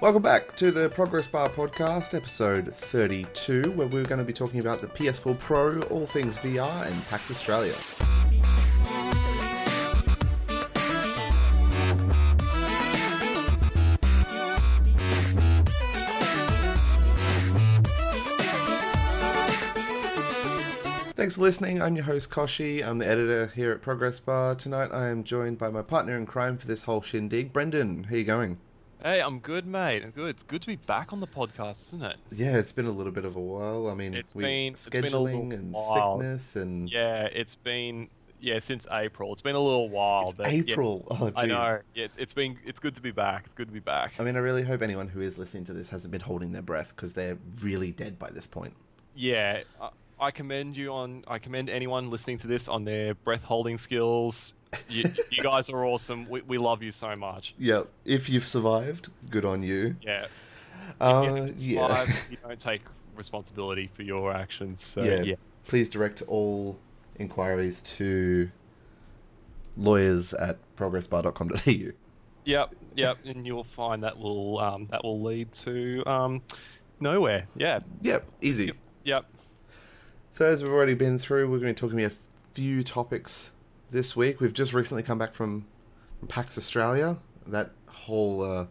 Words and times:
Welcome 0.00 0.22
back 0.22 0.56
to 0.56 0.70
the 0.70 0.88
Progress 0.88 1.26
Bar 1.26 1.50
Podcast, 1.50 2.14
episode 2.14 2.74
32, 2.74 3.72
where 3.72 3.86
we're 3.86 4.06
going 4.06 4.18
to 4.18 4.24
be 4.24 4.32
talking 4.32 4.58
about 4.58 4.80
the 4.80 4.86
PS4 4.86 5.38
Pro, 5.38 5.82
all 5.82 6.06
things 6.06 6.38
VR, 6.38 6.90
and 6.90 7.04
PAX 7.08 7.30
Australia. 7.30 7.74
Thanks 21.12 21.34
for 21.36 21.42
listening. 21.42 21.82
I'm 21.82 21.94
your 21.94 22.06
host 22.06 22.30
Koshi. 22.30 22.82
I'm 22.82 22.96
the 22.96 23.06
editor 23.06 23.48
here 23.54 23.70
at 23.70 23.82
Progress 23.82 24.18
Bar. 24.18 24.54
Tonight 24.54 24.92
I 24.94 25.08
am 25.08 25.24
joined 25.24 25.58
by 25.58 25.68
my 25.68 25.82
partner 25.82 26.16
in 26.16 26.24
crime 26.24 26.56
for 26.56 26.66
this 26.66 26.84
whole 26.84 27.02
shindig, 27.02 27.52
Brendan. 27.52 28.04
How 28.04 28.16
you 28.16 28.24
going? 28.24 28.56
Hey, 29.02 29.20
I'm 29.22 29.38
good, 29.38 29.66
mate. 29.66 30.02
I'm 30.04 30.10
good. 30.10 30.28
It's 30.30 30.42
good 30.42 30.60
to 30.60 30.66
be 30.66 30.76
back 30.76 31.12
on 31.12 31.20
the 31.20 31.26
podcast, 31.26 31.86
isn't 31.88 32.02
it? 32.02 32.16
Yeah, 32.32 32.58
it's 32.58 32.72
been 32.72 32.84
a 32.86 32.90
little 32.90 33.12
bit 33.12 33.24
of 33.24 33.34
a 33.34 33.40
while. 33.40 33.88
I 33.88 33.94
mean, 33.94 34.12
It's 34.14 34.34
we, 34.34 34.44
been- 34.44 34.72
it's 34.74 34.88
been 34.88 35.04
scheduling 35.04 35.54
and 35.54 35.72
while. 35.72 36.18
sickness 36.18 36.56
and 36.56 36.90
Yeah, 36.90 37.24
it's 37.24 37.54
been 37.54 38.08
yeah 38.42 38.58
since 38.58 38.86
April. 38.90 39.32
It's 39.32 39.40
been 39.40 39.54
a 39.54 39.60
little 39.60 39.88
while, 39.88 40.28
It's 40.28 40.34
but 40.34 40.52
yeah, 40.52 40.60
April. 40.72 41.06
oh, 41.10 41.32
I 41.34 41.44
jeez. 41.44 41.48
know. 41.48 41.78
Yeah, 41.94 42.04
it's- 42.04 42.18
it's 42.18 42.34
been 42.34 42.58
it's 42.66 42.78
good 42.78 42.94
to 42.96 43.00
be 43.00 43.10
back. 43.10 43.44
It's 43.46 43.54
good 43.54 43.68
to 43.68 43.72
be 43.72 43.80
back. 43.80 44.12
I 44.18 44.22
mean, 44.22 44.36
I 44.36 44.40
really 44.40 44.64
hope 44.64 44.82
anyone 44.82 45.08
who 45.08 45.22
is 45.22 45.38
listening 45.38 45.64
to 45.66 45.72
this 45.72 45.88
hasn't 45.88 46.12
been 46.12 46.20
holding 46.20 46.52
their 46.52 46.62
breath 46.62 46.94
because 46.94 47.14
they're 47.14 47.38
really 47.62 47.92
dead 47.92 48.18
by 48.18 48.28
this 48.30 48.46
point. 48.46 48.74
Yeah, 49.14 49.62
I, 49.80 49.88
I 50.20 50.30
commend 50.30 50.76
you 50.76 50.92
on. 50.92 51.24
I 51.26 51.38
commend 51.38 51.70
anyone 51.70 52.10
listening 52.10 52.36
to 52.38 52.46
this 52.46 52.68
on 52.68 52.84
their 52.84 53.14
breath 53.14 53.42
holding 53.44 53.78
skills. 53.78 54.52
You, 54.88 55.04
you 55.30 55.42
guys 55.42 55.68
are 55.70 55.84
awesome. 55.84 56.28
We, 56.28 56.42
we 56.42 56.58
love 56.58 56.82
you 56.82 56.92
so 56.92 57.14
much. 57.16 57.54
Yep. 57.58 57.88
if 58.04 58.28
you've 58.30 58.46
survived, 58.46 59.08
good 59.28 59.44
on 59.44 59.62
you. 59.62 59.96
Yeah. 60.02 60.26
Uh, 61.00 61.48
you 61.56 61.76
yeah. 61.76 61.86
survive, 61.86 62.26
you 62.30 62.36
don't 62.42 62.60
take 62.60 62.82
responsibility 63.16 63.90
for 63.94 64.02
your 64.02 64.32
actions. 64.32 64.82
So 64.82 65.02
Yeah. 65.02 65.22
yeah. 65.22 65.34
Please 65.66 65.88
direct 65.88 66.22
all 66.22 66.78
inquiries 67.18 67.82
to 67.82 68.50
lawyers 69.76 70.32
at 70.34 70.58
progressbar.com.au. 70.76 71.92
Yep, 72.44 72.74
yep, 72.96 73.18
and 73.26 73.46
you'll 73.46 73.64
find 73.64 74.02
that 74.02 74.18
will 74.18 74.58
um, 74.58 74.88
that 74.90 75.04
will 75.04 75.20
lead 75.22 75.52
to 75.52 76.02
um, 76.06 76.42
nowhere. 76.98 77.46
Yeah, 77.56 77.80
Yep, 78.02 78.24
easy. 78.40 78.66
Yep. 78.66 78.76
yep. 79.04 79.24
So, 80.30 80.46
as 80.46 80.62
we've 80.62 80.72
already 80.72 80.94
been 80.94 81.18
through, 81.18 81.50
we're 81.50 81.58
going 81.58 81.74
to 81.74 81.80
be 81.82 81.88
talking 81.88 82.00
about 82.02 82.12
a 82.12 82.54
few 82.54 82.82
topics 82.82 83.52
this 83.90 84.14
week. 84.16 84.40
We've 84.40 84.52
just 84.52 84.72
recently 84.72 85.02
come 85.02 85.18
back 85.18 85.34
from, 85.34 85.66
from 86.18 86.28
PAX 86.28 86.56
Australia, 86.58 87.16
that 87.46 87.70
whole 87.86 88.42
uh, 88.42 88.66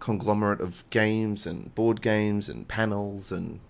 conglomerate 0.00 0.60
of 0.60 0.84
games 0.90 1.46
and 1.46 1.74
board 1.74 2.00
games 2.02 2.48
and 2.48 2.66
panels 2.68 3.32
and 3.32 3.60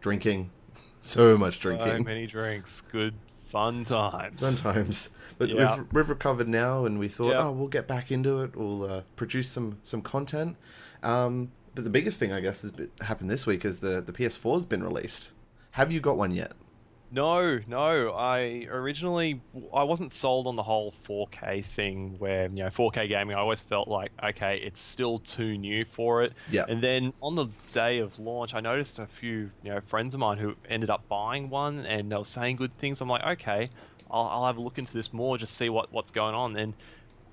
drinking. 0.00 0.50
So 1.00 1.38
much 1.38 1.60
drinking. 1.60 1.86
So 1.86 2.02
many 2.02 2.26
drinks, 2.26 2.82
good 2.90 3.14
fun 3.50 3.84
times. 3.84 4.40
Sometimes. 4.42 5.10
But 5.38 5.48
Yeah. 5.48 5.76
we've, 5.76 5.86
we've 5.92 6.10
recovered 6.10 6.48
now 6.48 6.84
and 6.86 6.98
we 6.98 7.06
thought, 7.08 7.30
Yeah. 7.30 7.46
oh, 7.46 7.52
we'll 7.52 7.68
get 7.68 7.86
back 7.86 8.10
into 8.10 8.40
it. 8.40 8.56
We'll 8.56 8.82
uh, 8.82 9.02
produce 9.14 9.48
some, 9.48 9.78
some 9.84 10.02
content. 10.02 10.56
Um, 11.04 11.52
but 11.76 11.84
the 11.84 11.90
biggest 11.90 12.18
thing, 12.18 12.32
I 12.32 12.40
guess, 12.40 12.62
has 12.62 12.72
happened 13.00 13.30
this 13.30 13.46
week 13.46 13.64
is 13.64 13.78
the, 13.78 14.00
the 14.00 14.12
PS4 14.12 14.54
has 14.54 14.66
been 14.66 14.82
released. 14.82 15.30
Have 15.72 15.92
you 15.92 16.00
got 16.00 16.18
one 16.18 16.32
yet? 16.32 16.52
No, 17.10 17.58
no. 17.66 18.10
I 18.12 18.66
originally 18.70 19.40
I 19.72 19.84
wasn't 19.84 20.12
sold 20.12 20.46
on 20.46 20.56
the 20.56 20.62
whole 20.62 20.92
4K 21.08 21.64
thing 21.64 22.16
where, 22.18 22.44
you 22.48 22.64
know, 22.64 22.68
4K 22.68 23.08
gaming, 23.08 23.34
I 23.34 23.40
always 23.40 23.62
felt 23.62 23.88
like, 23.88 24.12
okay, 24.22 24.60
it's 24.62 24.80
still 24.80 25.18
too 25.20 25.56
new 25.56 25.84
for 25.84 26.22
it. 26.22 26.34
Yeah. 26.50 26.66
And 26.68 26.82
then 26.82 27.12
on 27.22 27.34
the 27.34 27.46
day 27.72 27.98
of 27.98 28.18
launch, 28.18 28.54
I 28.54 28.60
noticed 28.60 28.98
a 28.98 29.06
few, 29.06 29.50
you 29.62 29.70
know, 29.70 29.80
friends 29.88 30.14
of 30.14 30.20
mine 30.20 30.38
who 30.38 30.54
ended 30.68 30.90
up 30.90 31.08
buying 31.08 31.48
one 31.48 31.86
and 31.86 32.12
they 32.12 32.16
were 32.16 32.24
saying 32.24 32.56
good 32.56 32.76
things. 32.78 33.00
I'm 33.00 33.08
like, 33.08 33.24
okay, 33.40 33.70
I'll, 34.10 34.26
I'll 34.26 34.46
have 34.46 34.58
a 34.58 34.60
look 34.60 34.78
into 34.78 34.92
this 34.92 35.12
more, 35.12 35.38
just 35.38 35.54
see 35.56 35.70
what, 35.70 35.92
what's 35.92 36.10
going 36.10 36.34
on. 36.34 36.56
And 36.56 36.74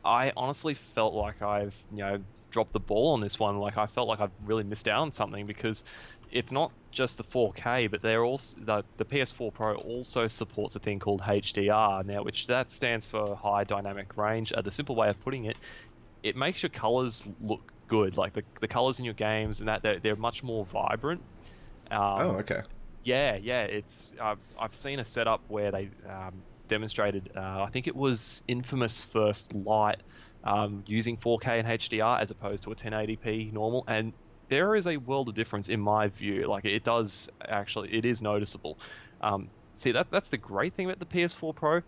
I 0.05 0.31
honestly 0.37 0.77
felt 0.93 1.13
like 1.13 1.41
I've, 1.41 1.75
you 1.91 1.97
know, 1.97 2.19
dropped 2.55 2.71
the 2.71 2.79
ball 2.79 3.11
on 3.11 3.19
this 3.19 3.37
one. 3.37 3.57
Like 3.57 3.77
I 3.77 3.85
felt 3.85 4.07
like 4.07 4.21
I've 4.21 4.31
really 4.45 4.63
missed 4.63 4.87
out 4.87 5.01
on 5.01 5.11
something 5.11 5.45
because 5.45 5.83
it's 6.31 6.51
not 6.51 6.71
just 6.91 7.17
the 7.17 7.23
4K, 7.23 7.91
but 7.91 8.01
they're 8.01 8.23
also 8.23 8.55
the, 8.59 8.83
the 8.97 9.05
PS4 9.05 9.53
Pro 9.53 9.75
also 9.75 10.27
supports 10.27 10.75
a 10.75 10.79
thing 10.79 10.99
called 10.99 11.21
HDR 11.21 12.05
now, 12.05 12.23
which 12.23 12.47
that 12.47 12.71
stands 12.71 13.05
for 13.05 13.35
High 13.35 13.63
Dynamic 13.63 14.17
Range. 14.17 14.51
Uh, 14.53 14.61
the 14.61 14.71
simple 14.71 14.95
way 14.95 15.09
of 15.09 15.19
putting 15.23 15.45
it, 15.45 15.57
it 16.23 16.35
makes 16.35 16.63
your 16.63 16.69
colors 16.69 17.23
look 17.41 17.71
good. 17.87 18.17
Like 18.17 18.33
the, 18.33 18.43
the 18.61 18.67
colors 18.67 18.99
in 18.99 19.05
your 19.05 19.13
games 19.13 19.59
and 19.59 19.67
that 19.67 19.83
they're, 19.83 19.99
they're 19.99 20.15
much 20.15 20.43
more 20.43 20.65
vibrant. 20.65 21.21
Um, 21.91 21.99
oh, 21.99 22.29
okay. 22.39 22.61
yeah, 23.03 23.35
yeah. 23.35 23.63
It's 23.63 24.11
I've 24.19 24.39
I've 24.59 24.73
seen 24.73 24.99
a 24.99 25.05
setup 25.05 25.41
where 25.47 25.71
they 25.71 25.89
um, 26.09 26.33
demonstrated. 26.67 27.29
Uh, 27.35 27.63
I 27.63 27.69
think 27.71 27.87
it 27.87 27.95
was 27.95 28.41
Infamous 28.47 29.03
First 29.03 29.53
Light 29.53 30.01
um, 30.43 30.83
using 30.87 31.17
4K 31.17 31.59
and 31.59 31.67
HDR 31.67 32.21
as 32.21 32.31
opposed 32.31 32.63
to 32.63 32.71
a 32.71 32.75
1080p 32.75 33.53
normal, 33.53 33.83
and 33.87 34.13
there 34.49 34.75
is 34.75 34.87
a 34.87 34.97
world 34.97 35.29
of 35.29 35.35
difference 35.35 35.69
in 35.69 35.79
my 35.79 36.07
view. 36.07 36.47
Like 36.47 36.65
it 36.65 36.83
does 36.83 37.29
actually, 37.47 37.93
it 37.93 38.05
is 38.05 38.21
noticeable. 38.21 38.79
Um, 39.21 39.49
see 39.75 39.91
that 39.93 40.07
that's 40.11 40.29
the 40.29 40.37
great 40.37 40.73
thing 40.75 40.85
about 40.85 40.99
the 40.99 41.05
PS4 41.05 41.55
Pro. 41.55 41.81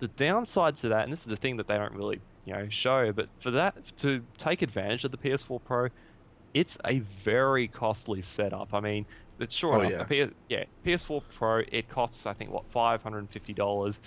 The 0.00 0.08
downside 0.08 0.76
to 0.78 0.88
that, 0.90 1.04
and 1.04 1.12
this 1.12 1.20
is 1.20 1.26
the 1.26 1.36
thing 1.36 1.56
that 1.58 1.66
they 1.68 1.76
don't 1.76 1.94
really 1.94 2.20
you 2.44 2.52
know 2.54 2.68
show, 2.68 3.12
but 3.12 3.28
for 3.40 3.52
that 3.52 3.74
to 3.98 4.24
take 4.38 4.62
advantage 4.62 5.04
of 5.04 5.10
the 5.12 5.18
PS4 5.18 5.62
Pro, 5.64 5.88
it's 6.52 6.78
a 6.84 6.98
very 7.00 7.68
costly 7.68 8.22
setup. 8.22 8.74
I 8.74 8.80
mean, 8.80 9.06
it's 9.38 9.54
sure 9.54 9.74
Oh, 9.74 9.80
enough, 9.80 10.10
yeah. 10.10 10.26
yeah, 10.48 10.64
PS4 10.84 11.22
Pro 11.36 11.62
it 11.72 11.88
costs 11.88 12.26
I 12.26 12.34
think 12.34 12.50
what 12.50 12.64
five 12.70 13.02
hundred 13.02 13.18
and 13.20 13.30
fifty 13.30 13.54
dollars, 13.54 14.00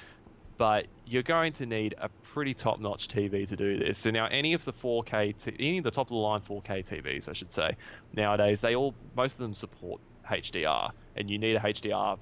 but 0.57 0.87
you're 1.05 1.23
going 1.23 1.53
to 1.53 1.65
need 1.65 1.95
a 1.99 2.09
pretty 2.09 2.53
top-notch 2.53 3.07
TV 3.07 3.47
to 3.47 3.55
do 3.55 3.77
this. 3.77 3.97
So 3.97 4.09
now 4.09 4.27
any 4.27 4.53
of 4.53 4.65
the 4.65 4.73
4K, 4.73 5.43
t- 5.43 5.55
any 5.59 5.77
of 5.77 5.83
the 5.83 5.91
top-of-the-line 5.91 6.41
4K 6.41 6.87
TVs, 6.87 7.29
I 7.29 7.33
should 7.33 7.51
say, 7.51 7.75
nowadays 8.13 8.61
they 8.61 8.75
all 8.75 8.93
most 9.15 9.33
of 9.33 9.39
them 9.39 9.53
support 9.53 10.01
HDR, 10.29 10.91
and 11.15 11.29
you 11.29 11.37
need 11.37 11.55
a 11.55 11.59
HDR 11.59 12.17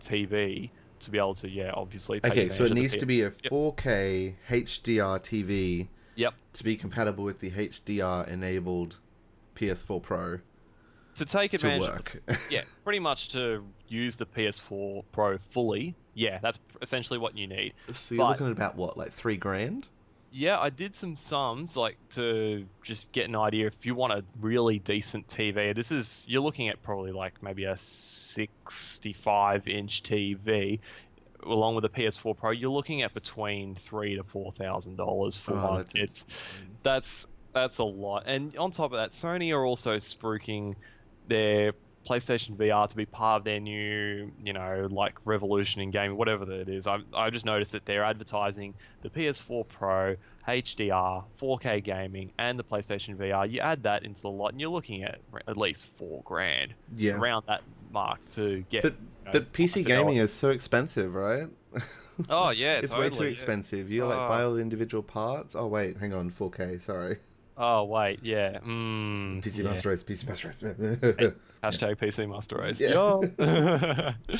TV 0.00 0.70
to 0.98 1.10
be 1.10 1.18
able 1.18 1.34
to 1.34 1.48
yeah 1.48 1.72
obviously. 1.74 2.20
Okay, 2.24 2.48
so 2.48 2.64
it 2.64 2.72
needs 2.72 2.96
to 2.96 3.06
be 3.06 3.22
a 3.22 3.30
4K 3.30 4.34
HDR 4.48 5.20
TV 5.20 5.88
Yep. 6.16 6.34
to 6.54 6.64
be 6.64 6.76
compatible 6.76 7.24
with 7.24 7.40
the 7.40 7.50
HDR 7.50 8.26
enabled 8.26 8.96
PS4 9.54 10.02
Pro 10.02 10.40
To 11.18 11.24
take 11.24 11.54
advantage 11.54 11.82
of 11.88 11.94
work. 11.94 12.22
yeah, 12.50 12.62
pretty 12.84 12.98
much 12.98 13.30
to 13.30 13.64
use 13.88 14.16
the 14.16 14.26
PS4 14.26 15.02
Pro 15.12 15.38
fully. 15.52 15.94
Yeah, 16.14 16.38
that's 16.42 16.58
essentially 16.82 17.18
what 17.18 17.36
you 17.36 17.46
need. 17.46 17.72
so 17.90 18.14
you're 18.14 18.24
but- 18.24 18.30
looking 18.30 18.46
at 18.46 18.52
about 18.52 18.76
what, 18.76 18.96
like 18.98 19.12
three 19.12 19.36
grand? 19.36 19.88
Yeah, 20.32 20.58
I 20.58 20.68
did 20.68 20.94
some 20.94 21.16
sums 21.16 21.76
like 21.76 21.96
to 22.10 22.66
just 22.82 23.10
get 23.12 23.26
an 23.26 23.34
idea 23.36 23.68
if 23.68 23.86
you 23.86 23.94
want 23.94 24.12
a 24.12 24.22
really 24.40 24.78
decent 24.80 25.26
TV. 25.28 25.74
This 25.74 25.90
is 25.90 26.24
you're 26.28 26.42
looking 26.42 26.68
at 26.68 26.82
probably 26.82 27.12
like 27.12 27.42
maybe 27.42 27.64
a 27.64 27.78
65 27.78 29.66
inch 29.68 30.02
TV 30.02 30.80
along 31.44 31.74
with 31.74 31.84
a 31.84 31.88
PS4 31.88 32.36
Pro. 32.36 32.50
You're 32.50 32.70
looking 32.70 33.02
at 33.02 33.14
between 33.14 33.76
three 33.76 34.16
to 34.16 34.24
four 34.24 34.52
thousand 34.52 34.96
dollars 34.96 35.36
for 35.38 35.52
Oh, 35.54 35.66
one. 35.68 35.76
that's 35.78 35.94
It's 35.94 36.24
that's 36.82 37.26
that's 37.54 37.78
a 37.78 37.84
lot. 37.84 38.24
And 38.26 38.54
on 38.58 38.70
top 38.72 38.92
of 38.92 38.98
that, 38.98 39.10
Sony 39.10 39.54
are 39.56 39.64
also 39.64 39.96
spruiking 39.96 40.74
their 41.28 41.72
PlayStation 42.06 42.56
VR 42.56 42.88
to 42.88 42.96
be 42.96 43.04
part 43.04 43.40
of 43.40 43.44
their 43.44 43.58
new, 43.60 44.30
you 44.42 44.52
know, 44.52 44.86
like 44.90 45.14
revolution 45.24 45.80
in 45.80 45.90
gaming, 45.90 46.16
whatever 46.16 46.44
that 46.44 46.68
is. 46.68 46.86
I 46.86 46.98
I 47.14 47.30
just 47.30 47.44
noticed 47.44 47.72
that 47.72 47.84
they're 47.84 48.04
advertising 48.04 48.74
the 49.02 49.10
PS4 49.10 49.68
Pro, 49.68 50.16
HDR, 50.46 51.24
4K 51.40 51.82
gaming, 51.82 52.32
and 52.38 52.58
the 52.58 52.64
PlayStation 52.64 53.16
VR. 53.16 53.50
You 53.50 53.60
add 53.60 53.82
that 53.82 54.04
into 54.04 54.22
the 54.22 54.30
lot, 54.30 54.52
and 54.52 54.60
you're 54.60 54.70
looking 54.70 55.02
at 55.02 55.18
at 55.48 55.56
least 55.56 55.86
four 55.98 56.22
grand 56.24 56.74
Yeah. 56.96 57.18
around 57.18 57.44
that 57.48 57.62
mark 57.90 58.18
to 58.32 58.64
get. 58.70 58.82
But 58.82 58.92
you 58.92 59.24
know, 59.24 59.32
but 59.32 59.52
PC 59.52 59.84
gaming 59.84 60.16
is 60.18 60.32
so 60.32 60.50
expensive, 60.50 61.14
right? 61.14 61.48
Oh 62.30 62.50
yeah, 62.50 62.78
it's 62.82 62.94
way 62.94 63.04
too 63.04 63.10
totally, 63.10 63.26
yeah. 63.26 63.32
expensive. 63.32 63.90
You 63.90 64.06
like 64.06 64.16
buy 64.16 64.42
ah. 64.42 64.46
all 64.46 64.54
the 64.54 64.62
individual 64.62 65.02
parts. 65.02 65.56
Oh 65.56 65.66
wait, 65.66 65.98
hang 65.98 66.14
on, 66.14 66.30
4K. 66.30 66.80
Sorry, 66.80 67.18
Oh 67.58 67.84
wait, 67.84 68.20
yeah. 68.22 68.58
Mm, 68.58 69.42
PC 69.42 69.58
yeah. 69.58 69.64
Master 69.64 69.88
Race, 69.88 70.02
PC 70.04 70.26
Master 70.26 70.48
Race. 70.48 70.62
Hashtag 71.62 71.96
PC 71.96 72.28
Master 72.28 72.56
Race. 72.56 72.80
Yeah. 72.80 74.12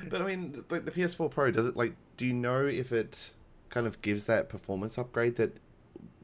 But 0.10 0.22
I 0.22 0.24
mean, 0.26 0.64
like 0.70 0.84
the 0.84 0.90
PS4 0.90 1.30
Pro, 1.30 1.50
does 1.50 1.66
it 1.66 1.76
like? 1.76 1.94
Do 2.16 2.26
you 2.26 2.32
know 2.32 2.66
if 2.66 2.92
it 2.92 3.32
kind 3.70 3.86
of 3.86 4.00
gives 4.02 4.26
that 4.26 4.48
performance 4.48 4.98
upgrade 4.98 5.36
that 5.36 5.56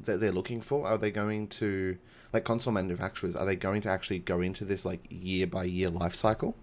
that 0.02 0.20
they're 0.20 0.32
looking 0.32 0.60
for? 0.60 0.86
Are 0.86 0.98
they 0.98 1.10
going 1.10 1.48
to 1.48 1.98
like 2.32 2.44
console 2.44 2.72
manufacturers? 2.72 3.36
Are 3.36 3.46
they 3.46 3.56
going 3.56 3.80
to 3.82 3.88
actually 3.88 4.18
go 4.18 4.40
into 4.40 4.64
this 4.64 4.84
like 4.84 5.06
year 5.08 5.46
by 5.46 5.64
year 5.64 5.88
life 5.88 6.14
cycle? 6.14 6.54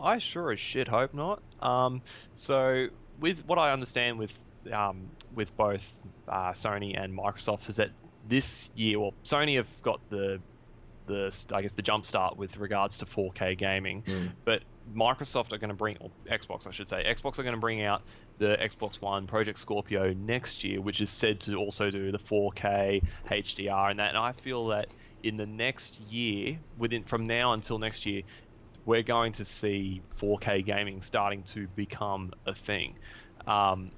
I 0.00 0.18
sure 0.18 0.52
as 0.52 0.60
shit 0.60 0.88
hope 0.88 1.14
not. 1.14 1.42
Um, 1.62 2.02
so 2.34 2.88
with 3.20 3.44
what 3.46 3.58
I 3.58 3.72
understand 3.72 4.18
with 4.18 4.32
um, 4.72 5.08
with 5.34 5.54
both 5.56 5.84
uh, 6.28 6.52
Sony 6.52 7.00
and 7.02 7.16
Microsoft 7.16 7.68
is 7.68 7.76
that 7.76 7.90
this 8.28 8.68
year, 8.74 8.98
well, 8.98 9.14
Sony 9.24 9.56
have 9.56 9.68
got 9.82 10.00
the 10.10 10.40
the 11.06 11.34
I 11.52 11.62
guess 11.62 11.72
the 11.72 11.82
jump 11.82 12.06
start 12.06 12.36
with 12.36 12.56
regards 12.56 12.98
to 12.98 13.06
4K 13.06 13.58
gaming. 13.58 14.02
Mm. 14.02 14.30
But 14.44 14.62
Microsoft 14.94 15.52
are 15.52 15.58
going 15.58 15.68
to 15.68 15.74
bring, 15.74 15.96
or 16.00 16.10
Xbox 16.30 16.66
I 16.66 16.72
should 16.72 16.88
say, 16.88 17.04
Xbox 17.04 17.38
are 17.38 17.42
going 17.42 17.54
to 17.54 17.60
bring 17.60 17.82
out 17.82 18.02
the 18.38 18.56
Xbox 18.60 19.00
One 19.00 19.26
Project 19.26 19.58
Scorpio 19.58 20.12
next 20.12 20.64
year, 20.64 20.80
which 20.80 21.00
is 21.00 21.10
said 21.10 21.40
to 21.40 21.56
also 21.56 21.90
do 21.90 22.10
the 22.10 22.18
4K 22.18 23.02
HDR 23.28 23.90
and 23.90 23.98
that. 23.98 24.10
And 24.10 24.18
I 24.18 24.32
feel 24.32 24.68
that 24.68 24.88
in 25.22 25.36
the 25.36 25.46
next 25.46 25.98
year, 26.00 26.58
within 26.78 27.04
from 27.04 27.24
now 27.24 27.52
until 27.52 27.78
next 27.78 28.06
year, 28.06 28.22
we're 28.84 29.02
going 29.02 29.32
to 29.32 29.44
see 29.44 30.02
4K 30.20 30.64
gaming 30.64 31.00
starting 31.00 31.42
to 31.44 31.66
become 31.68 32.32
a 32.46 32.54
thing. 32.54 32.96
Um, 33.46 33.90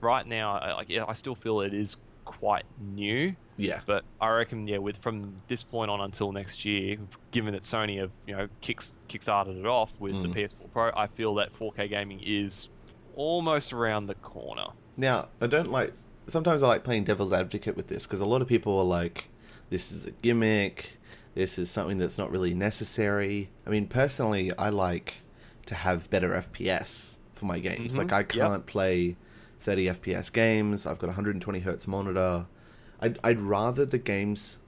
right 0.00 0.26
now, 0.26 0.58
I, 0.58 0.72
like, 0.74 0.88
yeah, 0.90 1.04
I 1.06 1.14
still 1.14 1.34
feel 1.34 1.60
it 1.60 1.72
is 1.72 1.96
quite 2.24 2.64
new. 2.78 3.34
Yeah. 3.56 3.80
But 3.86 4.04
I 4.20 4.28
reckon, 4.30 4.66
yeah, 4.68 4.78
with 4.78 4.96
from 4.98 5.34
this 5.48 5.62
point 5.62 5.90
on 5.90 6.00
until 6.00 6.32
next 6.32 6.64
year, 6.64 6.96
given 7.30 7.52
that 7.54 7.62
Sony 7.62 7.98
have 8.00 8.10
you 8.26 8.36
know 8.36 8.48
kicks 8.60 8.92
kickstarted 9.08 9.58
it 9.58 9.66
off 9.66 9.90
with 9.98 10.14
Mm. 10.14 10.22
the 10.22 10.28
PS4 10.40 10.70
Pro, 10.72 10.90
I 10.96 11.06
feel 11.06 11.34
that 11.36 11.52
4K 11.58 11.88
gaming 11.88 12.20
is 12.24 12.68
almost 13.14 13.72
around 13.72 14.06
the 14.06 14.14
corner. 14.16 14.66
Now, 14.96 15.28
I 15.40 15.46
don't 15.46 15.70
like. 15.70 15.92
Sometimes 16.28 16.62
I 16.62 16.68
like 16.68 16.84
playing 16.84 17.04
devil's 17.04 17.32
advocate 17.32 17.76
with 17.76 17.86
this 17.88 18.04
because 18.06 18.20
a 18.20 18.26
lot 18.26 18.42
of 18.42 18.48
people 18.48 18.78
are 18.78 18.84
like, 18.84 19.28
"This 19.70 19.92
is 19.92 20.06
a 20.06 20.10
gimmick. 20.10 20.98
This 21.34 21.58
is 21.58 21.70
something 21.70 21.98
that's 21.98 22.18
not 22.18 22.30
really 22.30 22.54
necessary." 22.54 23.50
I 23.66 23.70
mean, 23.70 23.86
personally, 23.86 24.50
I 24.58 24.68
like 24.70 25.22
to 25.66 25.74
have 25.74 26.08
better 26.10 26.32
FPS 26.34 27.18
for 27.34 27.44
my 27.46 27.58
games. 27.58 27.94
Mhm. 27.94 27.98
Like, 27.98 28.12
I 28.12 28.22
can't 28.22 28.66
play 28.66 29.16
30 29.60 29.88
FPS 29.88 30.30
games. 30.30 30.86
I've 30.86 30.98
got 30.98 31.06
a 31.06 31.12
120 31.12 31.60
hertz 31.60 31.86
monitor. 31.86 32.46
I'd 33.00 33.18
I'd 33.22 33.40
rather 33.40 33.84
the 33.84 33.98
games 33.98 34.58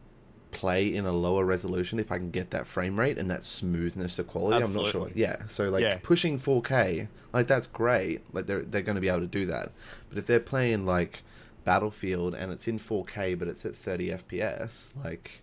play 0.50 0.94
in 0.94 1.04
a 1.04 1.12
lower 1.12 1.44
resolution 1.44 1.98
if 1.98 2.10
I 2.10 2.16
can 2.18 2.30
get 2.30 2.50
that 2.50 2.66
frame 2.66 2.98
rate 2.98 3.18
and 3.18 3.30
that 3.30 3.44
smoothness 3.44 4.18
of 4.18 4.28
quality. 4.28 4.64
I'm 4.64 4.72
not 4.72 4.86
sure. 4.86 5.10
Yeah. 5.14 5.42
So 5.48 5.68
like 5.68 5.82
Yeah. 5.82 5.98
pushing 6.02 6.38
4K, 6.38 7.08
like 7.32 7.46
that's 7.46 7.66
great. 7.66 8.22
Like 8.32 8.46
they're 8.46 8.62
they're 8.62 8.82
going 8.82 8.94
to 8.94 9.00
be 9.00 9.08
able 9.08 9.20
to 9.20 9.26
do 9.26 9.46
that. 9.46 9.72
But 10.08 10.18
if 10.18 10.26
they're 10.26 10.40
playing 10.40 10.86
like 10.86 11.22
Battlefield 11.64 12.34
and 12.34 12.50
it's 12.50 12.66
in 12.66 12.78
4K 12.78 13.38
but 13.38 13.48
it's 13.48 13.64
at 13.66 13.76
30 13.76 14.08
FPS, 14.10 14.90
like 15.04 15.42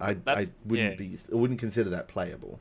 I 0.00 0.16
I 0.26 0.48
wouldn't 0.64 0.92
yeah. 0.92 0.96
be 0.96 1.16
I 1.32 1.36
wouldn't 1.36 1.60
consider 1.60 1.90
that 1.90 2.08
playable. 2.08 2.58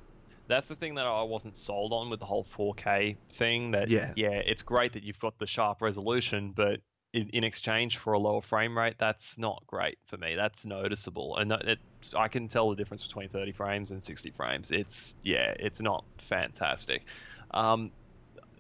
That's 0.48 0.68
the 0.68 0.76
thing 0.76 0.96
that 0.96 1.06
I 1.06 1.22
wasn't 1.24 1.56
sold 1.56 1.94
on 1.94 2.10
with 2.10 2.20
the 2.20 2.26
whole 2.26 2.46
4K 2.58 3.18
thing. 3.38 3.72
That 3.72 3.90
Yeah. 3.90 4.14
yeah, 4.16 4.30
it's 4.46 4.64
great 4.64 4.94
that 4.94 5.04
you've 5.04 5.20
got 5.20 5.38
the 5.40 5.48
sharp 5.48 5.82
resolution, 5.82 6.54
but 6.56 6.80
in, 7.14 7.30
in 7.30 7.44
exchange 7.44 7.98
for 7.98 8.14
a 8.14 8.20
lower 8.20 8.42
frame 8.42 8.78
rate, 8.78 8.96
that's 9.00 9.38
not 9.38 9.64
great 9.68 9.98
for 10.08 10.18
me. 10.18 10.36
That's 10.36 10.66
noticeable, 10.66 11.38
and 11.38 11.52
it, 11.52 11.80
I 12.16 12.28
can 12.28 12.48
tell 12.48 12.70
the 12.70 12.76
difference 12.76 13.04
between 13.04 13.30
30 13.30 13.52
frames 13.54 13.92
and 13.92 14.02
60 14.02 14.32
frames. 14.32 14.72
It's 14.72 15.16
yeah, 15.24 15.54
it's 15.60 15.82
not 15.82 16.06
fantastic. 16.28 17.06
Um, 17.52 17.92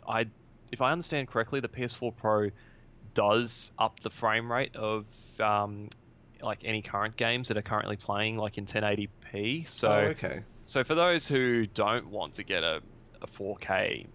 I, 0.07 0.25
if 0.71 0.81
I 0.81 0.91
understand 0.91 1.27
correctly, 1.27 1.59
the 1.59 1.67
PS4 1.67 2.15
Pro 2.15 2.49
does 3.13 3.71
up 3.77 3.99
the 3.99 4.09
frame 4.09 4.51
rate 4.51 4.75
of 4.75 5.05
um, 5.39 5.89
like 6.41 6.59
any 6.63 6.81
current 6.81 7.15
games 7.17 7.47
that 7.49 7.57
are 7.57 7.61
currently 7.61 7.97
playing 7.97 8.37
like 8.37 8.57
in 8.57 8.65
1080p. 8.65 9.69
So 9.69 9.87
oh, 9.87 9.97
okay. 10.09 10.41
so 10.65 10.83
for 10.83 10.95
those 10.95 11.27
who 11.27 11.67
don't 11.67 12.09
want 12.09 12.33
to 12.35 12.43
get 12.43 12.63
a, 12.63 12.81
a 13.21 13.27
4K 13.27 14.07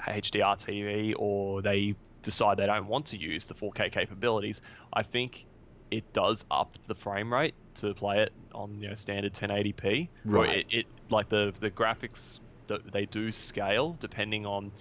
HDR 0.00 0.56
TV 0.58 1.14
or 1.16 1.62
they 1.62 1.94
decide 2.26 2.58
they 2.58 2.66
don't 2.66 2.88
want 2.88 3.06
to 3.06 3.16
use 3.16 3.46
the 3.46 3.54
4K 3.54 3.90
capabilities, 3.90 4.60
I 4.92 5.02
think 5.02 5.46
it 5.90 6.12
does 6.12 6.44
up 6.50 6.76
the 6.88 6.94
frame 6.94 7.32
rate 7.32 7.54
to 7.76 7.94
play 7.94 8.18
it 8.18 8.32
on 8.52 8.80
you 8.80 8.88
know 8.88 8.94
standard 8.94 9.32
1080p. 9.32 10.08
Right. 10.24 10.58
It, 10.58 10.66
it 10.70 10.86
like 11.08 11.28
the 11.28 11.54
the 11.60 11.70
graphics 11.70 12.40
they 12.92 13.06
do 13.06 13.30
scale 13.30 13.96
depending 14.00 14.44
on 14.44 14.72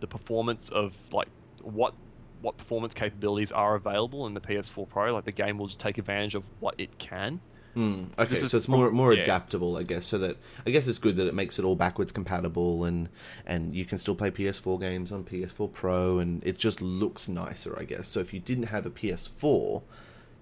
the 0.00 0.06
performance 0.06 0.70
of 0.70 0.94
like 1.12 1.28
what 1.60 1.94
what 2.40 2.56
performance 2.56 2.94
capabilities 2.94 3.52
are 3.52 3.74
available 3.74 4.26
in 4.26 4.34
the 4.34 4.40
PS4 4.40 4.88
Pro. 4.88 5.14
Like 5.14 5.24
the 5.24 5.32
game 5.32 5.58
will 5.58 5.66
just 5.66 5.80
take 5.80 5.98
advantage 5.98 6.34
of 6.34 6.44
what 6.60 6.74
it 6.78 6.98
can. 6.98 7.40
Hmm. 7.74 8.04
Okay, 8.18 8.36
so 8.36 8.56
it's 8.56 8.68
more 8.68 8.90
more 8.92 9.12
yeah. 9.12 9.22
adaptable, 9.22 9.76
I 9.76 9.82
guess. 9.82 10.06
So 10.06 10.18
that 10.18 10.36
I 10.64 10.70
guess 10.70 10.86
it's 10.86 10.98
good 10.98 11.16
that 11.16 11.26
it 11.26 11.34
makes 11.34 11.58
it 11.58 11.64
all 11.64 11.74
backwards 11.74 12.12
compatible, 12.12 12.84
and 12.84 13.08
and 13.44 13.74
you 13.74 13.84
can 13.84 13.98
still 13.98 14.14
play 14.14 14.30
PS4 14.30 14.78
games 14.80 15.10
on 15.10 15.24
PS4 15.24 15.72
Pro, 15.72 16.18
and 16.18 16.44
it 16.46 16.56
just 16.56 16.80
looks 16.80 17.28
nicer, 17.28 17.76
I 17.78 17.84
guess. 17.84 18.06
So 18.06 18.20
if 18.20 18.32
you 18.32 18.40
didn't 18.40 18.68
have 18.68 18.86
a 18.86 18.90
PS4, 18.90 19.82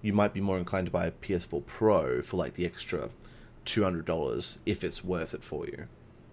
you 0.01 0.13
might 0.13 0.33
be 0.33 0.41
more 0.41 0.59
inclined 0.59 0.85
to 0.85 0.91
buy 0.91 1.07
a 1.07 1.11
PS4 1.11 1.65
Pro 1.65 2.21
for 2.21 2.37
like 2.37 2.53
the 2.53 2.65
extra 2.65 3.09
two 3.65 3.83
hundred 3.83 4.05
dollars 4.05 4.59
if 4.65 4.83
it's 4.83 5.03
worth 5.03 5.33
it 5.33 5.43
for 5.43 5.65
you. 5.65 5.87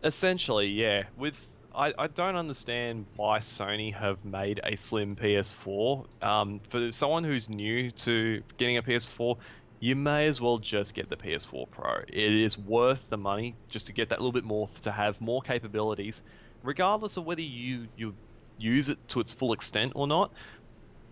Essentially, 0.04 0.66
yeah. 0.66 1.04
With 1.16 1.34
I, 1.74 1.92
I 1.96 2.06
don't 2.08 2.36
understand 2.36 3.06
why 3.16 3.38
Sony 3.38 3.94
have 3.94 4.24
made 4.24 4.60
a 4.64 4.76
slim 4.76 5.14
PS4. 5.16 6.22
Um, 6.22 6.60
for 6.68 6.90
someone 6.90 7.24
who's 7.24 7.48
new 7.48 7.90
to 7.92 8.42
getting 8.58 8.76
a 8.76 8.82
PS4, 8.82 9.36
you 9.80 9.96
may 9.96 10.26
as 10.26 10.40
well 10.40 10.58
just 10.58 10.94
get 10.94 11.08
the 11.08 11.16
PS4 11.16 11.70
Pro. 11.70 12.02
It 12.06 12.32
is 12.32 12.56
worth 12.56 13.02
the 13.08 13.16
money 13.16 13.56
just 13.70 13.86
to 13.86 13.92
get 13.92 14.10
that 14.10 14.18
little 14.20 14.32
bit 14.32 14.44
more 14.44 14.68
to 14.82 14.92
have 14.92 15.18
more 15.20 15.40
capabilities, 15.40 16.20
regardless 16.62 17.16
of 17.16 17.24
whether 17.24 17.40
you 17.40 17.88
you 17.96 18.14
use 18.58 18.90
it 18.90 18.98
to 19.08 19.20
its 19.20 19.32
full 19.32 19.54
extent 19.54 19.92
or 19.96 20.06
not. 20.06 20.32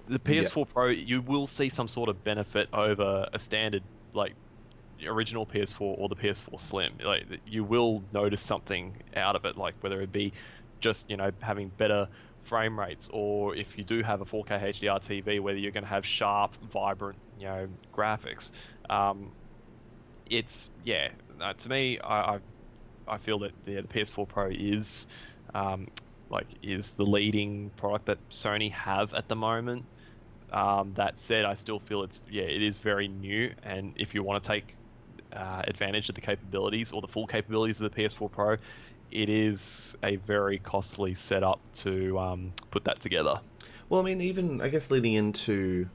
The 0.07 0.19
PS4 0.19 0.67
Pro, 0.73 0.89
you 0.89 1.23
will 1.23 1.47
see 1.47 1.71
some 1.71 1.89
sort 1.89 2.09
of 2.11 2.23
benefit 2.25 2.69
over 2.73 3.27
a 3.33 3.39
standard 3.39 3.83
like 4.13 4.35
original 5.07 5.47
PS4 5.47 5.81
or 5.81 6.09
the 6.09 6.17
PS4 6.17 6.61
Slim. 6.61 6.93
Like 7.03 7.25
you 7.47 7.65
will 7.65 8.03
notice 8.13 8.43
something 8.43 8.95
out 9.17 9.35
of 9.35 9.47
it, 9.47 9.57
like 9.57 9.75
whether 9.81 10.01
it 10.03 10.13
be 10.13 10.33
just 10.81 11.09
you 11.09 11.17
know 11.17 11.31
having 11.41 11.71
better 11.79 12.07
frame 12.45 12.79
rates, 12.79 13.09
or 13.13 13.55
if 13.55 13.79
you 13.79 13.85
do 13.85 14.03
have 14.03 14.21
a 14.21 14.27
4K 14.27 14.63
HDR 14.63 15.01
TV, 15.03 15.41
whether 15.41 15.59
you're 15.59 15.73
going 15.73 15.85
to 15.85 15.91
have 15.91 16.05
sharp, 16.05 16.55
vibrant, 16.73 17.19
you 17.39 17.47
know, 17.47 17.69
graphics. 17.95 18.51
Um, 18.91 19.33
it's 20.29 20.69
yeah. 20.85 21.09
Uh, 21.41 21.53
to 21.55 21.69
me, 21.69 21.99
I, 22.01 22.35
I 22.35 22.39
I 23.07 23.19
feel 23.19 23.39
that 23.41 23.53
the, 23.65 23.77
the 23.77 23.89
PS4 23.89 24.29
Pro 24.29 24.51
is 24.51 25.07
um, 25.55 25.89
like 26.31 26.47
is 26.63 26.93
the 26.93 27.05
leading 27.05 27.71
product 27.77 28.07
that 28.07 28.19
Sony 28.31 28.71
have 28.73 29.15
at 29.15 29.29
the 29.29 29.37
moment. 29.37 29.85
Um, 30.53 30.95
that 30.97 31.21
said, 31.21 31.45
I 31.45 31.55
still 31.55 31.79
feel 31.79 32.03
it's 32.03 32.21
yeah, 32.31 32.45
it 32.45 32.63
is 32.63 32.79
very 32.79 33.09
new, 33.09 33.53
and 33.63 33.93
if 33.97 34.15
you 34.15 34.23
want 34.23 34.43
to 34.43 34.49
take 34.49 34.75
uh, 35.33 35.63
advantage 35.67 36.09
of 36.09 36.15
the 36.15 36.21
capabilities 36.21 36.93
or 36.93 37.01
the 37.03 37.09
full 37.09 37.27
capabilities 37.27 37.81
of 37.81 37.93
the 37.93 38.03
PS4 38.03 38.31
Pro, 38.31 38.57
it 39.11 39.29
is 39.29 39.97
a 40.03 40.17
very 40.17 40.59
costly 40.59 41.15
setup 41.15 41.61
to 41.75 42.19
um, 42.19 42.53
put 42.71 42.85
that 42.85 43.01
together. 43.01 43.41
Well, 43.89 44.01
I 44.01 44.05
mean, 44.05 44.21
even 44.21 44.61
I 44.61 44.69
guess 44.69 44.91
leading 44.91 45.15
into 45.15 45.89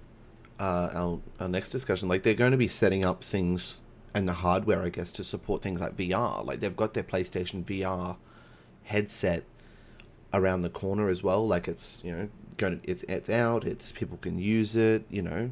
uh, 0.63 0.89
our 0.93 1.19
our 1.41 1.49
next 1.49 1.71
discussion, 1.71 2.07
like 2.07 2.23
they're 2.23 2.33
going 2.33 2.51
to 2.51 2.57
be 2.57 2.69
setting 2.69 3.03
up 3.03 3.21
things 3.21 3.81
and 4.15 4.27
the 4.27 4.33
hardware, 4.33 4.81
I 4.81 4.89
guess, 4.89 5.11
to 5.13 5.23
support 5.23 5.61
things 5.61 5.81
like 5.81 5.97
VR. 5.97 6.45
Like 6.45 6.61
they've 6.61 6.75
got 6.75 6.93
their 6.93 7.03
PlayStation 7.03 7.65
VR 7.65 8.15
headset 8.83 9.43
around 10.33 10.61
the 10.61 10.69
corner 10.69 11.09
as 11.09 11.21
well. 11.21 11.45
Like 11.45 11.67
it's 11.67 12.01
you 12.05 12.13
know 12.13 12.29
going 12.55 12.79
to, 12.79 12.89
it's 12.89 13.03
it's 13.03 13.29
out. 13.29 13.65
It's 13.65 13.91
people 13.91 14.17
can 14.17 14.39
use 14.39 14.77
it. 14.77 15.05
You 15.09 15.23
know, 15.23 15.51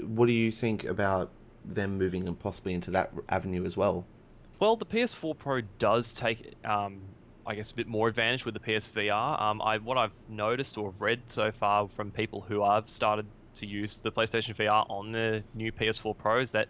what 0.00 0.26
do 0.26 0.32
you 0.32 0.52
think 0.52 0.84
about 0.84 1.30
them 1.64 1.98
moving 1.98 2.28
and 2.28 2.38
possibly 2.38 2.74
into 2.74 2.92
that 2.92 3.12
avenue 3.28 3.64
as 3.64 3.76
well? 3.76 4.04
Well, 4.60 4.76
the 4.76 4.86
PS4 4.86 5.36
Pro 5.36 5.62
does 5.80 6.12
take, 6.12 6.54
um, 6.64 7.00
I 7.44 7.56
guess, 7.56 7.72
a 7.72 7.74
bit 7.74 7.88
more 7.88 8.06
advantage 8.06 8.44
with 8.44 8.54
the 8.54 8.60
PSVR. 8.60 9.42
Um, 9.42 9.60
I 9.60 9.78
what 9.78 9.98
I've 9.98 10.14
noticed 10.28 10.78
or 10.78 10.94
read 11.00 11.22
so 11.26 11.50
far 11.50 11.88
from 11.96 12.12
people 12.12 12.40
who 12.40 12.64
have 12.64 12.88
started 12.88 13.26
to 13.56 13.66
use 13.66 13.98
the 13.98 14.10
PlayStation 14.10 14.56
VR 14.56 14.84
on 14.88 15.12
the 15.12 15.42
new 15.54 15.72
PS4 15.72 16.16
Pro 16.16 16.40
is 16.40 16.50
that 16.52 16.68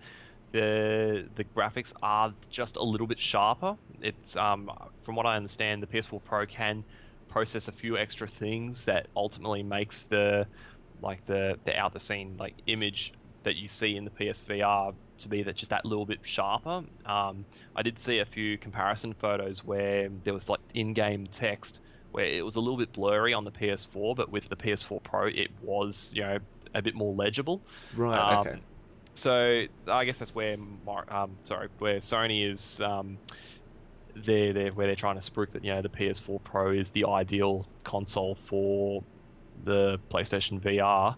the 0.53 1.27
the 1.35 1.45
graphics 1.45 1.93
are 2.03 2.33
just 2.51 2.77
a 2.77 2.83
little 2.83 3.07
bit 3.07 3.19
sharper. 3.19 3.77
It's 4.01 4.37
um, 4.37 4.71
from 5.03 5.17
what 5.17 5.27
I 5.27 5.37
understand, 5.37 5.83
the 5.83 5.87
PS4 5.87 6.23
Pro 6.25 6.47
can 6.47 6.85
process 7.29 7.69
a 7.69 7.73
few 7.73 7.97
extra 7.97 8.29
things 8.29 8.85
that 8.85 9.07
ultimately 9.17 9.63
makes 9.63 10.05
the 10.05 10.47
like 11.01 11.25
the 11.27 11.59
the 11.65 11.77
out 11.77 11.93
the 11.93 12.01
scene 12.01 12.37
like 12.39 12.55
image 12.67 13.13
that 13.45 13.57
you 13.57 13.67
see 13.67 13.97
in 13.97 14.05
the 14.05 14.11
PSVR 14.11 14.95
to 15.19 15.29
be 15.29 15.43
that 15.43 15.57
just 15.57 15.71
that 15.71 15.85
little 15.85 16.07
bit 16.07 16.21
sharper. 16.23 16.85
Um, 17.07 17.45
I 17.75 17.83
did 17.83 17.99
see 17.99 18.19
a 18.19 18.25
few 18.25 18.59
comparison 18.59 19.15
photos 19.15 19.65
where 19.65 20.09
there 20.25 20.35
was 20.35 20.49
like 20.49 20.61
in-game 20.75 21.27
text 21.27 21.81
where 22.13 22.27
it 22.27 22.45
was 22.45 22.57
a 22.57 22.61
little 22.61 22.77
bit 22.77 22.93
blurry 22.93 23.33
on 23.33 23.45
the 23.45 23.51
PS4, 23.51 24.15
but 24.15 24.31
with 24.31 24.49
the 24.49 24.57
PS4 24.57 25.03
Pro, 25.03 25.27
it 25.27 25.51
was 25.63 26.13
you 26.15 26.23
know 26.23 26.39
a 26.75 26.83
bit 26.83 26.95
more 26.95 27.15
legible. 27.15 27.61
Right. 27.95 28.19
Um, 28.19 28.47
okay. 28.47 28.59
So 29.15 29.65
I 29.89 30.05
guess 30.05 30.19
that's 30.19 30.35
where 30.35 30.57
um, 31.09 31.37
sorry, 31.43 31.69
where 31.79 31.99
Sony 31.99 32.51
is 32.51 32.81
um, 32.81 33.19
they're, 34.15 34.53
they're 34.53 34.73
where 34.73 34.87
they're 34.87 34.97
trying 34.97 35.21
to 35.21 35.31
spruik 35.31 35.53
that 35.53 35.65
you 35.65 35.73
know 35.73 35.83
the 35.83 35.89
PS4 35.89 36.43
Pro 36.45 36.73
is 36.73 36.91
the 36.91 37.05
ideal 37.05 37.67
console 37.85 38.37
for 38.47 39.03
the 39.65 39.99
PlayStation 40.11 40.61
VR. 40.61 41.17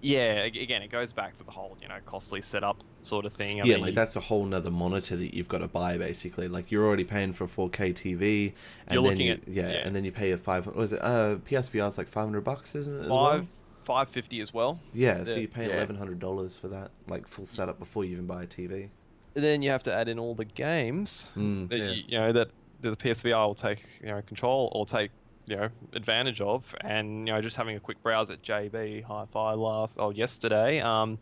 Yeah, 0.00 0.44
again, 0.44 0.82
it 0.82 0.92
goes 0.92 1.12
back 1.12 1.36
to 1.38 1.44
the 1.44 1.50
whole, 1.50 1.76
you 1.82 1.88
know, 1.88 1.96
costly 2.06 2.40
setup 2.40 2.84
sort 3.02 3.26
of 3.26 3.32
thing. 3.32 3.60
I 3.60 3.64
yeah, 3.64 3.74
mean, 3.74 3.86
like 3.86 3.94
that's 3.94 4.14
a 4.14 4.20
whole 4.20 4.44
nother 4.44 4.70
monitor 4.70 5.16
that 5.16 5.34
you've 5.34 5.48
got 5.48 5.58
to 5.58 5.66
buy 5.66 5.98
basically. 5.98 6.46
Like 6.46 6.70
you're 6.70 6.86
already 6.86 7.02
paying 7.02 7.32
for 7.32 7.44
a 7.44 7.48
4K 7.48 7.94
TV, 7.94 8.52
and 8.86 8.94
You're 8.94 9.02
then 9.02 9.02
looking 9.02 9.26
you, 9.26 9.32
at- 9.32 9.48
yeah, 9.48 9.70
yeah. 9.72 9.86
and 9.86 9.96
then 9.96 10.04
you 10.04 10.12
pay 10.12 10.30
a 10.30 10.38
five. 10.38 10.66
Was 10.68 10.92
it 10.92 11.00
uh 11.02 11.36
PSVR 11.44 11.88
is 11.88 11.98
like 11.98 12.06
500 12.06 12.42
bucks, 12.42 12.76
isn't 12.76 12.94
it? 12.94 13.00
As 13.00 13.06
five 13.08 13.40
well? 13.40 13.48
Five 13.88 14.08
fifty 14.10 14.40
as 14.40 14.52
well. 14.54 14.78
Yeah, 14.94 15.24
so 15.24 15.34
paying 15.46 15.70
yeah. 15.70 15.76
eleven 15.76 15.96
hundred 15.96 16.20
dollars 16.20 16.56
for 16.58 16.68
that, 16.68 16.90
like 17.08 17.26
full 17.26 17.46
setup 17.46 17.78
before 17.80 18.04
you 18.04 18.12
even 18.12 18.26
buy 18.26 18.44
a 18.44 18.46
TV. 18.46 18.88
And 19.34 19.42
then 19.44 19.62
you 19.62 19.70
have 19.70 19.82
to 19.84 19.92
add 19.94 20.08
in 20.08 20.18
all 20.18 20.34
the 20.34 20.44
games 20.44 21.24
Mm, 21.36 21.68
that 21.70 21.78
yeah. 21.78 21.90
you, 21.90 22.02
you 22.08 22.18
know 22.18 22.32
that 22.32 22.48
the 22.82 22.96
PSVR 22.96 23.46
will 23.46 23.54
take 23.54 23.80
you 24.00 24.08
know 24.08 24.20
control 24.22 24.70
or 24.74 24.84
take 24.86 25.10
you 25.46 25.56
know 25.56 25.68
advantage 25.94 26.40
of, 26.40 26.62
and 26.82 27.26
you 27.26 27.32
know 27.34 27.40
just 27.40 27.56
having 27.56 27.76
a 27.76 27.80
quick 27.80 28.00
browse 28.02 28.30
at 28.30 28.42
JB 28.42 29.04
Hi-Fi 29.04 29.52
last 29.54 29.96
oh 29.98 30.10
yesterday, 30.10 30.80
um, 30.80 31.18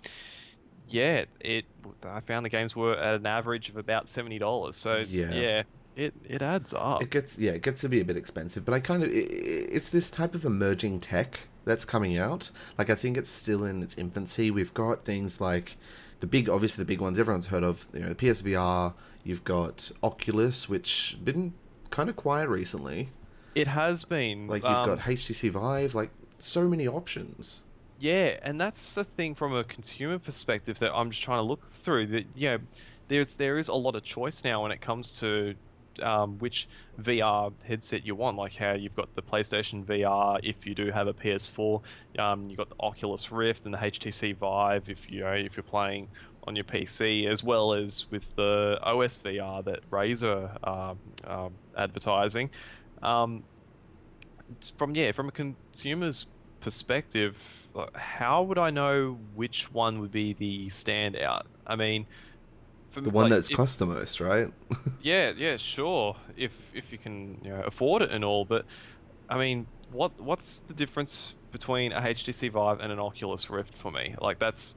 yeah, 0.88 1.24
it 1.40 1.64
I 2.04 2.20
found 2.20 2.44
the 2.44 2.50
games 2.50 2.74
were 2.76 2.94
at 2.96 3.14
an 3.16 3.26
average 3.26 3.68
of 3.68 3.76
about 3.76 4.08
seventy 4.08 4.38
dollars. 4.38 4.76
So 4.76 5.04
Yeah. 5.08 5.32
yeah, 5.34 5.62
it 5.96 6.14
it 6.28 6.42
adds 6.42 6.74
up. 6.74 7.02
It 7.02 7.10
gets 7.10 7.38
yeah, 7.38 7.52
it 7.52 7.62
gets 7.62 7.80
to 7.82 7.88
be 7.88 8.00
a 8.00 8.04
bit 8.04 8.16
expensive, 8.16 8.64
but 8.64 8.74
I 8.74 8.80
kind 8.80 9.02
of 9.04 9.10
i 9.10 9.12
i- 9.12 9.68
it's 9.76 9.90
this 9.90 10.10
type 10.10 10.34
of 10.34 10.44
emerging 10.44 11.00
tech 11.00 11.40
that's 11.66 11.84
coming 11.84 12.16
out. 12.16 12.50
Like 12.78 12.88
I 12.88 12.94
think 12.94 13.18
it's 13.18 13.30
still 13.30 13.64
in 13.64 13.82
its 13.82 13.94
infancy. 13.98 14.50
We've 14.50 14.72
got 14.72 15.04
things 15.04 15.38
like 15.40 15.76
the 16.20 16.26
big, 16.26 16.48
obviously 16.48 16.82
the 16.82 16.86
big 16.88 17.00
ones 17.02 17.18
everyone's 17.18 17.48
heard 17.48 17.64
of. 17.64 17.86
You 17.92 18.00
know, 18.00 18.14
PSVR. 18.14 18.94
You've 19.22 19.44
got 19.44 19.90
Oculus, 20.02 20.68
which 20.68 21.18
been 21.22 21.52
kind 21.90 22.08
of 22.08 22.16
quiet 22.16 22.48
recently. 22.48 23.10
It 23.54 23.66
has 23.66 24.04
been 24.04 24.46
Like 24.46 24.62
you've 24.62 24.72
um, 24.72 24.86
got 24.86 25.00
HTC 25.00 25.50
Vive. 25.50 25.94
Like 25.94 26.10
so 26.38 26.68
many 26.68 26.88
options. 26.88 27.62
Yeah, 27.98 28.38
and 28.42 28.60
that's 28.60 28.92
the 28.92 29.04
thing 29.04 29.34
from 29.34 29.54
a 29.54 29.64
consumer 29.64 30.18
perspective 30.18 30.78
that 30.78 30.94
I'm 30.94 31.10
just 31.10 31.22
trying 31.22 31.38
to 31.38 31.42
look 31.42 31.62
through. 31.82 32.06
That 32.08 32.26
you 32.36 32.50
know, 32.50 32.58
there's 33.08 33.34
there 33.34 33.58
is 33.58 33.68
a 33.68 33.74
lot 33.74 33.96
of 33.96 34.04
choice 34.04 34.44
now 34.44 34.62
when 34.62 34.70
it 34.70 34.80
comes 34.80 35.18
to 35.18 35.54
um, 36.02 36.38
which 36.38 36.68
VR 37.00 37.52
headset 37.64 38.06
you 38.06 38.14
want. 38.14 38.36
Like 38.36 38.54
how 38.54 38.72
you've 38.72 38.96
got 38.96 39.14
the 39.14 39.22
PlayStation 39.22 39.84
VR 39.84 40.40
if 40.42 40.66
you 40.66 40.74
do 40.74 40.90
have 40.90 41.06
a 41.06 41.14
PS4. 41.14 41.80
Um, 42.18 42.48
you've 42.48 42.58
got 42.58 42.68
the 42.68 42.76
Oculus 42.80 43.30
Rift 43.30 43.64
and 43.64 43.74
the 43.74 43.78
HTC 43.78 44.36
Vive 44.36 44.88
if 44.88 45.10
you 45.10 45.20
know 45.20 45.32
if 45.32 45.56
you're 45.56 45.62
playing 45.64 46.08
on 46.46 46.54
your 46.54 46.64
PC, 46.64 47.28
as 47.28 47.42
well 47.42 47.74
as 47.74 48.06
with 48.10 48.24
the 48.36 48.78
OS 48.82 49.18
VR 49.18 49.64
that 49.64 49.88
Razer 49.90 50.66
um, 50.66 50.98
um, 51.24 51.52
advertising. 51.76 52.50
Um, 53.02 53.42
from 54.78 54.94
yeah, 54.94 55.12
from 55.12 55.28
a 55.28 55.32
consumer's 55.32 56.26
perspective, 56.60 57.36
how 57.94 58.42
would 58.42 58.58
I 58.58 58.70
know 58.70 59.18
which 59.34 59.72
one 59.72 60.00
would 60.00 60.12
be 60.12 60.34
the 60.34 60.68
standout? 60.68 61.42
I 61.66 61.76
mean, 61.76 62.06
for 62.96 63.02
The 63.02 63.10
one 63.10 63.24
like, 63.24 63.32
that's 63.32 63.50
if- 63.50 63.56
cost 63.56 63.78
the 63.78 63.86
most, 63.86 64.20
right? 64.20 64.52
yeah, 65.02 65.32
yeah, 65.36 65.56
sure. 65.58 66.16
If 66.36 66.52
if 66.72 66.90
you 66.90 66.98
can 66.98 67.38
you 67.44 67.50
know, 67.50 67.62
afford 67.66 68.02
it 68.02 68.10
and 68.10 68.24
all, 68.24 68.44
but 68.44 68.64
I 69.28 69.38
mean, 69.38 69.66
what 69.92 70.18
what's 70.20 70.60
the 70.60 70.74
difference 70.74 71.34
between 71.52 71.92
a 71.92 72.00
HTC 72.00 72.50
Vive 72.50 72.80
and 72.80 72.90
an 72.90 72.98
Oculus 72.98 73.50
Rift 73.50 73.76
for 73.76 73.90
me? 73.90 74.14
Like 74.20 74.38
that's 74.38 74.74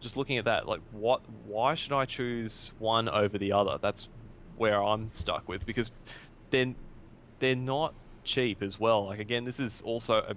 just 0.00 0.16
looking 0.16 0.38
at 0.38 0.46
that. 0.46 0.66
Like 0.66 0.80
what? 0.92 1.20
Why 1.44 1.74
should 1.74 1.92
I 1.92 2.06
choose 2.06 2.72
one 2.78 3.08
over 3.08 3.36
the 3.36 3.52
other? 3.52 3.78
That's 3.80 4.08
where 4.56 4.82
I'm 4.82 5.10
stuck 5.12 5.48
with 5.48 5.66
because 5.66 5.90
then 6.50 6.74
they're 7.40 7.54
not 7.56 7.92
cheap 8.24 8.62
as 8.62 8.80
well. 8.80 9.06
Like 9.06 9.20
again, 9.20 9.44
this 9.44 9.60
is 9.60 9.82
also 9.84 10.14
a 10.16 10.34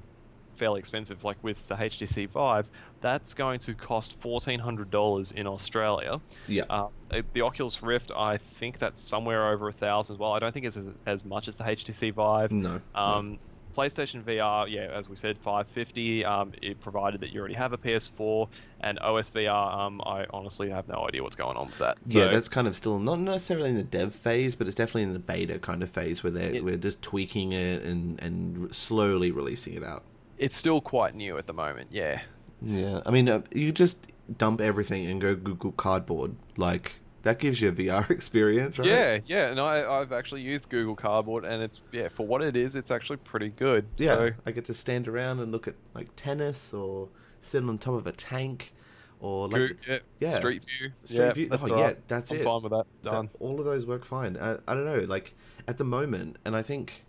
fairly 0.63 0.79
expensive. 0.79 1.21
Like 1.25 1.37
with 1.43 1.57
the 1.67 1.75
HTC 1.75 2.29
Vive, 2.29 2.65
that's 3.01 3.33
going 3.33 3.59
to 3.59 3.73
cost 3.73 4.15
fourteen 4.21 4.59
hundred 4.59 4.89
dollars 4.89 5.33
in 5.33 5.45
Australia. 5.45 6.21
yeah. 6.47 6.63
Uh, 6.69 6.87
the 7.33 7.41
Oculus 7.41 7.83
Rift, 7.83 8.11
I 8.15 8.37
think 8.59 8.79
that's 8.79 9.01
somewhere 9.01 9.49
over 9.51 9.67
a 9.67 9.73
thousand 9.73 10.15
as 10.15 10.19
well. 10.19 10.31
I 10.31 10.39
don't 10.39 10.53
think 10.53 10.65
it's 10.65 10.77
as, 10.77 10.89
as 11.05 11.25
much 11.25 11.49
as 11.49 11.55
the 11.55 11.65
HTC 11.65 12.13
Vive. 12.13 12.51
no. 12.51 12.79
no. 12.95 13.01
Um, 13.01 13.39
PlayStation 13.75 14.23
VR, 14.23 14.69
yeah, 14.69 14.81
as 14.93 15.09
we 15.09 15.15
said, 15.15 15.35
550. 15.43 16.23
Um, 16.23 16.51
it 16.61 16.79
provided 16.79 17.21
that 17.21 17.31
you 17.33 17.39
already 17.39 17.55
have 17.55 17.73
a 17.73 17.77
PS4 17.79 18.47
and 18.81 18.99
OS 18.99 19.31
VR. 19.31 19.73
Um, 19.73 19.99
I 20.05 20.27
honestly 20.29 20.69
have 20.69 20.87
no 20.87 21.07
idea 21.07 21.23
what's 21.23 21.35
going 21.35 21.57
on 21.57 21.65
with 21.69 21.79
that. 21.79 21.97
Yeah, 22.05 22.25
So- 22.25 22.29
that's 22.35 22.47
kind 22.49 22.67
of 22.67 22.75
still 22.75 22.99
not 22.99 23.17
necessarily 23.17 23.71
in 23.71 23.75
the 23.75 23.81
dev 23.83 24.13
phase, 24.13 24.55
but 24.55 24.67
it's 24.67 24.75
definitely 24.75 25.03
in 25.03 25.13
the 25.13 25.19
beta 25.19 25.57
kind 25.57 25.81
of 25.81 25.89
phase 25.89 26.23
where 26.23 26.29
they're 26.29 26.53
It- 26.53 26.63
we're 26.63 26.77
just 26.77 27.01
tweaking 27.01 27.51
it 27.51 27.81
and 27.81 28.21
and 28.21 28.75
slowly 28.75 29.31
releasing 29.31 29.73
it 29.73 29.83
out. 29.83 30.03
It's 30.43 30.55
still 30.57 30.81
quite 30.81 31.15
new 31.15 31.37
at 31.37 31.47
the 31.47 31.53
moment. 31.53 31.89
Yeah. 31.91 32.21
Yeah, 32.61 33.01
I 33.05 33.11
mean, 33.11 33.27
uh, 33.27 33.41
you 33.53 33.71
just 33.71 34.07
dump 34.37 34.61
everything 34.61 35.05
and 35.07 35.19
go 35.19 35.35
Google 35.35 35.73
Cardboard. 35.73 36.35
Like 36.55 36.93
that 37.23 37.39
gives 37.39 37.61
you 37.61 37.69
a 37.69 37.71
VR 37.73 38.09
experience, 38.17 38.79
right? 38.79 38.87
Yeah, 38.87 39.17
yeah, 39.25 39.47
and 39.49 39.59
I, 39.59 39.83
I've 39.99 40.11
actually 40.13 40.41
used 40.41 40.69
Google 40.69 40.95
Cardboard, 40.95 41.43
and 41.45 41.61
it's 41.61 41.81
yeah 41.91 42.07
for 42.09 42.25
what 42.25 42.41
it 42.41 42.55
is, 42.55 42.75
it's 42.75 42.91
actually 42.91 43.17
pretty 43.17 43.49
good. 43.49 43.85
Yeah, 43.97 44.15
So, 44.15 44.31
I 44.45 44.51
get 44.51 44.65
to 44.65 44.73
stand 44.73 45.07
around 45.09 45.39
and 45.39 45.51
look 45.51 45.67
at 45.67 45.75
like 45.93 46.09
tennis 46.15 46.73
or 46.73 47.09
sit 47.41 47.63
on 47.63 47.77
top 47.77 47.95
of 47.95 48.07
a 48.07 48.13
tank 48.13 48.73
or 49.19 49.49
like 49.49 49.61
Goo- 49.61 49.75
yeah, 49.87 49.99
yeah. 50.21 50.37
Street 50.39 50.61
View. 50.63 50.91
Street 51.03 51.17
yeah, 51.17 51.33
View- 51.33 51.49
That's 51.49 51.63
oh, 51.63 51.71
all 51.73 51.79
yeah, 51.79 51.85
right. 51.85 52.07
that's 52.07 52.31
I'm 52.31 52.37
it. 52.37 52.43
fine 52.45 52.61
with 52.61 52.71
that. 52.71 52.85
that- 53.03 53.11
Done. 53.11 53.29
all 53.41 53.59
of 53.59 53.65
those 53.65 53.85
work 53.85 54.05
fine. 54.05 54.37
I, 54.37 54.53
I 54.67 54.73
don't 54.73 54.85
know, 54.85 54.99
like 54.99 55.33
at 55.67 55.77
the 55.77 55.85
moment, 55.85 56.37
and 56.45 56.55
I 56.55 56.61
think 56.61 57.03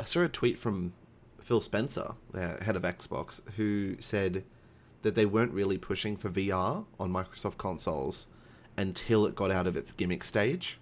I 0.00 0.04
saw 0.04 0.22
a 0.22 0.28
tweet 0.28 0.58
from 0.58 0.92
Phil 1.48 1.62
Spencer, 1.62 2.12
the 2.32 2.62
head 2.62 2.76
of 2.76 2.82
Xbox, 2.82 3.40
who 3.56 3.96
said 4.00 4.44
that 5.00 5.14
they 5.14 5.24
weren't 5.24 5.52
really 5.54 5.78
pushing 5.78 6.14
for 6.14 6.28
VR 6.28 6.84
on 7.00 7.10
Microsoft 7.10 7.56
consoles 7.56 8.28
until 8.76 9.24
it 9.24 9.34
got 9.34 9.50
out 9.50 9.66
of 9.66 9.74
its 9.74 9.90
gimmick 9.92 10.24
stage. 10.24 10.78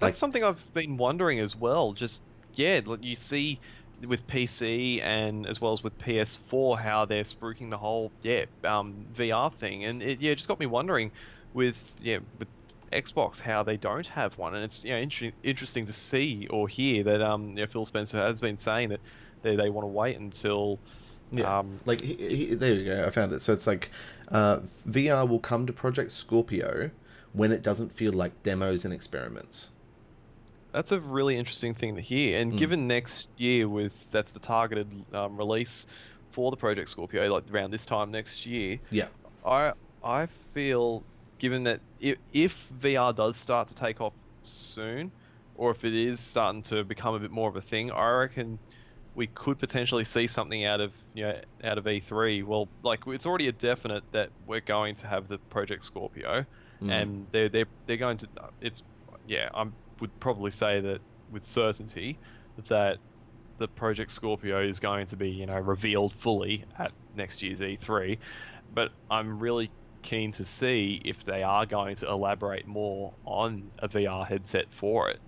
That's 0.00 0.14
Like- 0.14 0.14
something 0.16 0.42
I've 0.42 0.74
been 0.74 0.96
wondering 0.96 1.38
as 1.38 1.54
well. 1.54 1.92
Just 1.92 2.22
yeah, 2.56 2.80
you 3.00 3.14
see 3.14 3.60
with 4.04 4.26
PC 4.26 5.00
and 5.00 5.46
as 5.46 5.60
well 5.60 5.72
as 5.72 5.84
with 5.84 5.96
PS4 6.00 6.80
how 6.80 7.04
they're 7.04 7.22
spruiking 7.22 7.70
the 7.70 7.78
whole 7.78 8.10
yeah 8.24 8.46
um, 8.64 9.06
VR 9.16 9.52
thing, 9.54 9.84
and 9.84 10.02
it 10.02 10.20
yeah 10.20 10.34
just 10.34 10.48
got 10.48 10.58
me 10.58 10.66
wondering 10.66 11.12
with 11.54 11.76
yeah 12.02 12.18
with 12.40 12.48
Xbox 12.92 13.38
how 13.38 13.62
they 13.62 13.76
don't 13.76 14.06
have 14.08 14.36
one, 14.38 14.56
and 14.56 14.64
it's 14.64 14.82
you 14.82 14.90
know 14.90 14.96
inter- 14.98 15.30
interesting 15.44 15.86
to 15.86 15.92
see 15.92 16.48
or 16.50 16.66
hear 16.66 17.04
that 17.04 17.22
um 17.22 17.56
yeah, 17.56 17.66
Phil 17.66 17.86
Spencer 17.86 18.16
has 18.18 18.40
been 18.40 18.56
saying 18.56 18.88
that 18.88 19.00
they 19.42 19.56
they 19.56 19.70
want 19.70 19.84
to 19.84 19.88
wait 19.88 20.18
until 20.18 20.78
Yeah. 21.30 21.58
um 21.58 21.80
like 21.84 22.00
he, 22.00 22.14
he, 22.14 22.54
there 22.54 22.74
you 22.74 22.84
go. 22.84 23.04
I 23.06 23.10
found 23.10 23.32
it. 23.32 23.42
So 23.42 23.52
it's 23.52 23.66
like 23.66 23.90
uh, 24.28 24.60
VR 24.88 25.26
will 25.28 25.38
come 25.38 25.66
to 25.66 25.72
Project 25.72 26.10
Scorpio 26.12 26.90
when 27.32 27.52
it 27.52 27.62
doesn't 27.62 27.92
feel 27.92 28.12
like 28.12 28.42
demos 28.42 28.84
and 28.84 28.92
experiments. 28.92 29.70
That's 30.72 30.92
a 30.92 31.00
really 31.00 31.36
interesting 31.38 31.74
thing 31.74 31.94
to 31.96 32.02
hear. 32.02 32.40
And 32.40 32.52
Mm. 32.52 32.58
given 32.58 32.86
next 32.86 33.28
year 33.38 33.68
with 33.68 33.92
that's 34.10 34.32
the 34.32 34.38
targeted 34.38 34.88
um, 35.14 35.36
release 35.36 35.86
for 36.32 36.50
the 36.50 36.56
Project 36.56 36.90
Scorpio, 36.90 37.32
like 37.32 37.44
around 37.50 37.70
this 37.70 37.86
time 37.86 38.10
next 38.10 38.44
year, 38.46 38.78
Yeah. 38.90 39.08
I 39.46 39.72
I 40.04 40.26
feel 40.54 41.02
given 41.38 41.64
that 41.64 41.80
if, 42.00 42.18
if 42.32 42.54
VR 42.82 43.14
does 43.14 43.36
start 43.36 43.68
to 43.68 43.74
take 43.74 44.00
off 44.00 44.12
soon, 44.44 45.10
or 45.56 45.70
if 45.70 45.84
it 45.84 45.94
is 45.94 46.20
starting 46.20 46.62
to 46.64 46.84
become 46.84 47.14
a 47.14 47.18
bit 47.18 47.30
more 47.30 47.48
of 47.48 47.56
a 47.56 47.60
thing, 47.62 47.90
I 47.90 48.10
reckon 48.10 48.58
we 49.18 49.26
could 49.26 49.58
potentially 49.58 50.04
see 50.04 50.28
something 50.28 50.64
out 50.64 50.80
of 50.80 50.92
you 51.12 51.24
know 51.24 51.40
out 51.64 51.76
of 51.76 51.84
E3. 51.84 52.44
Well, 52.44 52.68
like 52.84 53.00
it's 53.08 53.26
already 53.26 53.48
a 53.48 53.52
definite 53.52 54.04
that 54.12 54.30
we're 54.46 54.60
going 54.60 54.94
to 54.94 55.08
have 55.08 55.26
the 55.26 55.38
Project 55.50 55.84
Scorpio, 55.84 56.46
Mhm. 56.80 56.90
and 56.92 57.26
they're 57.32 57.48
they're 57.48 57.66
they're 57.86 57.96
going 57.96 58.18
to. 58.18 58.28
It's 58.60 58.82
yeah, 59.26 59.48
I 59.52 59.66
would 60.00 60.20
probably 60.20 60.52
say 60.52 60.80
that 60.80 61.00
with 61.32 61.44
certainty 61.44 62.16
that 62.68 62.98
the 63.58 63.66
Project 63.66 64.12
Scorpio 64.12 64.62
is 64.62 64.78
going 64.78 65.06
to 65.08 65.16
be 65.16 65.28
you 65.30 65.46
know 65.46 65.58
revealed 65.58 66.12
fully 66.14 66.64
at 66.78 66.92
next 67.16 67.42
year's 67.42 67.60
E3, 67.60 68.18
but 68.72 68.92
I'm 69.10 69.40
really 69.40 69.68
keen 70.02 70.30
to 70.30 70.44
see 70.44 71.02
if 71.04 71.24
they 71.24 71.42
are 71.42 71.66
going 71.66 71.96
to 71.96 72.08
elaborate 72.08 72.68
more 72.68 73.12
on 73.24 73.72
a 73.80 73.88
VR 73.88 74.24
headset 74.24 74.66
for 74.70 75.10
it, 75.10 75.18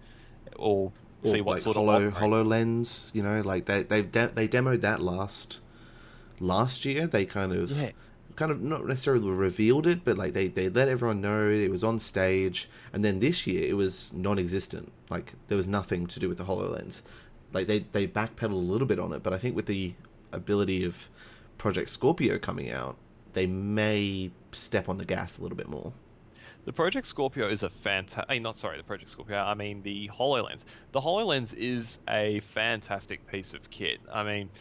or 0.54 0.92
Or, 1.24 1.32
see 1.32 1.40
what 1.40 1.54
like 1.54 1.62
sort 1.62 1.76
Holo, 1.76 1.96
of 2.06 3.10
you 3.14 3.22
know, 3.22 3.40
like 3.42 3.66
they 3.66 3.82
they 3.82 4.02
de- 4.02 4.32
they 4.34 4.48
demoed 4.48 4.80
that 4.82 5.00
last 5.00 5.60
last 6.38 6.84
year. 6.84 7.06
They 7.06 7.26
kind 7.26 7.52
of 7.52 7.70
Yeah. 7.70 7.90
kind 8.36 8.50
of 8.50 8.60
not 8.62 8.86
necessarily 8.86 9.28
revealed 9.30 9.86
it, 9.86 10.04
but 10.04 10.16
like 10.16 10.32
they 10.32 10.48
they 10.48 10.68
let 10.68 10.88
everyone 10.88 11.20
know 11.20 11.48
it 11.50 11.70
was 11.70 11.84
on 11.84 11.98
stage, 11.98 12.68
and 12.92 13.04
then 13.04 13.18
this 13.20 13.46
year 13.46 13.68
it 13.68 13.74
was 13.74 14.12
non-existent. 14.14 14.92
Like 15.10 15.34
there 15.48 15.56
was 15.56 15.66
nothing 15.66 16.06
to 16.06 16.20
do 16.20 16.28
with 16.28 16.38
the 16.38 16.44
Hololens. 16.44 17.02
Like 17.52 17.66
they 17.66 17.80
they 17.92 18.06
backpedaled 18.06 18.52
a 18.52 18.54
little 18.54 18.86
bit 18.86 18.98
on 18.98 19.12
it, 19.12 19.22
but 19.22 19.32
I 19.32 19.38
think 19.38 19.54
with 19.56 19.66
the 19.66 19.94
ability 20.32 20.84
of 20.84 21.08
Project 21.58 21.90
Scorpio 21.90 22.38
coming 22.38 22.70
out, 22.70 22.96
they 23.34 23.46
may 23.46 24.30
step 24.52 24.88
on 24.88 24.96
the 24.98 25.04
gas 25.04 25.36
a 25.38 25.42
little 25.42 25.56
bit 25.56 25.68
more. 25.68 25.92
The 26.70 26.74
Project 26.74 27.08
Scorpio 27.08 27.48
is 27.50 27.64
a 27.64 27.68
fantastic. 27.68 28.36
Eh, 28.36 28.38
not 28.38 28.54
sorry, 28.54 28.76
the 28.78 28.84
Project 28.84 29.10
Scorpio. 29.10 29.38
I 29.38 29.54
mean 29.54 29.82
the 29.82 30.08
Hololens. 30.16 30.62
The 30.92 31.00
Hololens 31.00 31.52
is 31.52 31.98
a 32.08 32.38
fantastic 32.54 33.26
piece 33.26 33.54
of 33.54 33.68
kit. 33.70 33.98
I 34.12 34.22
mean, 34.22 34.52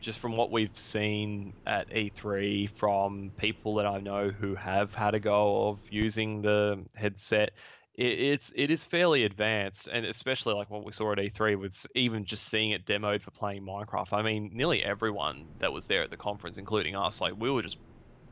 just 0.00 0.18
from 0.18 0.36
what 0.36 0.50
we've 0.50 0.76
seen 0.76 1.54
at 1.64 1.88
E3 1.90 2.70
from 2.70 3.32
people 3.36 3.76
that 3.76 3.86
I 3.86 4.00
know 4.00 4.30
who 4.30 4.56
have 4.56 4.94
had 4.94 5.14
a 5.14 5.20
go 5.20 5.68
of 5.68 5.78
using 5.90 6.42
the 6.42 6.84
headset, 6.96 7.52
it, 7.94 8.18
it's 8.18 8.52
it 8.56 8.72
is 8.72 8.84
fairly 8.84 9.22
advanced, 9.22 9.86
and 9.86 10.04
especially 10.06 10.54
like 10.54 10.70
what 10.70 10.84
we 10.84 10.90
saw 10.90 11.12
at 11.12 11.18
E3 11.18 11.56
with 11.56 11.86
even 11.94 12.24
just 12.24 12.48
seeing 12.48 12.72
it 12.72 12.84
demoed 12.84 13.22
for 13.22 13.30
playing 13.30 13.62
Minecraft. 13.62 14.12
I 14.12 14.22
mean, 14.22 14.50
nearly 14.52 14.82
everyone 14.82 15.54
that 15.60 15.72
was 15.72 15.86
there 15.86 16.02
at 16.02 16.10
the 16.10 16.16
conference, 16.16 16.58
including 16.58 16.96
us, 16.96 17.20
like 17.20 17.34
we 17.36 17.48
were 17.48 17.62
just 17.62 17.78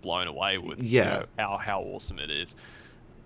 blown 0.00 0.26
away 0.26 0.58
with 0.58 0.80
Yeah. 0.80 1.04
you 1.04 1.20
know, 1.20 1.26
how 1.38 1.58
how 1.58 1.82
awesome 1.82 2.18
it 2.18 2.32
is. 2.32 2.56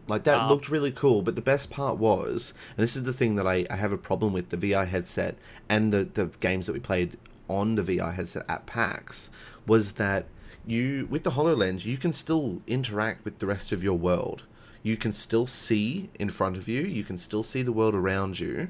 Like 0.08 0.24
that 0.24 0.38
Um, 0.38 0.48
looked 0.48 0.68
really 0.68 0.92
cool, 0.92 1.22
but 1.22 1.34
the 1.34 1.42
best 1.42 1.68
part 1.70 1.98
was, 1.98 2.54
and 2.76 2.82
this 2.82 2.94
is 2.96 3.02
the 3.04 3.12
thing 3.12 3.34
that 3.36 3.46
I, 3.46 3.66
I 3.68 3.76
have 3.76 3.92
a 3.92 3.98
problem 3.98 4.32
with 4.32 4.50
the 4.50 4.56
VR 4.56 4.86
headset 4.86 5.36
and 5.68 5.92
the, 5.92 6.04
the 6.04 6.26
games 6.40 6.66
that 6.66 6.72
we 6.72 6.78
played 6.80 7.18
on 7.48 7.74
the 7.74 7.82
VR 7.82 8.14
headset 8.14 8.44
at 8.48 8.66
PAX, 8.66 9.30
was 9.66 9.94
that 9.94 10.26
you 10.64 11.06
with 11.10 11.22
the 11.22 11.30
HoloLens 11.32 11.84
you 11.84 11.96
can 11.96 12.12
still 12.12 12.60
interact 12.66 13.24
with 13.24 13.38
the 13.38 13.46
rest 13.46 13.72
of 13.72 13.82
your 13.82 13.98
world. 13.98 14.44
You 14.82 14.96
can 14.96 15.12
still 15.12 15.46
see 15.46 16.10
in 16.18 16.28
front 16.28 16.56
of 16.56 16.68
you, 16.68 16.82
you 16.82 17.02
can 17.02 17.18
still 17.18 17.42
see 17.42 17.62
the 17.62 17.72
world 17.72 17.94
around 17.94 18.38
you, 18.38 18.68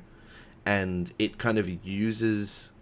and 0.64 1.12
it 1.18 1.36
kind 1.38 1.58
of 1.58 1.68
uses 1.84 2.72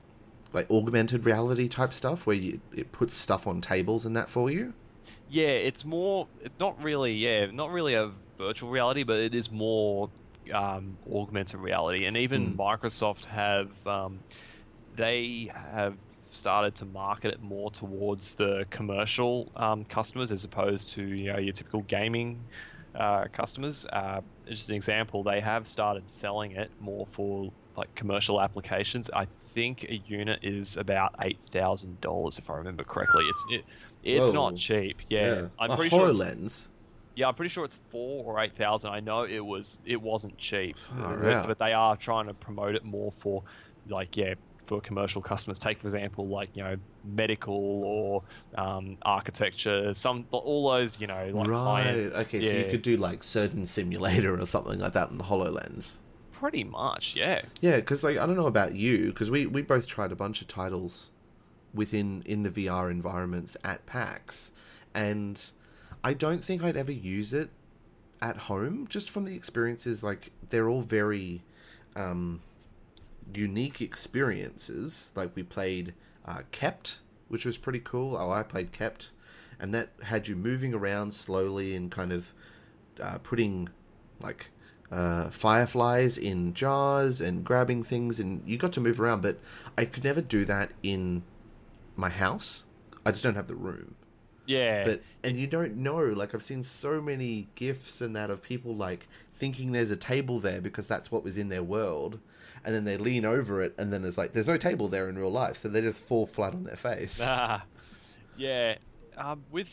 like 0.52 0.70
augmented 0.70 1.26
reality 1.26 1.68
type 1.68 1.92
stuff 1.92 2.26
where 2.26 2.37
you, 2.37 2.61
it 2.73 2.92
puts 2.92 3.16
stuff 3.16 3.46
on 3.46 3.61
tables 3.61 4.06
and 4.06 4.16
that 4.16 4.30
for 4.30 4.50
you. 4.50 4.73
Yeah, 5.28 5.49
it's 5.49 5.84
more. 5.84 6.28
It's 6.42 6.58
not 6.61 6.80
really. 6.82 7.12
Yeah, 7.12 7.46
not 7.50 7.70
really 7.73 7.94
a 7.94 8.12
virtual 8.46 8.70
reality, 8.70 9.02
but 9.04 9.18
it 9.18 9.34
is 9.34 9.50
more 9.50 10.10
um, 10.52 10.96
augmented 11.12 11.60
reality. 11.60 12.06
And 12.06 12.16
even 12.16 12.40
Mm. 12.54 12.56
Microsoft 12.56 13.24
have 13.26 13.70
um, 13.86 14.18
they 14.96 15.50
have 15.72 15.94
started 16.32 16.74
to 16.76 16.84
market 16.84 17.32
it 17.34 17.42
more 17.42 17.70
towards 17.70 18.34
the 18.34 18.66
commercial 18.70 19.50
um, 19.56 19.84
customers 19.84 20.30
as 20.32 20.44
opposed 20.44 20.90
to 20.94 21.02
you 21.02 21.32
know 21.32 21.38
your 21.38 21.52
typical 21.52 21.82
gaming 21.82 22.38
uh, 22.94 23.24
customers. 23.32 23.86
Uh, 23.92 24.20
just 24.48 24.68
an 24.68 24.74
example, 24.74 25.22
they 25.22 25.40
have 25.40 25.66
started 25.66 26.02
selling 26.10 26.52
it 26.52 26.70
more 26.80 27.06
for 27.12 27.50
like 27.76 27.92
commercial 27.94 28.40
applications. 28.40 29.08
I 29.14 29.26
think 29.54 29.84
a 29.88 29.96
unit 30.06 30.40
is 30.42 30.76
about 30.76 31.10
eight 31.22 31.38
thousand 31.50 32.00
dollars 32.00 32.38
if 32.38 32.50
I 32.50 32.54
remember 32.56 32.84
correctly. 32.84 33.24
It's 33.28 33.44
it, 33.50 33.64
it's 34.02 34.26
Whoa. 34.26 34.50
not 34.50 34.56
cheap. 34.56 34.96
Yeah, 35.08 35.48
I'm 35.58 35.70
a 35.70 35.76
pretty 35.76 35.90
sure. 35.90 36.12
Yeah, 37.16 37.28
I'm 37.28 37.35
pretty 37.35 37.50
sure 37.50 37.64
it's 37.64 37.78
four 37.90 38.25
or 38.25 38.40
eight 38.40 38.56
thousand. 38.56 38.90
I 38.90 39.00
know 39.00 39.25
it 39.25 39.44
was 39.44 39.78
it 39.85 40.00
wasn't 40.00 40.37
cheap, 40.38 40.76
but, 40.97 41.47
but 41.47 41.59
they 41.59 41.73
are 41.73 41.97
trying 41.97 42.26
to 42.26 42.35
promote 42.35 42.75
it 42.75 42.85
more 42.85 43.12
for 43.21 43.42
like 43.88 44.16
yeah 44.16 44.35
for 44.66 44.80
commercial 44.80 45.23
customers. 45.23 45.59
Take 45.59 45.80
for 45.80 45.88
example 45.88 46.26
like 46.26 46.49
you 46.54 46.62
know 46.62 46.76
medical 47.04 47.54
or 47.85 48.23
um, 48.56 48.97
architecture, 49.02 49.94
some 49.94 50.26
all 50.30 50.71
those 50.71 50.99
you 51.00 51.06
know 51.06 51.30
like 51.33 51.49
right. 51.49 51.97
Okay, 51.97 52.42
so 52.42 52.56
you 52.56 52.71
could 52.71 52.83
do 52.83 52.97
like 52.97 53.23
certain 53.23 53.66
Simulator 53.66 54.38
or 54.38 54.47
something 54.47 54.78
like 54.78 54.92
that 54.94 55.11
in 55.11 55.18
the 55.18 55.25
Hololens. 55.25 55.97
pretty 56.33 56.64
much 56.64 57.14
yeah. 57.16 57.42
Yeah, 57.61 57.76
because 57.76 58.02
like 58.02 58.16
I 58.18 58.26
don't 58.26 58.37
know 58.37 58.47
about 58.47 58.75
you, 58.75 59.09
because 59.09 59.30
we 59.30 59.47
we 59.47 59.62
both 59.62 59.87
tried 59.87 60.12
a 60.12 60.16
bunch 60.16 60.40
of 60.40 60.49
titles 60.49 61.11
within 61.73 62.23
in 62.25 62.42
the 62.42 62.50
VR 62.50 62.90
environments 62.90 63.56
at 63.64 63.85
PAX, 63.87 64.50
and 64.94 65.50
I 66.04 66.12
don't 66.12 66.44
think 66.44 66.62
I'd 66.62 66.76
ever 66.76 66.92
use 66.92 67.32
it 67.32 67.49
at 68.20 68.37
home. 68.37 68.87
Just 68.88 69.11
from 69.11 69.25
the 69.25 69.34
experiences, 69.34 70.02
like 70.02 70.30
they're 70.50 70.68
all 70.68 70.82
very 70.82 71.42
um, 71.96 72.42
unique 73.34 73.80
experiences. 73.80 75.11
Like 75.14 75.34
we 75.34 75.42
played 75.42 75.94
uh, 76.26 76.40
Kept, 76.52 77.00
which 77.28 77.46
was 77.46 77.56
pretty 77.56 77.80
cool. 77.80 78.18
Oh, 78.18 78.30
I 78.30 78.42
played 78.42 78.70
Kept, 78.70 79.12
and 79.58 79.73
that 79.73 79.88
had 80.02 80.28
you 80.28 80.37
moving 80.37 80.75
around 80.75 81.14
slowly 81.14 81.75
and 81.75 81.90
kind 81.90 82.12
of 82.12 82.34
uh, 83.02 83.16
putting 83.23 83.70
like 84.20 84.50
uh, 84.92 85.30
fireflies 85.30 86.18
in 86.18 86.52
jars 86.52 87.23
and 87.23 87.44
grabbing 87.44 87.82
things, 87.82 88.20
and 88.20 88.42
you 88.46 88.58
got 88.58 88.75
to 88.75 88.80
move 88.80 89.00
around. 89.00 89.23
But 89.23 89.38
I 89.78 89.86
could 89.86 90.04
never 90.04 90.21
do 90.21 90.45
that 90.45 90.73
in 90.82 91.23
my 91.97 92.10
house. 92.10 92.64
I 93.06 93.10
just 93.10 93.23
don't 93.25 93.36
have 93.36 93.49
the 93.49 93.56
room. 93.56 93.95
Yeah, 94.47 94.85
But 94.85 95.02
and 95.23 95.39
you 95.39 95.47
don't 95.47 95.76
know. 95.76 96.02
Like 96.04 96.35
I've 96.35 96.43
seen 96.43 96.63
so 96.65 97.00
many 97.00 97.49
gifs 97.54 98.00
and 98.00 98.15
that 98.17 98.30
of 98.30 98.43
people 98.43 98.75
like 98.75 99.09
thinking 99.35 99.73
there's 99.73 99.91
a 99.91 99.97
table 99.97 100.39
there 100.41 100.61
because 100.61 100.87
that's 100.87 101.11
what 101.11 101.25
was 101.25 101.39
in 101.39 101.49
their 101.49 101.63
world, 101.63 102.21
and 102.65 102.75
then 102.75 102.85
they 102.85 102.97
lean 102.97 103.25
over 103.25 103.63
it, 103.63 103.75
and 103.78 103.93
then 103.93 104.02
there's 104.02 104.19
like 104.19 104.33
there's 104.33 104.49
no 104.49 104.57
table 104.57 104.89
there 104.89 105.09
in 105.09 105.19
real 105.19 105.30
life, 105.33 105.57
so 105.57 105.69
they 105.69 105.80
just 105.80 106.04
fall 106.04 106.26
flat 106.26 106.54
on 106.54 106.65
their 106.65 106.76
face. 106.76 107.21
Ah, 107.23 107.65
yeah. 108.37 108.76
Um, 109.17 109.45
with 109.50 109.69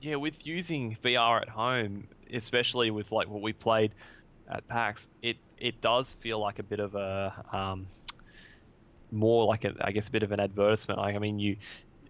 yeah, 0.00 0.16
with 0.16 0.34
using 0.44 0.96
VR 1.04 1.42
at 1.42 1.48
home, 1.48 2.08
especially 2.32 2.90
with 2.90 3.12
like 3.12 3.28
what 3.28 3.42
we 3.42 3.52
played 3.52 3.92
at 4.48 4.66
PAX, 4.68 5.08
it 5.22 5.36
it 5.58 5.80
does 5.80 6.14
feel 6.20 6.40
like 6.40 6.58
a 6.58 6.62
bit 6.64 6.80
of 6.80 6.94
a 6.94 7.44
um, 7.52 7.86
more 9.12 9.44
like 9.44 9.64
a 9.64 9.74
I 9.80 9.92
guess 9.92 10.08
a 10.08 10.10
bit 10.10 10.22
of 10.22 10.32
an 10.32 10.40
advertisement. 10.40 10.98
Like 10.98 11.14
I 11.14 11.18
mean, 11.18 11.38
you 11.38 11.56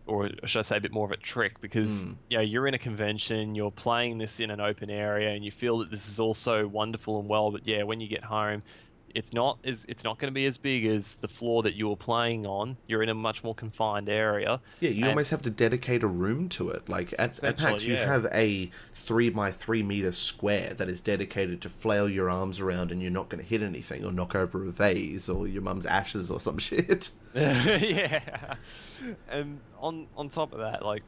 or 0.06 0.28
should 0.46 0.58
I 0.58 0.62
say 0.62 0.76
a 0.76 0.80
bit 0.80 0.92
more 0.92 1.06
of 1.06 1.12
a 1.12 1.16
trick 1.16 1.60
because 1.60 2.04
Mm. 2.04 2.16
you 2.28 2.38
know 2.38 2.42
you're 2.42 2.66
in 2.66 2.74
a 2.74 2.78
convention, 2.78 3.54
you're 3.54 3.70
playing 3.70 4.18
this 4.18 4.40
in 4.40 4.50
an 4.50 4.60
open 4.60 4.90
area, 4.90 5.30
and 5.30 5.44
you 5.44 5.50
feel 5.52 5.78
that 5.78 5.90
this 5.90 6.08
is 6.08 6.18
also 6.20 6.66
wonderful 6.66 7.20
and 7.20 7.28
well. 7.28 7.50
But 7.50 7.66
yeah, 7.66 7.84
when 7.84 8.00
you 8.00 8.08
get 8.08 8.24
home, 8.24 8.62
it's 9.14 9.32
not 9.32 9.58
as 9.64 9.84
it's 9.88 10.04
not 10.04 10.18
going 10.18 10.28
to 10.30 10.34
be 10.34 10.46
as 10.46 10.56
big 10.58 10.86
as 10.86 11.16
the 11.16 11.28
floor 11.28 11.62
that 11.62 11.74
you 11.74 11.88
were 11.88 11.96
playing 11.96 12.46
on. 12.46 12.76
You're 12.86 13.02
in 13.02 13.08
a 13.08 13.14
much 13.14 13.44
more 13.44 13.54
confined 13.54 14.08
area. 14.08 14.60
Yeah, 14.80 14.90
you 14.90 15.00
And- 15.02 15.10
almost 15.10 15.30
have 15.30 15.42
to 15.42 15.50
dedicate 15.50 16.02
a 16.02 16.06
room 16.06 16.48
to 16.50 16.70
it. 16.70 16.88
Like 16.88 17.12
at, 17.18 17.42
at 17.44 17.56
PAX, 17.56 17.60
Essentially, 17.60 17.86
you 17.92 17.94
yeah. 17.94 18.06
have 18.06 18.26
a 18.32 18.70
three 18.94 19.30
by 19.30 19.50
three 19.50 19.82
meter 19.82 20.12
square 20.12 20.74
that 20.74 20.88
is 20.88 21.00
dedicated 21.00 21.60
to 21.62 21.68
flail 21.68 22.08
your 22.08 22.30
arms 22.30 22.60
around, 22.60 22.92
and 22.92 23.02
you're 23.02 23.10
not 23.10 23.28
going 23.28 23.42
to 23.42 23.48
hit 23.48 23.62
anything 23.62 24.04
or 24.04 24.12
knock 24.12 24.34
over 24.34 24.64
a 24.64 24.70
vase 24.70 25.28
or 25.28 25.46
your 25.46 25.62
mum's 25.62 25.86
ashes 25.86 26.30
or 26.30 26.40
some 26.40 26.58
shit. 26.58 27.10
yeah. 27.34 28.54
And 29.28 29.58
on 29.80 30.06
on 30.16 30.28
top 30.28 30.52
of 30.52 30.60
that, 30.60 30.84
like, 30.84 31.02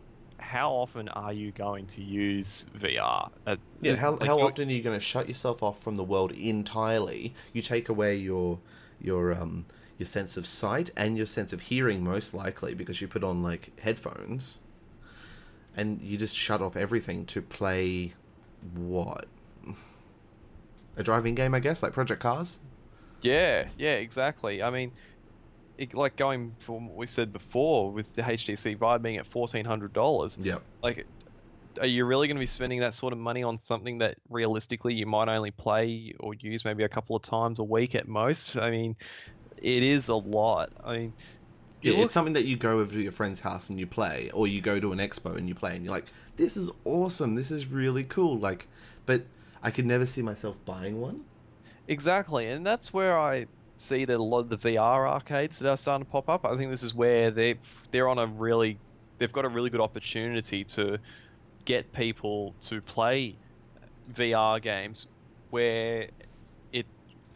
how 0.44 0.70
often 0.70 1.08
are 1.08 1.32
you 1.32 1.50
going 1.52 1.86
to 1.88 2.02
use 2.02 2.66
VR? 2.74 3.30
Uh, 3.46 3.56
Yeah, 3.80 3.96
how, 3.96 4.12
like, 4.12 4.22
how 4.22 4.40
often 4.40 4.68
are 4.68 4.72
you 4.72 4.82
going 4.82 4.98
to 4.98 5.04
shut 5.04 5.28
yourself 5.28 5.62
off 5.62 5.82
from 5.82 5.96
the 5.96 6.04
world 6.04 6.32
entirely? 6.32 7.34
You 7.52 7.62
take 7.62 7.88
away 7.88 8.16
your 8.16 8.60
your 9.00 9.32
um 9.34 9.66
your 9.98 10.06
sense 10.06 10.36
of 10.36 10.46
sight 10.46 10.90
and 10.96 11.16
your 11.16 11.26
sense 11.26 11.52
of 11.52 11.62
hearing, 11.62 12.02
most 12.04 12.34
likely, 12.34 12.74
because 12.74 13.00
you 13.00 13.08
put 13.08 13.24
on 13.24 13.42
like 13.42 13.78
headphones, 13.80 14.60
and 15.76 16.00
you 16.02 16.16
just 16.16 16.36
shut 16.36 16.62
off 16.62 16.76
everything 16.76 17.26
to 17.26 17.42
play 17.42 18.12
what 18.74 19.26
a 20.96 21.02
driving 21.02 21.34
game, 21.34 21.54
I 21.54 21.60
guess, 21.60 21.82
like 21.82 21.92
Project 21.92 22.20
Cars. 22.20 22.60
Yeah, 23.20 23.68
yeah, 23.78 23.94
exactly. 23.94 24.62
I 24.62 24.70
mean, 24.70 24.92
it, 25.78 25.94
like 25.94 26.16
going 26.16 26.54
from 26.64 26.88
what 26.88 26.96
we 26.96 27.06
said 27.06 27.32
before 27.32 27.90
with 27.90 28.12
the 28.14 28.22
HTC 28.22 28.76
Vive 28.78 29.02
being 29.02 29.16
at 29.16 29.26
fourteen 29.26 29.64
hundred 29.64 29.92
dollars. 29.92 30.36
Yep. 30.40 30.62
Like, 30.82 31.06
are 31.80 31.86
you 31.86 32.04
really 32.04 32.28
going 32.28 32.36
to 32.36 32.40
be 32.40 32.46
spending 32.46 32.80
that 32.80 32.94
sort 32.94 33.12
of 33.12 33.18
money 33.18 33.42
on 33.42 33.58
something 33.58 33.98
that 33.98 34.16
realistically 34.28 34.94
you 34.94 35.06
might 35.06 35.28
only 35.28 35.50
play 35.50 36.14
or 36.20 36.34
use 36.34 36.64
maybe 36.64 36.84
a 36.84 36.88
couple 36.88 37.16
of 37.16 37.22
times 37.22 37.58
a 37.58 37.64
week 37.64 37.94
at 37.94 38.06
most? 38.06 38.56
I 38.56 38.70
mean, 38.70 38.96
it 39.58 39.82
is 39.82 40.08
a 40.08 40.14
lot. 40.14 40.70
I 40.84 40.92
mean, 40.92 41.12
Yeah, 41.82 41.94
it's 41.98 42.14
something 42.14 42.34
that 42.34 42.44
you 42.44 42.56
go 42.56 42.78
over 42.78 42.92
to 42.92 43.02
your 43.02 43.12
friend's 43.12 43.40
house 43.40 43.68
and 43.68 43.78
you 43.80 43.86
play, 43.86 44.30
or 44.32 44.46
you 44.46 44.60
go 44.60 44.78
to 44.78 44.92
an 44.92 44.98
expo 44.98 45.36
and 45.36 45.48
you 45.48 45.54
play, 45.54 45.74
and 45.74 45.84
you're 45.84 45.92
like, 45.94 46.06
"This 46.36 46.56
is 46.56 46.70
awesome. 46.84 47.34
This 47.34 47.50
is 47.50 47.66
really 47.66 48.04
cool." 48.04 48.38
Like, 48.38 48.68
but 49.06 49.26
I 49.62 49.70
could 49.70 49.86
never 49.86 50.06
see 50.06 50.22
myself 50.22 50.56
buying 50.64 51.00
one. 51.00 51.24
Exactly, 51.88 52.46
and 52.46 52.64
that's 52.64 52.92
where 52.92 53.18
I 53.18 53.46
see 53.76 54.04
that 54.04 54.16
a 54.16 54.22
lot 54.22 54.40
of 54.40 54.48
the 54.48 54.58
VR 54.58 55.08
arcades 55.08 55.58
that 55.58 55.68
are 55.70 55.76
starting 55.76 56.04
to 56.04 56.10
pop 56.10 56.28
up. 56.28 56.44
I 56.44 56.56
think 56.56 56.70
this 56.70 56.82
is 56.82 56.94
where 56.94 57.30
they 57.30 57.56
they're 57.90 58.08
on 58.08 58.18
a 58.18 58.26
really 58.26 58.78
they've 59.18 59.32
got 59.32 59.44
a 59.44 59.48
really 59.48 59.70
good 59.70 59.80
opportunity 59.80 60.64
to 60.64 60.98
get 61.64 61.92
people 61.92 62.54
to 62.62 62.80
play 62.80 63.36
VR 64.14 64.60
games 64.60 65.06
where 65.50 66.08
it 66.72 66.86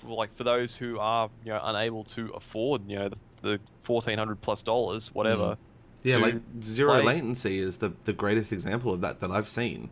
like 0.05 0.37
for 0.37 0.45
those 0.45 0.75
who 0.75 0.99
are 0.99 1.31
you 1.45 1.53
know 1.53 1.61
unable 1.65 2.05
to 2.05 2.31
afford 2.35 2.89
you 2.89 2.99
know 2.99 3.09
the, 3.09 3.17
the 3.43 3.61
fourteen 3.83 4.19
hundred 4.19 4.41
plus 4.41 4.63
dollars 4.63 5.15
whatever. 5.15 5.43
Mm. 5.43 5.57
Yeah, 6.05 6.17
like 6.19 6.37
zero 6.63 7.01
play. 7.03 7.15
latency 7.15 7.59
is 7.59 7.79
the 7.79 7.93
the 8.05 8.13
greatest 8.13 8.53
example 8.53 8.95
of 8.95 9.01
that 9.01 9.21
that 9.21 9.31
I've 9.31 9.49
seen. 9.49 9.91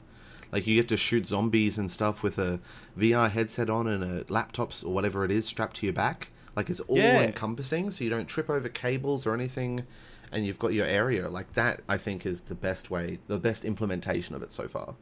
Like 0.53 0.67
you 0.67 0.77
get 0.77 0.89
to 0.89 0.97
shoot 0.97 1.27
zombies 1.27 1.77
and 1.77 1.91
stuff 1.91 2.23
with 2.23 2.39
a 2.39 2.61
VR 2.97 3.31
headset 3.31 3.69
on 3.69 3.89
and 3.89 4.05
a 4.05 4.33
laptop 4.33 4.73
or 4.85 4.93
whatever 4.93 5.25
it 5.25 5.33
is 5.33 5.47
strapped 5.47 5.77
to 5.77 5.87
your 5.87 5.93
back. 5.93 6.29
Like 6.57 6.71
it's 6.71 6.81
all 6.81 6.97
Yeah. 6.97 7.21
encompassing, 7.23 7.91
so 7.91 8.03
you 8.03 8.11
don't 8.11 8.27
trip 8.27 8.49
over 8.49 8.69
cables 8.69 9.27
or 9.27 9.35
anything, 9.35 9.87
and 10.33 10.47
you've 10.47 10.59
got 10.59 10.73
your 10.73 10.87
area. 10.87 11.29
Like 11.29 11.53
that, 11.53 11.83
I 11.89 11.99
think 11.99 12.25
is 12.25 12.43
the 12.43 12.55
best 12.55 12.91
way, 12.91 13.19
the 13.29 13.39
best 13.39 13.65
implementation 13.65 14.35
of 14.35 14.43
it 14.43 14.53
so 14.53 14.67
far. 14.67 14.97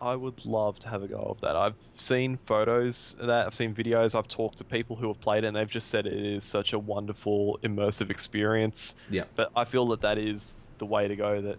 I 0.00 0.16
would 0.16 0.44
love 0.44 0.78
to 0.80 0.88
have 0.88 1.02
a 1.02 1.08
go 1.08 1.18
of 1.18 1.40
that. 1.42 1.56
I've 1.56 1.76
seen 1.96 2.38
photos 2.46 3.16
of 3.20 3.26
that. 3.28 3.46
I've 3.46 3.54
seen 3.54 3.74
videos. 3.74 4.14
I've 4.14 4.28
talked 4.28 4.58
to 4.58 4.64
people 4.64 4.96
who 4.96 5.08
have 5.08 5.20
played 5.20 5.44
it, 5.44 5.48
and 5.48 5.56
they've 5.56 5.68
just 5.68 5.88
said 5.88 6.06
it 6.06 6.12
is 6.12 6.42
such 6.42 6.72
a 6.72 6.78
wonderful 6.78 7.58
immersive 7.62 8.10
experience. 8.10 8.94
Yeah. 9.10 9.24
But 9.36 9.50
I 9.54 9.64
feel 9.64 9.86
that 9.88 10.00
that 10.00 10.18
is 10.18 10.54
the 10.78 10.86
way 10.86 11.06
to 11.08 11.16
go. 11.16 11.40
That 11.42 11.58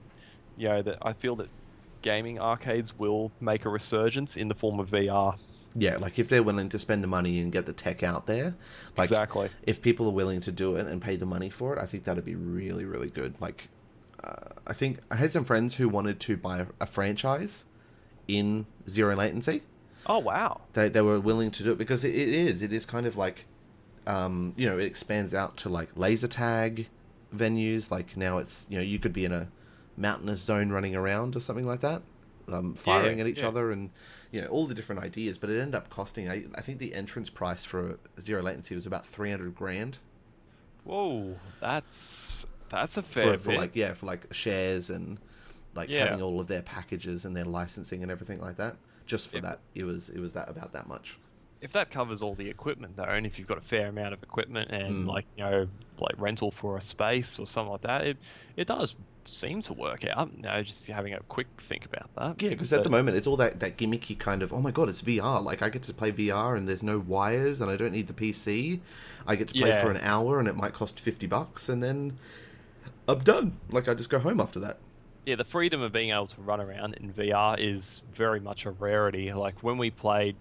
you 0.58 0.68
know 0.68 0.82
that 0.82 0.98
I 1.02 1.14
feel 1.14 1.36
that 1.38 1.50
gaming 2.02 2.40
arcades 2.40 2.98
will 2.98 3.32
make 3.40 3.66
a 3.66 3.70
resurgence 3.70 4.38
in 4.38 4.48
the 4.48 4.54
form 4.56 4.80
of 4.80 4.90
VR. 4.90 5.38
Yeah, 5.78 5.98
like 5.98 6.18
if 6.18 6.30
they're 6.30 6.44
willing 6.44 6.70
to 6.70 6.80
spend 6.80 7.04
the 7.04 7.08
money 7.08 7.40
and 7.40 7.52
get 7.52 7.66
the 7.66 7.74
tech 7.74 8.02
out 8.02 8.28
there, 8.28 8.56
like 8.98 9.10
Exactly. 9.10 9.50
if 9.64 9.82
people 9.82 10.08
are 10.08 10.14
willing 10.14 10.40
to 10.42 10.52
do 10.52 10.78
it 10.78 10.88
and 10.88 11.02
pay 11.02 11.18
the 11.18 11.26
money 11.26 11.50
for 11.50 11.76
it, 11.76 11.82
I 11.82 11.86
think 11.86 12.06
that'd 12.06 12.24
be 12.24 12.36
really, 12.36 12.86
really 12.86 13.10
good. 13.10 13.36
Like, 13.42 13.68
uh, 14.24 14.54
I 14.66 14.74
think 14.74 15.00
I 15.12 15.16
had 15.16 15.34
some 15.34 15.44
friends 15.44 15.76
who 15.76 15.90
wanted 15.90 16.20
to 16.22 16.38
buy 16.38 16.66
a 16.80 16.86
franchise 16.86 17.66
in 18.28 18.66
zero 18.90 19.16
latency. 19.16 19.64
Oh 20.06 20.20
wow. 20.20 20.62
They 20.74 20.88
they 20.90 21.02
were 21.02 21.20
willing 21.20 21.52
to 21.52 21.64
do 21.64 21.72
it 21.72 21.78
because 21.78 22.04
it, 22.04 22.16
it 22.16 22.30
is 22.30 22.62
it 22.62 22.72
is 22.72 22.86
kind 22.86 23.06
of 23.06 23.18
like, 23.18 23.46
um, 24.08 24.54
you 24.56 24.68
know, 24.70 24.78
it 24.78 24.86
expands 24.86 25.34
out 25.34 25.58
to 25.58 25.70
like 25.70 25.90
laser 25.96 26.28
tag 26.28 26.88
venues. 27.36 27.92
Like 27.92 28.16
now 28.16 28.38
it's 28.38 28.66
you 28.70 28.78
know 28.78 28.84
you 28.84 29.00
could 29.00 29.14
be 29.14 29.26
in 29.26 29.32
a 29.32 29.50
mountainous 29.98 30.42
zone 30.42 30.70
running 30.70 30.96
around 30.96 31.36
or 31.36 31.40
something 31.40 31.66
like 31.66 31.80
that, 31.82 32.02
um, 32.48 32.76
firing 32.76 33.20
at 33.20 33.28
each 33.28 33.42
yeah. 33.42 33.48
other 33.48 33.72
and 33.72 33.90
you 34.36 34.42
know 34.42 34.48
all 34.48 34.68
the 34.68 34.76
different 34.76 35.02
ideas. 35.02 35.38
But 35.38 35.50
it 35.50 35.60
ended 35.60 35.76
up 35.76 35.90
costing. 35.90 36.30
I, 36.30 36.46
I 36.56 36.62
think 36.62 36.78
the 36.80 36.94
entrance 36.94 37.30
price 37.30 37.64
for 37.66 37.98
zero 38.22 38.42
latency 38.44 38.76
was 38.76 38.86
about 38.86 39.06
three 39.06 39.32
hundred 39.32 39.56
grand 39.56 39.98
Whoa, 40.84 41.36
that's 41.60 42.46
that's 42.70 42.98
a 42.98 43.02
for, 43.04 43.10
fair 43.22 43.38
for 43.38 43.50
bit. 43.52 43.58
like 43.60 43.76
yeah 43.76 43.94
for 43.94 44.06
like 44.06 44.32
shares 44.34 44.90
and 44.90 45.20
like 45.74 45.90
Yeah. 45.90 46.06
having 46.06 46.22
all 46.22 46.40
of 46.40 46.48
their 46.48 46.62
packages 46.62 47.26
and 47.26 47.36
their 47.36 47.46
licensing 47.46 48.02
and 48.04 48.12
everything 48.12 48.40
like 48.40 48.58
that. 48.58 48.76
Just 49.06 49.30
for 49.30 49.38
Yeah. 49.38 49.42
that, 49.44 49.60
it 49.74 49.84
was 49.84 50.10
it 50.10 50.20
was 50.20 50.34
that 50.34 50.50
about 50.50 50.74
that 50.74 50.88
much. 50.88 51.18
if 51.62 51.72
that 51.72 51.90
covers 51.90 52.22
all 52.22 52.36
the 52.36 52.48
equipment 52.48 52.96
though, 52.96 53.04
and 53.04 53.26
if 53.26 53.40
you've 53.40 53.48
got 53.48 53.58
a 53.58 53.62
fair 53.62 53.88
amount 53.88 54.14
of 54.14 54.22
equipment 54.22 54.70
and 54.72 55.06
Mm. 55.06 55.08
like 55.08 55.26
you 55.38 55.44
know 55.44 55.68
like 56.00 56.14
rental 56.18 56.52
for 56.52 56.78
a 56.78 56.82
space 56.82 57.40
or 57.40 57.48
something 57.48 57.72
like 57.72 57.82
that, 57.82 58.06
it 58.06 58.18
it 58.56 58.68
does 58.68 58.94
seem 59.28 59.62
to 59.64 59.74
work 59.74 60.06
out. 60.06 60.38
Know, 60.38 60.62
just 60.64 60.86
having 60.88 61.14
a 61.14 61.20
quick 61.22 61.48
think 61.68 61.86
about 61.86 62.10
that. 62.16 62.42
Yeah, 62.42 62.50
because 62.50 62.72
at 62.74 62.84
the 62.84 62.90
moment 62.90 63.18
it's 63.18 63.28
all 63.28 63.38
that, 63.38 63.60
that 63.60 63.78
gimmicky 63.78 64.18
kind 64.18 64.42
of, 64.44 64.52
oh 64.54 64.62
my 64.62 64.72
god, 64.72 64.90
it's 64.90 65.02
VR. 65.02 65.44
Like, 65.44 65.62
I 65.62 65.70
get 65.70 65.84
to 65.84 65.94
play 65.94 66.12
VR 66.12 66.58
and 66.58 66.68
there's 66.68 66.84
no 66.84 67.00
wires 67.00 67.62
and 67.62 67.70
I 67.72 67.76
don't 67.76 67.92
need 67.92 68.08
the 68.08 68.14
PC. 68.14 68.80
I 69.28 69.36
get 69.36 69.48
to 69.50 69.54
play 69.54 69.70
Yeah. 69.70 69.82
for 69.82 69.92
an 69.92 69.98
hour 70.02 70.40
and 70.40 70.48
it 70.48 70.56
might 70.56 70.74
cost 70.74 71.00
50 71.00 71.28
bucks 71.28 71.70
and 71.70 71.82
then 71.84 72.18
I'm 73.08 73.20
done. 73.20 73.58
Like, 73.70 73.88
I 73.88 73.94
just 73.94 74.10
go 74.10 74.20
home 74.20 74.40
after 74.40 74.60
that. 74.60 74.78
yeah, 75.26 75.36
the 75.36 75.44
freedom 75.44 75.82
of 75.82 75.92
being 75.92 76.12
able 76.12 76.28
to 76.28 76.42
run 76.42 76.62
around 76.62 76.94
in 76.96 77.12
VR 77.12 77.58
is 77.60 78.02
very 78.14 78.40
much 78.40 78.66
a 78.66 78.72
rarity. 78.72 79.34
Like 79.34 79.64
when 79.64 79.78
we 79.78 79.90
played 79.90 80.36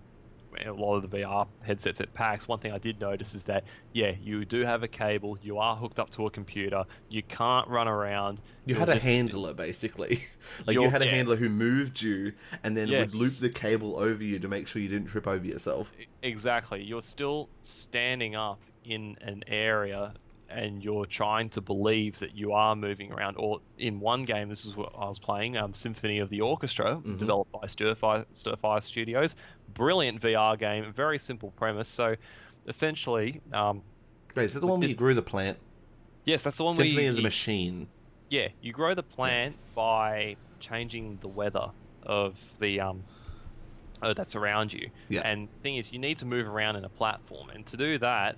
a 0.64 0.72
lot 0.72 0.96
of 0.96 1.10
the 1.10 1.18
VR 1.18 1.46
headsets 1.62 2.00
at 2.00 2.12
PAX, 2.14 2.48
one 2.48 2.58
thing 2.58 2.72
I 2.72 2.78
did 2.78 3.00
notice 3.00 3.34
is 3.34 3.44
that 3.44 3.64
yeah, 3.92 4.12
you 4.22 4.44
do 4.44 4.60
have 4.60 4.82
a 4.82 4.88
cable, 4.88 5.38
you 5.42 5.58
are 5.58 5.76
hooked 5.76 5.98
up 5.98 6.10
to 6.10 6.26
a 6.26 6.30
computer, 6.30 6.84
you 7.08 7.22
can't 7.22 7.68
run 7.68 7.88
around. 7.88 8.42
You 8.66 8.74
had 8.74 8.88
a 8.88 8.94
just- 8.94 9.06
handler, 9.06 9.54
basically. 9.54 10.24
like, 10.66 10.74
you 10.74 10.88
had 10.88 11.02
a 11.02 11.06
yeah. 11.06 11.10
handler 11.12 11.36
who 11.36 11.48
moved 11.48 12.00
you 12.00 12.32
and 12.62 12.76
then 12.76 12.90
would 12.90 13.14
loop 13.14 13.36
the 13.38 13.50
cable 13.50 13.98
over 13.98 14.22
you 14.22 14.38
to 14.38 14.48
make 14.48 14.66
sure 14.66 14.80
you 14.80 14.88
didn't 14.88 15.08
trip 15.08 15.26
over 15.26 15.44
yourself. 15.44 15.92
Exactly. 16.22 16.82
You're 16.82 17.02
still 17.02 17.48
standing 17.62 18.34
up 18.34 18.60
in 18.84 19.16
an 19.22 19.42
area 19.46 20.14
and 20.54 20.82
you're 20.84 21.04
trying 21.06 21.48
to 21.50 21.60
believe 21.60 22.18
that 22.20 22.36
you 22.36 22.52
are 22.52 22.76
moving 22.76 23.10
around. 23.12 23.36
Or 23.38 23.60
in 23.78 23.98
one 23.98 24.24
game, 24.24 24.48
this 24.48 24.64
is 24.64 24.76
what 24.76 24.92
I 24.96 25.08
was 25.08 25.18
playing, 25.18 25.56
um, 25.56 25.74
Symphony 25.74 26.20
of 26.20 26.30
the 26.30 26.40
Orchestra, 26.40 26.96
Mhm. 26.96 27.18
developed 27.18 27.50
by 27.52 27.66
Stirfire, 27.66 28.24
Stirfire 28.34 28.82
Studios. 28.82 29.34
Brilliant 29.74 30.20
VR 30.20 30.56
game, 30.56 30.92
very 30.92 31.18
simple 31.18 31.50
premise. 31.56 31.88
So 31.88 32.14
essentially, 32.68 33.40
um, 33.52 33.82
Wait, 34.36 34.44
is 34.44 34.54
that 34.54 34.60
the 34.60 34.66
one 34.66 34.80
where 34.80 34.84
you 34.88 34.94
this- 34.94 34.98
grew 34.98 35.14
the 35.14 35.22
plant? 35.22 35.58
yes, 36.24 36.42
that's 36.44 36.56
the 36.56 36.64
one 36.64 36.74
Symphony 36.74 36.94
where 36.94 37.04
you, 37.04 37.10
is 37.10 37.18
a 37.18 37.22
machine. 37.22 37.88
yeah, 38.30 38.48
you 38.62 38.72
grow 38.72 38.94
the 38.94 39.02
plant 39.02 39.56
by 39.74 40.36
changing 40.60 41.18
the 41.20 41.28
weather 41.28 41.70
of 42.04 42.36
the 42.60 42.80
um 42.80 43.02
uh, 44.02 44.12
that's 44.12 44.34
around 44.34 44.70
you. 44.72 44.90
Yeah. 45.08 45.22
And 45.24 45.48
thing 45.62 45.76
is, 45.76 45.90
you 45.90 45.98
need 45.98 46.18
to 46.18 46.26
move 46.26 46.46
around 46.46 46.76
in 46.76 46.84
a 46.84 46.88
platform, 46.90 47.48
and 47.50 47.64
to 47.66 47.76
do 47.78 47.96
that, 47.98 48.36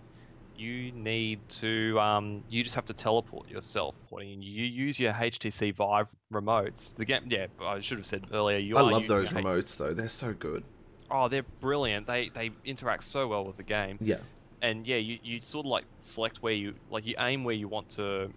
you 0.58 0.92
need 0.92 1.40
to 1.48 1.98
um 2.00 2.42
you 2.48 2.62
just 2.62 2.74
have 2.74 2.86
to 2.86 2.92
teleport 2.94 3.48
yourself. 3.48 3.94
Porting, 4.08 4.42
you 4.42 4.64
use 4.64 4.98
your 4.98 5.12
HTC 5.12 5.74
Vive 5.74 6.06
remotes. 6.32 6.94
The 6.94 7.04
game, 7.04 7.22
yeah, 7.28 7.46
I 7.60 7.80
should 7.80 7.98
have 7.98 8.06
said 8.06 8.26
earlier. 8.32 8.58
You 8.58 8.76
I 8.76 8.80
love 8.80 9.06
those 9.06 9.30
your 9.32 9.40
H- 9.40 9.44
remotes, 9.44 9.76
though. 9.76 9.94
They're 9.94 10.08
so 10.08 10.32
good. 10.32 10.64
Oh, 11.10 11.28
they're 11.28 11.44
brilliant. 11.60 12.06
They 12.06 12.30
they 12.34 12.50
interact 12.64 13.04
so 13.04 13.28
well 13.28 13.44
with 13.44 13.56
the 13.56 13.62
game 13.62 13.98
Yeah. 14.00 14.16
and 14.62 14.86
yeah, 14.86 14.96
you, 14.96 15.18
you 15.22 15.40
sort 15.44 15.66
of 15.66 15.70
like 15.70 15.84
select 16.00 16.42
where 16.42 16.52
you 16.54 16.74
like 16.90 17.06
you 17.06 17.14
aim 17.18 17.44
where 17.44 17.54
you 17.54 17.68
want 17.68 17.88
to 17.90 18.30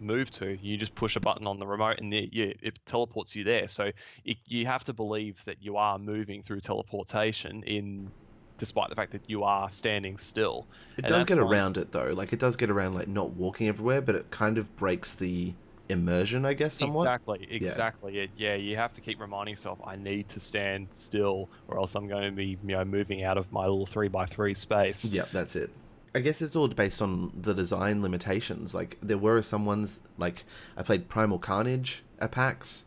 move 0.00 0.28
to. 0.30 0.58
You 0.60 0.76
just 0.76 0.94
push 0.94 1.16
a 1.16 1.20
button 1.20 1.46
on 1.46 1.58
the 1.58 1.66
remote, 1.66 1.98
and 1.98 2.12
it, 2.12 2.30
yeah, 2.32 2.52
it 2.62 2.78
teleports 2.84 3.34
you 3.34 3.44
there. 3.44 3.68
So 3.68 3.90
it, 4.24 4.36
you 4.46 4.66
have 4.66 4.84
to 4.84 4.92
believe 4.92 5.36
that 5.46 5.56
you 5.62 5.76
are 5.76 5.98
moving 5.98 6.42
through 6.42 6.60
teleportation 6.60 7.62
in, 7.62 8.10
despite 8.58 8.88
the 8.88 8.94
fact 8.94 9.12
that 9.12 9.22
you 9.26 9.44
are 9.44 9.70
standing 9.70 10.18
still. 10.18 10.66
It 10.96 11.04
And 11.04 11.08
does 11.08 11.24
get 11.24 11.38
around 11.38 11.76
it 11.76 11.92
though. 11.92 12.12
Like 12.12 12.32
it 12.32 12.38
does 12.38 12.56
get 12.56 12.70
around 12.70 12.94
like 12.94 13.08
not 13.08 13.30
walking 13.30 13.68
everywhere, 13.68 14.00
but 14.00 14.14
it 14.14 14.30
kind 14.30 14.58
of 14.58 14.74
breaks 14.76 15.14
the 15.14 15.54
immersion, 15.88 16.44
I 16.44 16.54
guess, 16.54 16.74
somewhat. 16.74 17.02
Exactly, 17.02 17.48
exactly. 17.50 18.18
It, 18.18 18.30
yeah, 18.36 18.54
you 18.54 18.76
have 18.76 18.92
to 18.94 19.00
keep 19.00 19.20
reminding 19.20 19.54
yourself, 19.54 19.78
I 19.84 19.96
need 19.96 20.28
to 20.30 20.40
stand 20.40 20.88
still, 20.90 21.48
or 21.68 21.78
else 21.78 21.94
I'm 21.94 22.08
going 22.08 22.24
to 22.24 22.32
be 22.32 22.58
you 22.66 22.76
know 22.76 22.84
moving 22.84 23.24
out 23.24 23.38
of 23.38 23.50
my 23.52 23.62
little 23.62 23.86
three 23.86 24.08
by 24.08 24.26
three 24.26 24.54
space. 24.54 25.04
Yeah, 25.04 25.26
that's 25.32 25.56
it. 25.56 25.70
I 26.14 26.20
guess 26.20 26.40
it's 26.40 26.56
all 26.56 26.66
based 26.68 27.02
on 27.02 27.30
the 27.38 27.52
design 27.52 28.02
limitations. 28.02 28.74
Like 28.74 28.96
there 29.02 29.18
were 29.18 29.42
some 29.42 29.66
ones 29.66 30.00
like 30.16 30.44
I 30.76 30.82
played 30.82 31.08
Primal 31.08 31.38
Carnage 31.38 32.02
at 32.18 32.32
PAX, 32.32 32.85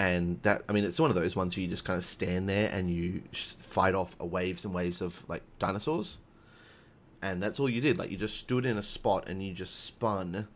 and 0.00 0.40
that 0.44 0.62
I 0.68 0.72
mean 0.72 0.84
it's 0.84 0.98
one 0.98 1.10
of 1.10 1.16
those 1.16 1.36
ones 1.36 1.54
where 1.56 1.62
you 1.62 1.68
just 1.68 1.84
kind 1.84 1.96
of 1.98 2.04
stand 2.04 2.48
there 2.48 2.70
and 2.72 2.90
you 2.90 3.22
fight 3.58 3.94
off 3.94 4.16
a 4.18 4.24
waves 4.24 4.64
and 4.64 4.72
waves 4.72 5.02
of 5.02 5.22
like 5.28 5.42
dinosaurs, 5.58 6.16
and 7.22 7.42
that's 7.42 7.60
all 7.60 7.68
you 7.68 7.80
did. 7.82 7.98
Like 7.98 8.10
you 8.10 8.16
just 8.16 8.36
stood 8.38 8.64
in 8.64 8.78
a 8.78 8.82
spot 8.82 9.28
and 9.28 9.42
you 9.46 9.52
just 9.52 9.84
spun, 9.84 10.48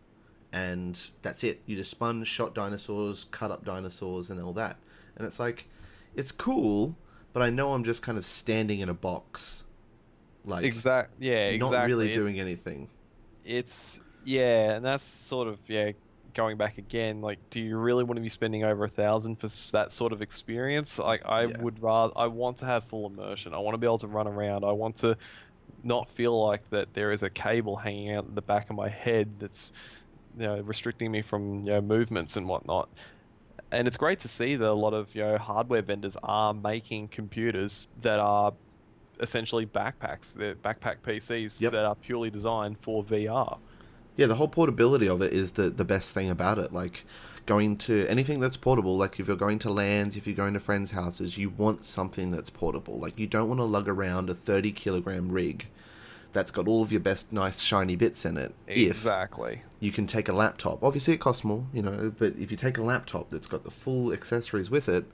and 0.52 0.98
that's 1.22 1.44
it. 1.44 1.60
You 1.66 1.76
just 1.76 1.90
spun, 1.90 2.24
shot 2.24 2.54
dinosaurs, 2.54 3.24
cut 3.24 3.50
up 3.50 3.64
dinosaurs, 3.64 4.30
and 4.30 4.40
all 4.40 4.54
that. 4.54 4.78
And 5.16 5.26
it's 5.26 5.38
like, 5.38 5.68
it's 6.16 6.32
cool, 6.32 6.96
but 7.32 7.42
I 7.42 7.50
know 7.50 7.74
I'm 7.74 7.84
just 7.84 8.02
kind 8.02 8.16
of 8.18 8.24
standing 8.24 8.80
in 8.80 8.88
a 8.88 8.94
box, 8.94 9.64
like 10.44 10.64
Exact. 10.64 11.10
Yeah, 11.20 11.48
exactly. 11.48 11.76
not 11.78 11.86
really 11.86 12.06
It's- 12.06 12.16
doing 12.16 12.40
anything. 12.40 12.88
it's 13.44 14.00
yeah, 14.24 14.76
and 14.76 14.84
that's 14.84 15.04
sort 15.04 15.48
of 15.48 15.58
yeah. 15.68 15.92
Going 16.34 16.56
back 16.56 16.78
again, 16.78 17.20
like, 17.20 17.38
do 17.50 17.60
you 17.60 17.76
really 17.78 18.02
want 18.02 18.16
to 18.16 18.22
be 18.22 18.28
spending 18.28 18.64
over 18.64 18.84
a 18.84 18.88
thousand 18.90 19.36
for 19.36 19.46
that 19.72 19.92
sort 19.92 20.12
of 20.12 20.20
experience? 20.20 20.98
Like, 20.98 21.22
I 21.24 21.46
Yeah. 21.46 21.56
would 21.60 21.80
rather. 21.80 22.12
I 22.16 22.26
want 22.26 22.58
to 22.58 22.66
have 22.66 22.84
full 22.88 23.06
immersion. 23.06 23.54
I 23.54 23.58
want 23.58 23.74
to 23.74 23.78
be 23.78 23.86
able 23.86 23.98
to 23.98 24.08
run 24.08 24.26
around. 24.26 24.64
I 24.64 24.72
want 24.72 24.96
to 24.96 25.16
not 25.82 26.10
feel 26.10 26.44
like 26.44 26.68
that 26.70 26.92
there 26.92 27.12
is 27.12 27.22
a 27.22 27.30
cable 27.30 27.76
hanging 27.76 28.12
out 28.12 28.34
the 28.34 28.42
back 28.42 28.68
of 28.68 28.76
my 28.76 28.88
head 28.88 29.38
that's 29.38 29.70
you 30.36 30.42
know 30.46 30.60
restricting 30.60 31.10
me 31.12 31.22
from 31.22 31.60
you 31.60 31.70
know 31.72 31.80
movements 31.80 32.36
and 32.36 32.48
whatnot. 32.48 32.88
And 33.70 33.86
it's 33.86 33.96
great 33.96 34.20
to 34.20 34.28
see 34.28 34.56
that 34.56 34.68
a 34.68 34.72
lot 34.72 34.94
of 34.94 35.14
you 35.14 35.22
know 35.22 35.38
hardware 35.38 35.82
vendors 35.82 36.16
are 36.22 36.52
making 36.52 37.08
computers 37.08 37.88
that 37.98 38.18
are 38.18 38.52
essentially 39.20 39.66
backpacks. 39.66 40.32
They're 40.32 40.56
backpack 40.56 41.02
PCs 41.02 41.60
Yep. 41.60 41.72
that 41.72 41.84
are 41.84 41.94
purely 41.94 42.30
designed 42.30 42.78
for 42.80 43.04
VR. 43.04 43.60
Yeah, 44.16 44.26
the 44.26 44.36
whole 44.36 44.48
portability 44.48 45.08
of 45.08 45.22
it 45.22 45.32
is 45.32 45.52
the 45.52 45.70
the 45.70 45.84
best 45.84 46.12
thing 46.12 46.30
about 46.30 46.58
it. 46.58 46.72
Like 46.72 47.04
going 47.46 47.76
to 47.76 48.06
anything 48.08 48.40
that's 48.40 48.56
portable, 48.56 48.96
like 48.96 49.20
if 49.20 49.28
you're 49.28 49.36
going 49.36 49.58
to 49.60 49.70
LANs, 49.70 50.16
if 50.16 50.26
you're 50.26 50.36
going 50.36 50.54
to 50.54 50.60
friends' 50.60 50.92
houses, 50.92 51.36
you 51.36 51.50
want 51.50 51.84
something 51.84 52.30
that's 52.30 52.50
portable. 52.50 52.98
Like 52.98 53.18
you 53.18 53.26
don't 53.26 53.48
want 53.48 53.58
to 53.58 53.64
lug 53.64 53.88
around 53.88 54.30
a 54.30 54.34
30 54.34 54.72
kilogram 54.72 55.30
rig 55.30 55.66
that's 56.32 56.50
got 56.50 56.66
all 56.66 56.82
of 56.82 56.90
your 56.90 57.00
best 57.00 57.32
nice 57.32 57.60
shiny 57.60 57.94
bits 57.96 58.24
in 58.24 58.36
it. 58.36 58.54
If 58.66 58.96
Exactly. 58.96 59.62
you 59.78 59.92
can 59.92 60.06
take 60.06 60.28
a 60.28 60.32
laptop, 60.32 60.82
obviously 60.82 61.14
it 61.14 61.18
costs 61.20 61.44
more, 61.44 61.66
you 61.72 61.80
know, 61.80 62.12
but 62.18 62.36
if 62.36 62.50
you 62.50 62.56
take 62.56 62.76
a 62.76 62.82
laptop 62.82 63.30
that's 63.30 63.46
got 63.46 63.62
the 63.62 63.70
full 63.70 64.12
accessories 64.12 64.68
with 64.68 64.88
it, 64.88 65.04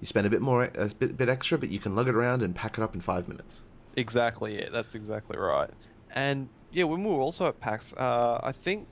you 0.00 0.06
spend 0.08 0.26
a 0.26 0.30
bit 0.30 0.42
more, 0.42 0.64
a 0.74 0.88
bit, 0.88 1.16
bit 1.16 1.28
extra, 1.28 1.56
but 1.56 1.68
you 1.68 1.78
can 1.78 1.94
lug 1.94 2.08
it 2.08 2.14
around 2.16 2.42
and 2.42 2.54
pack 2.54 2.78
it 2.78 2.82
up 2.82 2.94
in 2.94 3.00
five 3.00 3.28
minutes. 3.28 3.62
Exactly. 3.96 4.58
Yeah, 4.58 4.68
that's 4.72 4.94
exactly 4.94 5.38
right. 5.38 5.70
And 6.10 6.48
yeah, 6.76 6.84
when 6.84 7.02
we 7.02 7.10
were 7.10 7.20
also 7.22 7.48
at 7.48 7.58
PAX, 7.58 7.94
uh, 7.94 8.38
I 8.42 8.52
think 8.52 8.86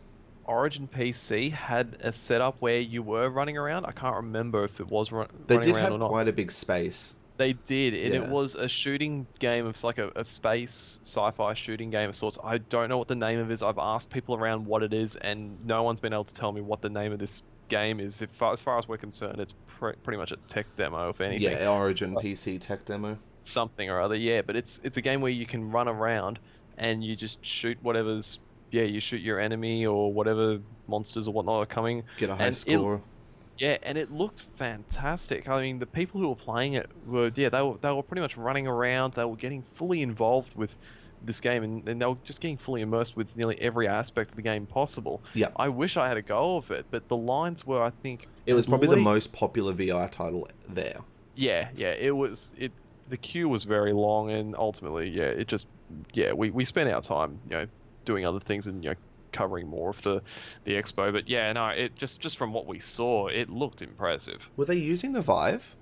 Origin 0.47 0.88
PC 0.88 1.53
had 1.53 1.99
a 2.01 2.12
setup 2.14 2.57
where 2.61 2.79
you 2.81 3.03
were 3.03 3.29
running 3.29 3.59
around. 3.59 3.85
I 3.85 3.92
can't 3.92 4.16
remember 4.16 4.64
if 4.64 4.81
it 4.81 4.88
was 4.88 5.12
run- 5.12 5.29
They 5.47 5.57
running 5.59 5.75
did 5.75 5.77
around 5.83 5.92
or 5.92 5.99
have 6.01 6.09
quite 6.09 6.29
a 6.29 6.33
big 6.33 6.51
space. 6.51 7.14
They 7.37 7.53
did, 7.53 7.92
and 7.92 8.14
Yeah. 8.14 8.23
it 8.23 8.29
was 8.31 8.55
a 8.55 8.68
shooting 8.68 9.27
game. 9.38 9.66
It's 9.68 9.85
like 9.85 9.99
a, 9.99 10.11
a 10.16 10.25
space 10.25 10.99
sci-fi 11.05 11.53
shooting 11.53 11.90
game 11.90 12.09
of 12.09 12.16
sorts. 12.16 12.38
I 12.42 12.57
don't 12.59 12.88
know 12.88 12.97
what 12.97 13.09
the 13.09 13.16
name 13.16 13.38
of 13.38 13.51
it 13.51 13.53
is. 13.53 13.62
I've 13.62 13.79
asked 13.79 14.09
people 14.09 14.35
around 14.35 14.64
what 14.64 14.83
it 14.83 14.94
is, 14.94 15.16
and 15.16 15.59
no 15.66 15.83
one's 15.83 16.01
been 16.01 16.12
able 16.14 16.25
to 16.25 16.35
tell 16.35 16.53
me 16.53 16.62
what 16.62 16.81
the 16.81 16.88
name 16.88 17.12
of 17.12 17.18
this 17.18 17.42
game 17.68 18.01
is, 18.01 18.23
if, 18.23 18.31
as 18.42 18.62
far 18.62 18.79
as 18.79 18.87
we're 18.88 18.97
concerned, 18.99 19.40
it's 19.40 19.55
pre- 19.66 19.94
pretty 20.05 20.16
much 20.18 20.33
a 20.33 20.37
tech 20.49 20.66
demo, 20.77 21.11
if 21.11 21.20
anything. 21.20 21.42
Yeah, 21.42 21.68
Origin 21.70 22.14
PC 22.14 22.61
tech 22.61 22.85
demo. 22.87 23.18
Something 23.40 23.90
or 23.90 24.01
other, 24.01 24.14
yeah. 24.14 24.40
But 24.42 24.57
it's 24.57 24.81
it's 24.85 24.97
a 24.97 25.03
game 25.03 25.20
where 25.20 25.31
you 25.33 25.44
can 25.44 25.70
run 25.70 25.87
around 25.88 26.38
and 26.79 27.03
you 27.05 27.17
just 27.17 27.45
shoot 27.45 27.79
whatever's 27.83 28.39
yeah, 28.71 28.83
you 28.83 28.99
shoot 29.01 29.21
your 29.21 29.39
enemy 29.39 29.87
or 29.87 30.13
whatever 30.13 30.59
monsters 30.89 31.29
or 31.29 31.33
whatnot 31.35 31.63
are 31.63 31.67
coming. 31.67 32.03
Get 32.17 32.29
a 32.31 32.35
high 32.35 32.47
And 32.47 32.53
it- 32.55 32.59
score. 32.59 33.01
Yeah, 33.57 33.77
and 33.85 33.97
it 33.97 34.11
looked 34.11 34.43
fantastic. 34.59 35.49
I 35.49 35.61
mean, 35.63 35.79
the 35.79 35.87
people 35.87 36.21
who 36.21 36.29
were 36.29 36.35
playing 36.35 36.73
it 36.75 36.91
were 37.07 37.31
yeah, 37.37 37.49
they 37.51 37.63
were 37.63 37.77
they 37.81 37.91
were 37.93 38.03
pretty 38.03 38.21
much 38.21 38.37
running 38.37 38.67
around. 38.67 39.15
They 39.15 39.25
were 39.25 39.37
getting 39.37 39.63
fully 39.77 40.03
involved 40.03 40.55
with 40.57 40.75
this 41.25 41.41
game, 41.41 41.63
and, 41.63 41.89
and 41.89 42.01
they 42.03 42.07
were 42.07 42.17
just 42.25 42.41
getting 42.41 42.59
fully 42.59 42.83
immersed 42.83 43.17
with 43.17 43.29
nearly 43.37 43.57
every 43.61 43.87
aspect 43.89 44.31
of 44.31 44.37
the 44.37 44.43
game 44.43 44.67
possible. 44.67 45.23
Yeah, 45.35 45.49
I 45.57 45.69
wish 45.69 45.97
I 45.97 46.09
had 46.09 46.17
a 46.17 46.23
go 46.23 46.57
of 46.57 46.71
it, 46.73 46.85
but 46.91 47.07
the 47.09 47.17
lines 47.17 47.65
were, 47.65 47.81
I 47.83 47.91
think, 48.03 48.27
It 48.45 48.55
was 48.55 48.67
probably 48.67 48.89
the 48.89 48.97
most 48.97 49.33
popular 49.33 49.73
VR 49.73 50.11
title 50.11 50.49
there. 50.69 50.99
Yeah, 51.37 51.69
yeah, 51.77 51.93
it 51.93 52.11
was. 52.15 52.53
It 52.59 52.73
the 53.09 53.17
queue 53.17 53.49
was 53.49 53.63
very 53.65 53.93
long, 53.93 54.31
and 54.33 54.57
ultimately, 54.57 55.09
yeah, 55.11 55.25
it 55.25 55.47
just 55.47 55.67
yeah, 56.12 56.33
we 56.33 56.51
we 56.51 56.64
spent 56.64 56.90
our 56.90 57.03
time, 57.03 57.38
you 57.49 57.57
know, 57.57 57.66
doing 58.05 58.27
other 58.27 58.40
things 58.40 58.66
and 58.66 58.83
you 58.83 58.90
know 58.90 58.97
covering 59.33 59.68
more 59.68 59.90
of 59.90 60.01
the 60.03 60.23
the 60.64 60.73
expo. 60.73 61.12
But 61.12 61.29
yeah, 61.29 61.53
no, 61.53 61.68
it 61.68 61.94
just 61.97 62.20
just 62.20 62.37
from 62.37 62.53
what 62.53 62.66
we 62.66 62.81
saw, 62.81 63.29
it 63.29 63.51
looked 63.51 63.83
impressive. 63.83 64.49
Were 64.57 64.64
they 64.64 64.77
using 64.77 65.12
the 65.12 65.23
Vive? 65.23 65.77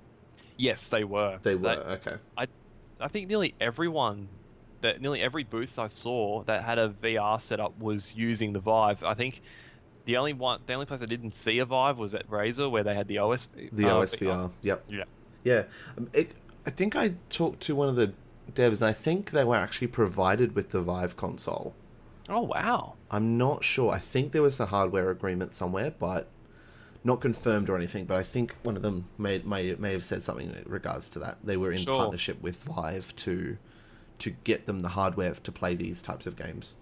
Yes, 0.57 0.89
they 0.89 1.05
were. 1.05 1.39
They 1.43 1.55
were. 1.55 1.71
okay. 1.71 2.17
I 2.37 2.47
I 3.01 3.09
think 3.09 3.29
nearly 3.29 3.55
everyone 3.61 4.29
that 4.81 5.01
nearly 5.01 5.23
every 5.23 5.45
booth 5.45 5.79
I 5.79 5.87
saw 5.87 6.43
that 6.45 6.63
had 6.65 6.79
a 6.79 6.89
VR 6.89 7.41
setup 7.41 7.79
was 7.79 8.15
using 8.15 8.53
the 8.53 8.61
Vive. 8.61 9.03
I 9.03 9.15
think 9.15 9.41
the 10.05 10.17
only 10.17 10.33
one, 10.33 10.61
the 10.67 10.75
only 10.75 10.87
place 10.87 11.03
I 11.03 11.07
didn't 11.07 11.35
see 11.35 11.59
a 11.61 11.65
Vive 11.65 11.99
was 11.99 12.15
at 12.15 12.29
Razer 12.29 12.71
where 12.71 12.83
they 12.83 12.95
had 12.95 13.09
the 13.09 13.19
OS. 13.19 13.47
The 13.73 13.89
uh, 13.89 13.99
OS 13.99 14.17
VR. 14.17 14.51
Yep. 14.63 14.85
Yeah. 14.89 15.05
Yeah. 15.45 15.65
Um, 15.97 16.09
it, 16.13 16.33
I 16.67 16.71
think 16.71 16.97
I 16.97 17.15
talked 17.31 17.61
to 17.63 17.75
one 17.75 17.89
of 17.89 17.97
the 17.97 18.13
devs, 18.53 18.81
and 18.83 18.89
I 18.89 18.93
think 18.93 19.31
they 19.31 19.45
were 19.45 19.57
actually 19.57 19.89
provided 19.89 20.55
with 20.55 20.71
the 20.71 20.81
Vive 20.81 21.17
console. 21.17 21.75
Oh 22.29 22.41
wow. 22.43 22.95
I'm 23.11 23.37
not 23.37 23.65
sure. 23.65 23.93
I 23.93 23.99
think 23.99 24.33
there 24.33 24.43
was 24.43 24.59
a 24.61 24.67
hardware 24.67 25.11
agreement 25.11 25.55
somewhere, 25.55 25.93
but 25.99 26.29
not 27.05 27.21
confirmed 27.21 27.69
or 27.69 27.77
anything. 27.77 28.05
But 28.05 28.17
I 28.19 28.23
think 28.23 28.55
one 28.63 28.77
of 28.77 28.83
them 28.83 29.09
may 29.19 29.39
may 29.41 29.75
may 29.75 29.93
have 29.93 30.05
said 30.05 30.23
something 30.25 30.49
in 30.51 30.65
regards 30.67 31.11
to 31.11 31.19
that. 31.21 31.39
They 31.43 31.57
were 31.57 31.73
in 31.73 31.81
Sure. 31.83 31.97
partnership 31.99 32.41
with 32.43 32.63
Vive 32.65 33.15
to 33.17 33.59
to 34.19 34.31
get 34.45 34.67
them 34.67 34.81
the 34.81 34.89
hardware 34.91 35.35
to 35.35 35.53
play 35.53 35.75
these 35.75 36.01
types 36.01 36.27
of 36.27 36.37
games. 36.37 36.77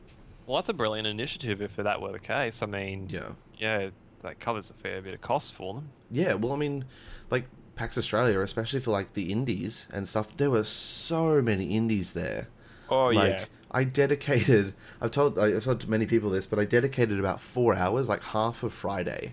Well, 0.46 0.56
that's 0.58 0.68
a 0.68 0.74
brilliant 0.74 1.06
initiative 1.06 1.62
if 1.62 1.76
that 1.76 2.02
were 2.02 2.12
the 2.12 2.18
case. 2.18 2.62
I 2.62 2.66
mean, 2.66 3.08
Yeah. 3.08 3.30
yeah, 3.56 3.90
that 4.22 4.40
covers 4.40 4.68
a 4.68 4.74
fair 4.74 5.00
bit 5.00 5.14
of 5.14 5.22
cost 5.22 5.54
for 5.54 5.72
them. 5.74 5.88
Yeah, 6.10 6.34
well, 6.34 6.52
I 6.52 6.56
mean, 6.56 6.84
like 7.30 7.46
PAX 7.80 7.96
Australia, 7.96 8.40
especially 8.40 8.80
for 8.80 8.90
like 8.90 9.14
the 9.14 9.32
indies 9.32 9.88
and 9.92 10.06
stuff. 10.06 10.36
There 10.36 10.50
were 10.50 10.64
so 10.64 11.40
many 11.40 11.66
indies 11.80 12.12
there. 12.12 12.48
Oh 12.90 13.06
like 13.06 13.30
yeah. 13.40 13.44
I 13.70 13.84
dedicated. 13.84 14.74
I've 15.00 15.12
told 15.12 15.38
I've 15.38 15.64
told 15.64 15.88
many 15.88 16.04
people 16.06 16.28
this, 16.30 16.46
but 16.46 16.58
I 16.58 16.64
dedicated 16.66 17.18
about 17.18 17.40
four 17.40 17.74
hours, 17.74 18.06
like 18.08 18.22
half 18.36 18.62
of 18.62 18.72
Friday, 18.74 19.32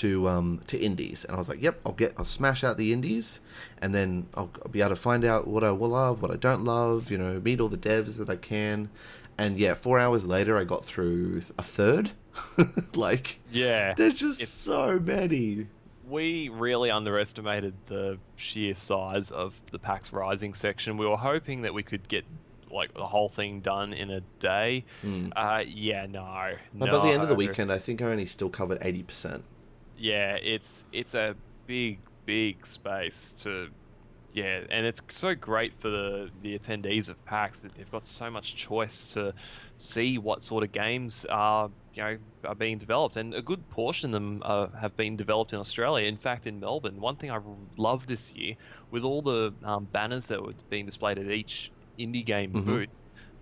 to 0.00 0.28
um 0.28 0.60
to 0.66 0.76
indies, 0.78 1.24
and 1.24 1.34
I 1.34 1.38
was 1.38 1.48
like, 1.48 1.62
"Yep, 1.62 1.80
I'll 1.86 1.92
get 2.02 2.12
I'll 2.18 2.24
smash 2.38 2.62
out 2.62 2.76
the 2.76 2.92
indies, 2.92 3.40
and 3.80 3.94
then 3.94 4.26
I'll, 4.34 4.50
I'll 4.62 4.70
be 4.70 4.80
able 4.82 4.90
to 4.90 4.96
find 4.96 5.24
out 5.24 5.46
what 5.48 5.64
I 5.64 5.70
will 5.70 5.88
love, 5.90 6.20
what 6.20 6.30
I 6.30 6.36
don't 6.36 6.64
love, 6.64 7.10
you 7.10 7.16
know, 7.16 7.40
meet 7.40 7.58
all 7.60 7.68
the 7.70 7.78
devs 7.90 8.18
that 8.18 8.28
I 8.28 8.36
can." 8.36 8.90
And 9.40 9.56
yeah, 9.56 9.74
four 9.74 9.98
hours 10.00 10.26
later, 10.26 10.58
I 10.58 10.64
got 10.64 10.84
through 10.84 11.42
a 11.56 11.62
third. 11.62 12.10
like, 12.94 13.38
Yeah. 13.52 13.94
there's 13.94 14.14
just 14.14 14.40
It's- 14.42 14.48
so 14.50 14.98
many. 14.98 15.68
We 16.08 16.48
really 16.48 16.90
underestimated 16.90 17.74
the 17.86 18.18
sheer 18.36 18.74
size 18.74 19.30
of 19.30 19.54
the 19.72 19.78
PAX 19.78 20.12
Rising 20.12 20.54
section. 20.54 20.96
We 20.96 21.06
were 21.06 21.16
hoping 21.16 21.62
that 21.62 21.74
we 21.74 21.82
could 21.82 22.08
get 22.08 22.24
like 22.70 22.92
the 22.94 23.06
whole 23.06 23.28
thing 23.28 23.60
done 23.60 23.92
in 23.92 24.10
a 24.10 24.20
day. 24.40 24.84
Mm. 25.02 25.32
Uh, 25.34 25.64
yeah, 25.66 26.06
no. 26.06 26.52
But 26.74 26.90
by 26.90 26.98
the 27.06 27.12
end 27.12 27.22
of 27.22 27.28
the 27.28 27.34
weekend, 27.34 27.72
I 27.72 27.78
think 27.78 28.02
I 28.02 28.06
only 28.06 28.26
still 28.26 28.50
covered 28.50 28.78
eighty 28.82 29.02
percent. 29.02 29.44
yeah, 29.96 30.36
it's 30.36 30.84
it's 30.92 31.14
a 31.14 31.34
big 31.66 31.98
big 32.26 32.66
space 32.66 33.34
to 33.42 33.68
yeah, 34.32 34.60
and 34.70 34.84
it's 34.86 35.00
so 35.08 35.34
great 35.34 35.72
for 35.80 35.88
the 35.88 36.30
the 36.42 36.58
attendees 36.58 37.08
of 37.08 37.22
PAX 37.24 37.60
that 37.60 37.74
they've 37.74 37.90
got 37.90 38.06
so 38.06 38.30
much 38.30 38.54
choice 38.54 39.12
to 39.14 39.32
see 39.76 40.18
what 40.18 40.42
sort 40.42 40.62
of 40.62 40.72
games 40.72 41.26
are 41.30 41.70
you 41.98 42.04
know 42.04 42.16
are 42.44 42.54
being 42.54 42.78
developed, 42.78 43.16
and 43.16 43.34
a 43.34 43.42
good 43.42 43.68
portion 43.70 44.10
of 44.10 44.12
them 44.12 44.42
uh, 44.44 44.68
have 44.80 44.96
been 44.96 45.16
developed 45.16 45.52
in 45.52 45.58
Australia. 45.58 46.06
In 46.06 46.16
fact, 46.16 46.46
in 46.46 46.60
Melbourne, 46.60 47.00
one 47.00 47.16
thing 47.16 47.30
I 47.30 47.40
love 47.76 48.06
this 48.06 48.32
year 48.32 48.54
with 48.92 49.02
all 49.02 49.20
the 49.20 49.52
um, 49.64 49.84
banners 49.92 50.26
that 50.26 50.40
were 50.42 50.54
being 50.70 50.86
displayed 50.86 51.18
at 51.18 51.26
each 51.30 51.72
indie 51.98 52.24
game 52.24 52.52
Mhm. 52.52 52.64
booth. 52.64 52.88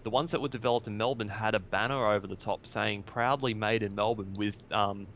The 0.04 0.10
ones 0.10 0.30
that 0.30 0.40
were 0.40 0.48
developed 0.48 0.86
in 0.86 0.96
Melbourne 0.96 1.28
had 1.28 1.54
a 1.54 1.58
banner 1.58 2.06
over 2.12 2.26
the 2.26 2.36
top 2.36 2.64
saying 2.66 3.02
"Proudly 3.02 3.52
Made 3.54 3.82
in 3.82 3.94
Melbourne" 3.94 4.32
with 4.38 4.56
um, 4.72 5.06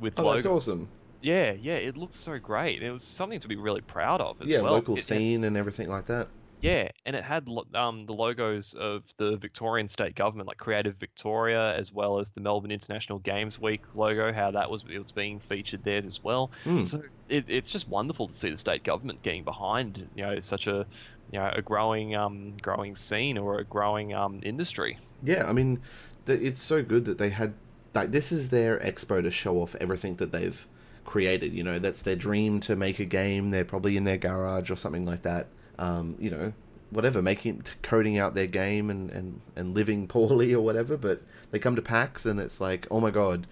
with 0.00 0.14
Oh, 0.18 0.32
that's 0.32 0.46
awesome. 0.46 0.88
Yeah, 1.20 1.52
yeah, 1.52 1.74
it 1.74 1.96
looked 1.96 2.14
so 2.14 2.38
great. 2.38 2.82
It 2.82 2.90
was 2.90 3.02
something 3.02 3.40
to 3.40 3.48
be 3.48 3.56
really 3.56 3.80
proud 3.82 4.20
of 4.20 4.40
as 4.40 4.48
Yeah, 4.48 4.60
well. 4.62 4.72
Yeah, 4.72 4.76
local 4.76 4.94
It- 4.94 5.00
it- 5.00 5.02
scene 5.04 5.44
and 5.44 5.56
everything 5.56 5.88
like 5.88 6.06
that. 6.06 6.28
Yeah, 6.62 6.88
and 7.04 7.14
it 7.14 7.22
had 7.22 7.46
um, 7.74 8.06
the 8.06 8.12
logos 8.12 8.74
of 8.78 9.02
the 9.18 9.36
Victorian 9.36 9.88
state 9.88 10.14
government, 10.14 10.48
like 10.48 10.56
Creative 10.56 10.96
Victoria, 10.96 11.76
as 11.76 11.92
well 11.92 12.18
as 12.18 12.30
the 12.30 12.40
Melbourne 12.40 12.70
International 12.70 13.18
Games 13.18 13.60
Week 13.60 13.82
logo. 13.94 14.32
How 14.32 14.50
that 14.50 14.70
was 14.70 14.82
it 14.90 14.98
was 14.98 15.12
being 15.12 15.38
featured 15.38 15.84
there 15.84 16.02
as 16.04 16.22
well. 16.24 16.50
Mm. 16.64 16.86
So 16.86 17.02
it, 17.28 17.44
it's 17.48 17.68
just 17.68 17.88
wonderful 17.88 18.28
to 18.28 18.34
see 18.34 18.50
the 18.50 18.58
state 18.58 18.84
government 18.84 19.22
getting 19.22 19.44
behind 19.44 20.08
you 20.14 20.22
know 20.24 20.40
such 20.40 20.66
a 20.66 20.86
you 21.30 21.38
know 21.38 21.50
a 21.54 21.60
growing 21.60 22.14
um 22.14 22.54
growing 22.62 22.96
scene 22.96 23.36
or 23.36 23.58
a 23.58 23.64
growing 23.64 24.14
um 24.14 24.40
industry. 24.42 24.98
Yeah, 25.22 25.44
I 25.46 25.52
mean, 25.52 25.80
it's 26.26 26.62
so 26.62 26.82
good 26.82 27.04
that 27.04 27.18
they 27.18 27.30
had 27.30 27.54
like 27.94 28.12
this 28.12 28.32
is 28.32 28.48
their 28.48 28.78
expo 28.78 29.22
to 29.22 29.30
show 29.30 29.60
off 29.60 29.74
everything 29.76 30.16
that 30.16 30.32
they've 30.32 30.66
created. 31.04 31.52
You 31.52 31.62
know, 31.62 31.78
that's 31.78 32.02
their 32.02 32.16
dream 32.16 32.60
to 32.60 32.76
make 32.76 32.98
a 32.98 33.04
game. 33.04 33.50
They're 33.50 33.64
probably 33.64 33.96
in 33.96 34.04
their 34.04 34.18
garage 34.18 34.70
or 34.70 34.76
something 34.76 35.04
like 35.04 35.22
that. 35.22 35.48
Um, 35.78 36.16
you 36.18 36.30
know, 36.30 36.52
whatever, 36.90 37.20
making 37.20 37.64
coding 37.82 38.18
out 38.18 38.34
their 38.34 38.46
game 38.46 38.90
and 38.90 39.10
and 39.10 39.40
and 39.54 39.74
living 39.74 40.06
poorly 40.08 40.54
or 40.54 40.64
whatever. 40.64 40.96
But 40.96 41.22
they 41.50 41.58
come 41.58 41.76
to 41.76 41.82
PAX 41.82 42.26
and 42.26 42.40
it's 42.40 42.60
like, 42.60 42.86
oh 42.90 43.00
my 43.00 43.10
god, 43.10 43.46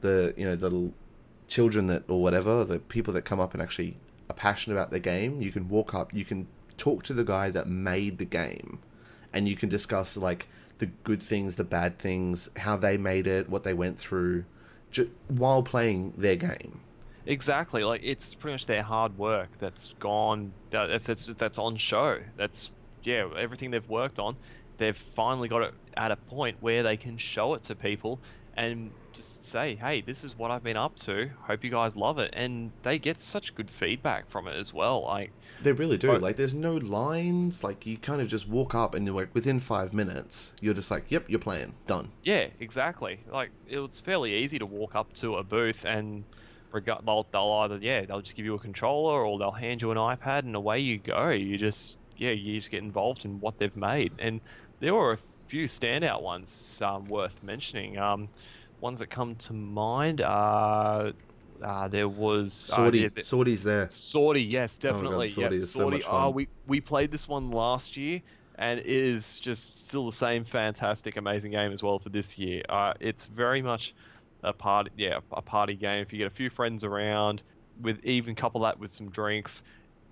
the 0.00 0.34
you 0.36 0.44
know 0.44 0.56
the 0.56 0.92
children 1.48 1.86
that 1.88 2.04
or 2.08 2.22
whatever, 2.22 2.64
the 2.64 2.78
people 2.78 3.12
that 3.14 3.22
come 3.22 3.40
up 3.40 3.54
and 3.54 3.62
actually 3.62 3.96
are 4.28 4.34
passionate 4.34 4.76
about 4.76 4.90
their 4.90 5.00
game. 5.00 5.42
You 5.42 5.50
can 5.50 5.68
walk 5.68 5.94
up, 5.94 6.14
you 6.14 6.24
can 6.24 6.46
talk 6.76 7.02
to 7.04 7.12
the 7.14 7.24
guy 7.24 7.50
that 7.50 7.66
made 7.66 8.18
the 8.18 8.24
game 8.24 8.78
and 9.32 9.48
you 9.48 9.56
can 9.56 9.68
discuss 9.68 10.16
like 10.16 10.48
the 10.78 10.86
good 10.86 11.22
things, 11.22 11.56
the 11.56 11.64
bad 11.64 11.98
things, 11.98 12.48
how 12.56 12.76
they 12.76 12.96
made 12.96 13.26
it, 13.26 13.48
what 13.48 13.64
they 13.64 13.74
went 13.74 13.98
through, 13.98 14.44
while 15.28 15.62
playing 15.62 16.14
their 16.16 16.36
game. 16.36 16.80
Exactly, 17.26 17.84
like 17.84 18.00
it's 18.02 18.34
pretty 18.34 18.54
much 18.54 18.66
their 18.66 18.82
hard 18.82 19.16
work 19.18 19.48
that's 19.58 19.94
gone. 20.00 20.52
That's 20.70 21.06
that's 21.06 21.26
that's 21.26 21.58
on 21.58 21.76
show. 21.76 22.18
That's 22.36 22.70
yeah, 23.02 23.28
everything 23.36 23.70
they've 23.70 23.88
worked 23.88 24.18
on. 24.18 24.36
They've 24.78 24.96
finally 25.14 25.48
got 25.48 25.62
it 25.62 25.74
at 25.96 26.10
a 26.10 26.16
point 26.16 26.56
where 26.60 26.82
they 26.82 26.96
can 26.96 27.18
show 27.18 27.54
it 27.54 27.62
to 27.64 27.74
people 27.74 28.18
and 28.56 28.90
just 29.12 29.44
say, 29.44 29.74
"Hey, 29.74 30.00
this 30.00 30.24
is 30.24 30.36
what 30.38 30.50
I've 30.50 30.62
been 30.62 30.76
up 30.76 30.96
to. 31.00 31.30
Hope 31.42 31.62
you 31.64 31.70
guys 31.70 31.96
love 31.96 32.18
it." 32.18 32.30
And 32.32 32.72
they 32.82 32.98
get 32.98 33.20
such 33.20 33.54
good 33.54 33.70
feedback 33.70 34.30
from 34.30 34.48
it 34.48 34.56
as 34.56 34.72
well. 34.72 35.02
Like, 35.04 35.32
They 35.62 35.72
really 35.72 35.98
do. 35.98 36.08
But- 36.08 36.22
like, 36.22 36.36
there's 36.36 36.54
no 36.54 36.76
lines. 36.76 37.62
Like, 37.62 37.84
you 37.84 37.98
kind 37.98 38.22
of 38.22 38.28
just 38.28 38.48
walk 38.48 38.74
up 38.74 38.94
and 38.94 39.04
you're 39.04 39.14
like, 39.14 39.34
within 39.34 39.60
five 39.60 39.92
minutes, 39.92 40.54
you're 40.62 40.72
just 40.74 40.90
like, 40.90 41.10
"Yep, 41.10 41.26
you're 41.28 41.38
playing, 41.38 41.74
done." 41.86 42.10
yeah, 42.24 42.46
exactly. 42.60 43.20
Like 43.30 43.50
it 43.68 43.78
was 43.78 44.00
fairly 44.00 44.34
easy 44.34 44.58
to 44.58 44.66
walk 44.66 44.94
up 44.94 45.12
to 45.14 45.36
a 45.36 45.44
booth 45.44 45.84
and 45.84 46.24
rega- 46.72 47.00
they'll 47.04 47.26
they'll 47.32 47.50
either 47.62 47.78
yeah 47.80 48.04
they'll 48.04 48.20
just 48.20 48.34
give 48.36 48.44
you 48.44 48.54
a 48.54 48.58
controller 48.58 49.24
or 49.24 49.38
they'll 49.38 49.50
hand 49.50 49.82
you 49.82 49.90
an 49.90 49.96
iPad 49.98 50.40
and 50.40 50.54
away 50.56 50.78
you 50.80 50.98
go. 50.98 51.30
You 51.30 51.58
just 51.58 51.96
yeah 52.16 52.30
you 52.30 52.58
just 52.58 52.70
get 52.70 52.82
involved 52.82 53.24
in 53.24 53.40
what 53.40 53.58
they've 53.58 53.76
made 53.76 54.12
and 54.18 54.40
there 54.80 54.94
were 54.94 55.12
a 55.12 55.18
few 55.48 55.66
standout 55.66 56.22
ones 56.22 56.78
um, 56.82 57.04
worth 57.06 57.34
mentioning. 57.42 57.98
Um, 57.98 58.28
ones 58.80 58.98
that 59.00 59.08
come 59.10 59.34
to 59.36 59.52
mind 59.52 60.20
are 60.20 61.12
uh, 61.62 61.88
there 61.88 62.08
was 62.08 62.70
uh, 62.72 62.76
Swordy, 62.78 63.02
yeah, 63.02 63.08
the- 63.14 63.20
Swordy's 63.20 63.62
there. 63.62 63.86
Swordy, 63.88 64.48
yes, 64.50 64.78
definitely. 64.78 65.30
Oh 65.32 65.40
God. 65.42 65.50
Swordy 65.50 65.52
yep, 65.56 65.62
is 65.64 65.70
so 65.70 65.80
Swordy. 65.86 65.90
much 65.92 66.04
Oh, 66.06 66.10
fun. 66.10 66.34
we 66.34 66.48
we 66.66 66.80
played 66.80 67.10
this 67.10 67.28
one 67.28 67.50
last 67.50 67.96
year, 67.98 68.22
and 68.56 68.80
it 68.80 68.86
is 68.86 69.38
just 69.38 69.76
still 69.76 70.06
the 70.06 70.16
same 70.16 70.44
fantastic, 70.46 71.16
amazing 71.18 71.50
game 71.50 71.72
as 71.72 71.82
well 71.82 71.98
for 71.98 72.08
this 72.08 72.38
year. 72.38 72.62
Uh, 72.70 72.94
it's 73.00 73.26
very 73.26 73.60
much 73.60 73.94
a 74.42 74.52
party, 74.52 74.90
yeah, 74.96 75.20
a 75.32 75.42
party 75.42 75.74
game. 75.74 76.00
If 76.02 76.12
you 76.12 76.18
get 76.18 76.26
a 76.26 76.34
few 76.34 76.50
friends 76.50 76.84
around, 76.84 77.42
with 77.80 78.04
even 78.04 78.34
couple 78.34 78.60
that 78.62 78.78
with 78.78 78.92
some 78.92 79.08
drinks, 79.10 79.62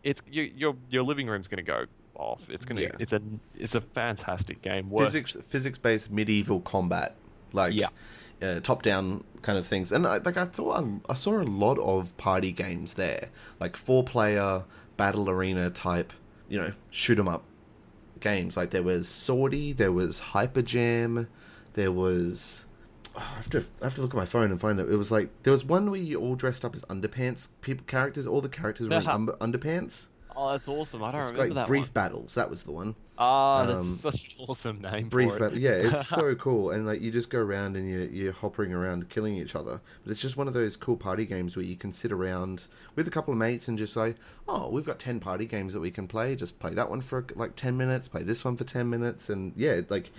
it's 0.03 0.21
your 0.31 0.45
your 0.47 0.77
your 0.91 1.03
living 1.03 1.27
room's 1.29 1.49
gonna 1.49 1.63
go 1.63 1.85
off. 2.15 2.41
It's 2.49 2.65
gonna 2.65 2.83
Yeah. 2.83 2.91
it's 2.99 3.13
a 3.13 3.21
it's 3.57 3.75
a 3.75 3.81
fantastic 3.81 4.63
game. 4.63 4.91
Worth, 4.91 5.05
Physics, 5.13 5.37
physics-based 5.47 6.11
medieval 6.11 6.61
combat. 6.61 7.15
like 7.53 7.73
Yeah. 7.75 7.89
uh, 8.43 8.61
top 8.61 8.83
down 8.83 9.25
kind 9.43 9.57
of 9.59 9.67
things. 9.67 9.91
And 9.93 10.07
I, 10.07 10.19
like 10.19 10.37
I 10.37 10.45
thought, 10.45 10.85
I, 10.85 11.13
I 11.13 11.15
saw 11.15 11.41
a 11.41 11.43
lot 11.45 11.79
of 11.79 12.15
party 12.19 12.53
games 12.53 12.95
there, 12.95 13.31
like 13.59 13.75
four 13.77 14.05
player 14.05 14.65
battle 14.99 15.31
arena 15.31 15.71
type, 15.71 16.13
you 16.49 16.61
know, 16.61 16.73
shoot 16.91 17.19
'em 17.19 17.27
up 17.29 17.45
games. 18.21 18.57
Like 18.57 18.71
there 18.71 18.83
was 18.83 19.07
Swordy, 19.09 19.75
there 19.77 19.93
was 19.93 20.19
Hyper 20.21 20.61
Jam, 20.63 21.29
there 21.75 21.91
was. 21.93 22.67
Oh, 23.19 23.29
I 23.33 23.37
have 23.37 23.51
to 23.51 23.65
I 23.81 23.85
have 23.85 23.95
to 23.97 24.01
look 24.03 24.15
at 24.15 24.17
my 24.17 24.27
phone 24.27 24.51
and 24.51 24.61
find 24.61 24.81
it. 24.81 24.91
It 24.91 24.97
was 24.97 25.11
like 25.11 25.31
there 25.43 25.53
was 25.53 25.65
one 25.65 25.91
where 25.91 26.01
you 26.01 26.21
all 26.21 26.35
dressed 26.35 26.65
up 26.65 26.75
as 26.75 26.83
underpants 26.83 27.49
people 27.61 27.85
characters. 27.87 28.27
All 28.27 28.41
the 28.41 28.49
characters 28.49 28.89
were 28.89 28.97
in 28.97 29.07
um, 29.09 29.29
underpants. 29.41 30.07
Oh, 30.41 30.53
that's 30.53 30.69
awesome. 30.69 31.03
I 31.03 31.11
don't 31.11 31.21
It's 31.21 31.33
remember 31.33 31.55
like 31.57 31.65
that 31.65 31.67
brief 31.67 31.87
one. 31.87 31.91
battles. 31.95 32.35
That 32.35 32.49
was 32.49 32.63
the 32.63 32.71
one. 32.71 32.95
Ah, 33.21 33.67
that's 33.67 33.79
um, 33.79 33.97
such 33.97 34.37
an 34.39 34.45
awesome 34.47 34.81
name. 34.81 35.09
Brief 35.09 35.31
for 35.33 35.37
it. 35.39 35.41
battle. 35.41 35.59
Yeah, 35.59 35.71
it's 35.73 36.07
so 36.07 36.33
cool. 36.37 36.71
And 36.71 36.87
like 36.87 37.01
you 37.01 37.11
just 37.11 37.29
go 37.29 37.41
around 37.41 37.77
and 37.77 37.91
you 37.91 38.09
you're 38.13 38.33
hopping 38.33 38.73
around 38.73 39.09
killing 39.09 39.35
each 39.35 39.57
other. 39.57 39.81
But 40.05 40.13
it's 40.13 40.23
just 40.23 40.37
one 40.37 40.47
of 40.47 40.55
those 40.55 40.77
cool 40.77 40.97
party 40.97 41.27
games 41.27 41.57
where 41.57 41.65
you 41.65 41.75
can 41.75 41.93
sit 41.93 42.13
around 42.13 42.69
with 42.95 43.09
a 43.09 43.11
couple 43.11 43.33
of 43.33 43.39
mates 43.39 43.67
and 43.67 43.77
just 43.77 43.95
say, 43.95 44.15
"Oh, 44.47 44.71
we've 44.71 44.87
got 44.87 45.01
ten 45.01 45.19
party 45.19 45.45
games 45.45 45.73
that 45.73 45.81
we 45.81 45.91
can 45.91 46.07
play. 46.07 46.37
Just 46.37 46.61
play 46.61 46.73
that 46.75 46.89
one 46.89 47.01
for 47.01 47.27
like 47.35 47.57
ten 47.57 47.77
minutes. 47.77 48.07
Play 48.07 48.23
this 48.23 48.45
one 48.45 48.57
for 48.57 48.63
ten 48.63 48.89
minutes." 48.89 49.29
And 49.29 49.53
yeah, 49.57 49.81
like 49.89 50.13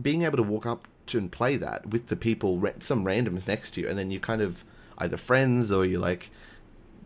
being 0.00 0.22
able 0.22 0.36
to 0.36 0.42
walk 0.42 0.66
up 0.66 0.88
to 1.06 1.18
and 1.18 1.30
play 1.30 1.56
that 1.56 1.86
with 1.86 2.06
the 2.06 2.16
people, 2.16 2.62
some 2.80 3.04
randoms 3.04 3.46
next 3.46 3.72
to 3.72 3.80
you, 3.80 3.88
and 3.88 3.98
then 3.98 4.10
you 4.10 4.20
kind 4.20 4.42
of 4.42 4.64
either 4.98 5.16
friends 5.16 5.70
or 5.70 5.84
you're 5.84 6.00
like 6.00 6.30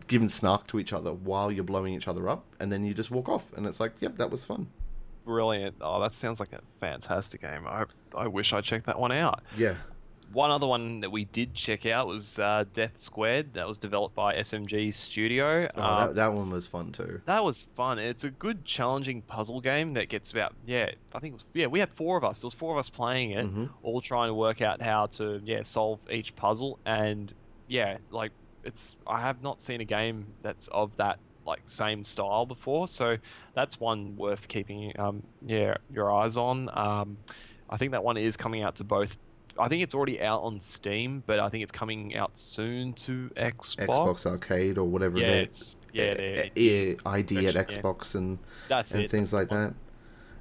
giving 0.07 0.29
snark 0.29 0.67
to 0.67 0.79
each 0.79 0.91
other 0.91 1.13
while 1.13 1.51
you're 1.51 1.63
blowing 1.63 1.93
each 1.93 2.07
other 2.07 2.27
up, 2.27 2.43
and 2.59 2.71
then 2.71 2.83
you 2.83 2.93
just 2.93 3.11
walk 3.11 3.29
off, 3.29 3.51
and 3.53 3.65
it's 3.65 3.79
like, 3.79 3.93
yep, 4.01 4.17
that 4.17 4.29
was 4.29 4.45
fun. 4.45 4.67
Brilliant. 5.25 5.75
Oh, 5.81 6.01
that 6.01 6.15
sounds 6.15 6.39
like 6.39 6.51
a 6.51 6.61
fantastic 6.79 7.41
game. 7.41 7.67
I 7.67 7.85
I 8.17 8.27
wish 8.27 8.53
I 8.53 8.61
checked 8.61 8.87
that 8.87 8.99
one 8.99 9.11
out. 9.11 9.43
Yeah, 9.55 9.75
One 10.33 10.51
other 10.51 10.67
one 10.67 10.99
that 11.01 11.09
we 11.11 11.25
did 11.25 11.53
check 11.53 11.85
out 11.85 12.07
was 12.07 12.39
uh, 12.39 12.65
Death 12.73 12.97
Squared. 12.97 13.53
That 13.53 13.67
was 13.67 13.77
developed 13.77 14.15
by 14.15 14.35
SMG 14.35 14.93
Studio. 14.93 15.67
oh, 15.75 15.81
Um, 15.81 16.07
that, 16.07 16.15
that 16.15 16.33
one 16.33 16.49
was 16.49 16.67
fun 16.67 16.91
too. 16.91 17.21
That 17.25 17.43
was 17.43 17.67
fun. 17.75 17.99
It's 17.99 18.23
a 18.23 18.29
good, 18.31 18.63
challenging 18.65 19.21
puzzle 19.23 19.61
game 19.61 19.93
that 19.95 20.09
gets 20.09 20.31
about 20.31 20.53
yeah. 20.65 20.89
I 21.13 21.19
think 21.19 21.33
it 21.33 21.41
was 21.41 21.45
yeah. 21.53 21.67
We 21.67 21.79
had 21.79 21.89
four 21.93 22.17
of 22.17 22.23
us. 22.23 22.41
There 22.41 22.47
was 22.47 22.53
four 22.53 22.73
of 22.73 22.79
us 22.79 22.89
playing 22.89 23.31
it, 23.31 23.45
Mhm. 23.45 23.69
all 23.83 24.01
trying 24.01 24.29
to 24.29 24.33
work 24.33 24.61
out 24.61 24.81
how 24.81 25.07
to 25.17 25.41
yeah 25.43 25.63
solve 25.63 25.99
each 26.09 26.35
puzzle. 26.35 26.79
And 26.85 27.33
yeah, 27.67 27.97
like 28.11 28.31
it's 28.63 28.95
I 29.07 29.19
have 29.19 29.41
not 29.41 29.61
seen 29.61 29.81
a 29.81 29.85
game 29.85 30.27
that's 30.43 30.67
of 30.69 30.95
that 30.97 31.19
like 31.45 31.61
same 31.65 32.03
style 32.03 32.45
before. 32.45 32.87
So 32.87 33.17
that's 33.55 33.79
one 33.79 34.15
worth 34.15 34.47
keeping 34.47 34.93
um 34.99 35.23
yeah 35.45 35.75
your 35.91 36.11
eyes 36.13 36.37
on. 36.37 36.69
Um, 36.77 37.17
I 37.69 37.77
think 37.77 37.91
that 37.93 38.03
one 38.03 38.17
is 38.17 38.37
coming 38.37 38.61
out 38.63 38.75
to 38.75 38.83
both. 38.83 39.15
I 39.59 39.67
think 39.67 39.83
it's 39.83 39.93
already 39.93 40.21
out 40.21 40.41
on 40.43 40.59
Steam, 40.59 41.23
but 41.27 41.39
I 41.39 41.49
think 41.49 41.63
it's 41.63 41.71
coming 41.71 42.15
out 42.15 42.31
soon 42.37 42.93
to 42.93 43.29
Xbox. 43.35 43.75
Xbox 43.87 44.25
Arcade 44.25 44.77
or 44.77 44.85
whatever. 44.85 45.17
Yeah, 45.19 45.27
it's 45.27 45.81
yeah. 45.93 46.13
they're- 46.13 46.49
e- 46.55 46.97
ID 47.05 47.47
at 47.47 47.55
Yeah. 47.55 47.63
Xbox 47.63 48.15
and 48.15 48.39
That's 48.67 48.91
and 48.93 49.03
it. 49.03 49.09
things 49.09 49.33
like 49.33 49.49
that. 49.49 49.73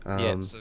Um, 0.06 0.18
yeah, 0.18 0.42
so 0.42 0.58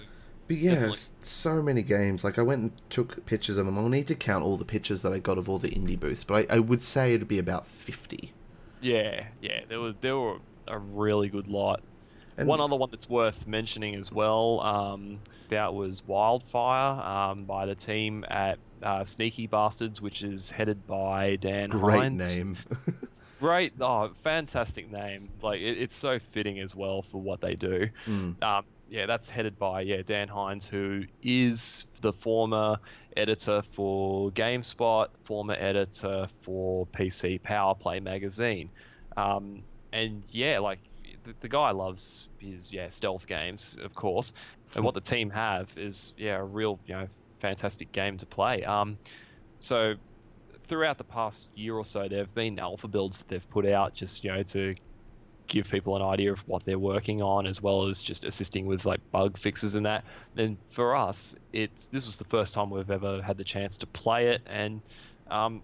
But 0.47 0.57
yeah, 0.57 0.71
Definitely. 0.73 0.97
so 1.21 1.61
many 1.61 1.83
games. 1.83 2.23
Like 2.23 2.39
I 2.39 2.41
went 2.41 2.61
and 2.61 2.71
took 2.89 3.23
pictures 3.27 3.57
of 3.57 3.65
them. 3.67 3.77
I'll 3.77 3.87
need 3.87 4.07
to 4.07 4.15
count 4.15 4.43
all 4.43 4.57
the 4.57 4.65
pictures 4.65 5.03
that 5.03 5.13
I 5.13 5.19
got 5.19 5.37
of 5.37 5.47
all 5.47 5.59
the 5.59 5.69
indie 5.69 5.99
booths, 5.99 6.23
but 6.23 6.49
I, 6.49 6.55
I 6.55 6.59
would 6.59 6.81
say 6.81 7.13
it'd 7.13 7.27
be 7.27 7.37
about 7.39 7.67
fifty. 7.67 8.33
yeah, 8.81 9.27
yeah, 9.41 9.61
there 9.69 9.79
was 9.79 9.93
there 10.01 10.17
were 10.17 10.37
a 10.67 10.77
really 10.79 11.29
good 11.29 11.47
lot. 11.47 11.81
And 12.39 12.47
One 12.47 12.61
other 12.61 12.75
one 12.75 12.89
that's 12.89 13.09
worth 13.09 13.45
mentioning 13.45 13.95
as 13.95 14.11
well, 14.11 14.61
um, 14.61 15.19
that 15.49 15.73
was 15.73 16.01
Wildfire 16.07 17.01
um, 17.01 17.43
by 17.43 17.65
the 17.65 17.75
team 17.75 18.25
at 18.29 18.59
uh, 18.81 19.03
Sneaky 19.03 19.47
Bastards, 19.47 20.01
which 20.01 20.21
is 20.21 20.49
headed 20.49 20.87
by 20.87 21.35
Dan 21.35 21.69
great 21.69 22.01
Hindes. 22.01 22.35
name. 22.35 22.57
Great, 23.39 23.71
oh, 23.79 24.11
fantastic 24.21 24.91
name. 24.91 25.29
Like 25.41 25.61
it, 25.61 25.77
it's 25.77 25.97
so 25.97 26.19
fitting 26.33 26.59
as 26.59 26.75
well 26.75 27.03
for 27.09 27.21
what 27.21 27.39
they 27.39 27.55
do. 27.55 27.87
Mm. 28.05 28.43
Um, 28.43 28.65
yeah, 28.89 29.05
that's 29.05 29.29
headed 29.29 29.57
by 29.57 29.81
yeah 29.81 30.01
Dan 30.05 30.27
Hindes, 30.27 30.65
who 30.67 31.03
is 31.23 31.85
the 32.01 32.11
former 32.11 32.77
editor 33.15 33.63
for 33.71 34.29
GameSpot, 34.31 35.07
former 35.23 35.55
editor 35.57 36.27
for 36.41 36.85
PC 36.87 37.41
Power 37.41 37.75
Play 37.75 38.01
magazine, 38.01 38.69
um, 39.15 39.63
and 39.93 40.23
yeah, 40.31 40.59
like 40.59 40.79
the, 41.29 41.35
the 41.41 41.49
guy 41.49 41.71
loves 41.71 42.27
his 42.39 42.71
yeah 42.71 42.89
stealth 42.89 43.27
games, 43.27 43.77
of 43.83 43.93
course, 43.93 44.33
and 44.75 44.83
what 44.83 44.93
the 44.93 45.01
team 45.01 45.29
have 45.29 45.69
is 45.77 46.13
yeah 46.17 46.37
a 46.37 46.43
real 46.43 46.79
you 46.85 46.95
know 46.95 47.07
fantastic 47.39 47.91
game 47.91 48.17
to 48.17 48.25
play. 48.25 48.63
Um, 48.63 48.97
so 49.59 49.95
throughout 50.67 50.97
the 50.97 51.03
past 51.03 51.47
year 51.55 51.75
or 51.75 51.85
so, 51.85 52.07
there 52.07 52.19
have 52.19 52.33
been 52.33 52.59
alpha 52.59 52.87
builds 52.87 53.19
that 53.19 53.27
they've 53.27 53.49
put 53.49 53.65
out 53.65 53.93
just 53.93 54.23
you 54.23 54.31
know 54.31 54.43
to 54.43 54.75
give 55.47 55.67
people 55.67 55.95
an 55.95 56.03
idea 56.03 56.31
of 56.31 56.39
what 56.47 56.63
they're 56.63 56.77
working 56.77 57.23
on 57.23 57.47
as 57.47 57.59
well 57.59 57.87
as 57.87 58.03
just 58.03 58.23
assisting 58.23 58.67
with 58.67 58.85
like 58.85 58.99
bug 59.11 59.37
fixes 59.37 59.75
and 59.75 59.85
that. 59.85 60.03
Then 60.35 60.57
for 60.71 60.95
us 60.95 61.35
it's 61.53 61.87
this 61.87 62.05
was 62.05 62.17
the 62.17 62.25
first 62.25 62.53
time 62.53 62.69
we've 62.69 62.91
ever 62.91 63.21
had 63.21 63.37
the 63.37 63.43
chance 63.43 63.77
to 63.79 63.87
play 63.87 64.29
it. 64.29 64.41
And 64.45 64.81
um, 65.29 65.63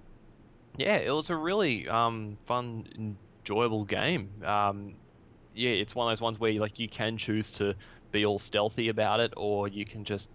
yeah 0.78 0.97
it 0.97 1.12
was 1.12 1.30
a 1.30 1.36
really 1.36 1.88
um, 1.88 2.38
fun 2.47 3.15
enjoyable 3.45 3.86
game. 3.86 4.32
Um, 4.43 4.95
yeah 5.56 5.72
it's 5.72 5.96
one 5.96 6.08
of 6.08 6.12
those 6.12 6.22
ones 6.22 6.39
where 6.39 6.52
you, 6.52 6.60
like 6.60 6.78
you 6.80 6.88
can 6.89 7.18
choose 7.18 7.52
to 7.52 7.74
be 8.12 8.26
all 8.26 8.38
stealthy 8.39 8.89
about 8.89 9.20
it 9.20 9.34
or 9.38 9.68
you 9.68 9.86
can 9.86 10.04
just 10.06 10.30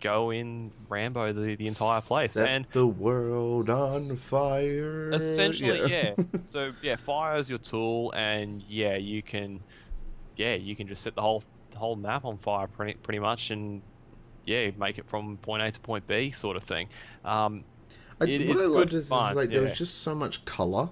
go 0.00 0.30
in 0.30 0.70
rambo 0.88 1.32
the, 1.32 1.56
the 1.56 1.66
entire 1.66 2.00
place 2.00 2.32
Set 2.32 2.48
and 2.48 2.66
the 2.70 2.86
world 2.86 3.68
on 3.68 4.16
fire. 4.16 5.10
Essentially, 5.12 5.90
yeah. 5.90 6.14
so 6.46 6.70
yeah, 6.82 6.94
fire 6.96 7.38
is 7.38 7.48
your 7.50 7.58
tool, 7.58 8.12
and 8.12 8.62
yeah, 8.68 8.96
you 8.96 9.22
can, 9.22 9.58
yeah, 10.36 10.54
you 10.54 10.76
can 10.76 10.86
just 10.86 11.02
set 11.02 11.14
the 11.16 11.20
whole 11.20 11.42
the 11.72 11.78
whole 11.78 11.96
map 11.96 12.24
on 12.24 12.38
fire 12.38 12.68
pretty 12.68 12.94
pretty 12.94 13.18
much, 13.18 13.50
and 13.50 13.82
yeah, 14.46 14.70
make 14.78 14.98
it 14.98 15.08
from 15.08 15.36
point 15.38 15.62
A 15.62 15.70
to 15.72 15.80
point 15.80 16.06
B, 16.06 16.30
sort 16.30 16.56
of 16.56 16.62
thing. 16.62 16.88
Um, 17.24 17.64
I, 18.20 18.24
It- 18.26 18.48
what 18.48 18.58
I 18.60 18.66
loved 18.66 18.94
is, 18.94 19.06
is 19.06 19.10
like 19.10 19.50
there 19.50 19.62
was 19.62 19.76
just 19.76 20.02
so 20.02 20.14
much 20.14 20.44
color 20.44 20.90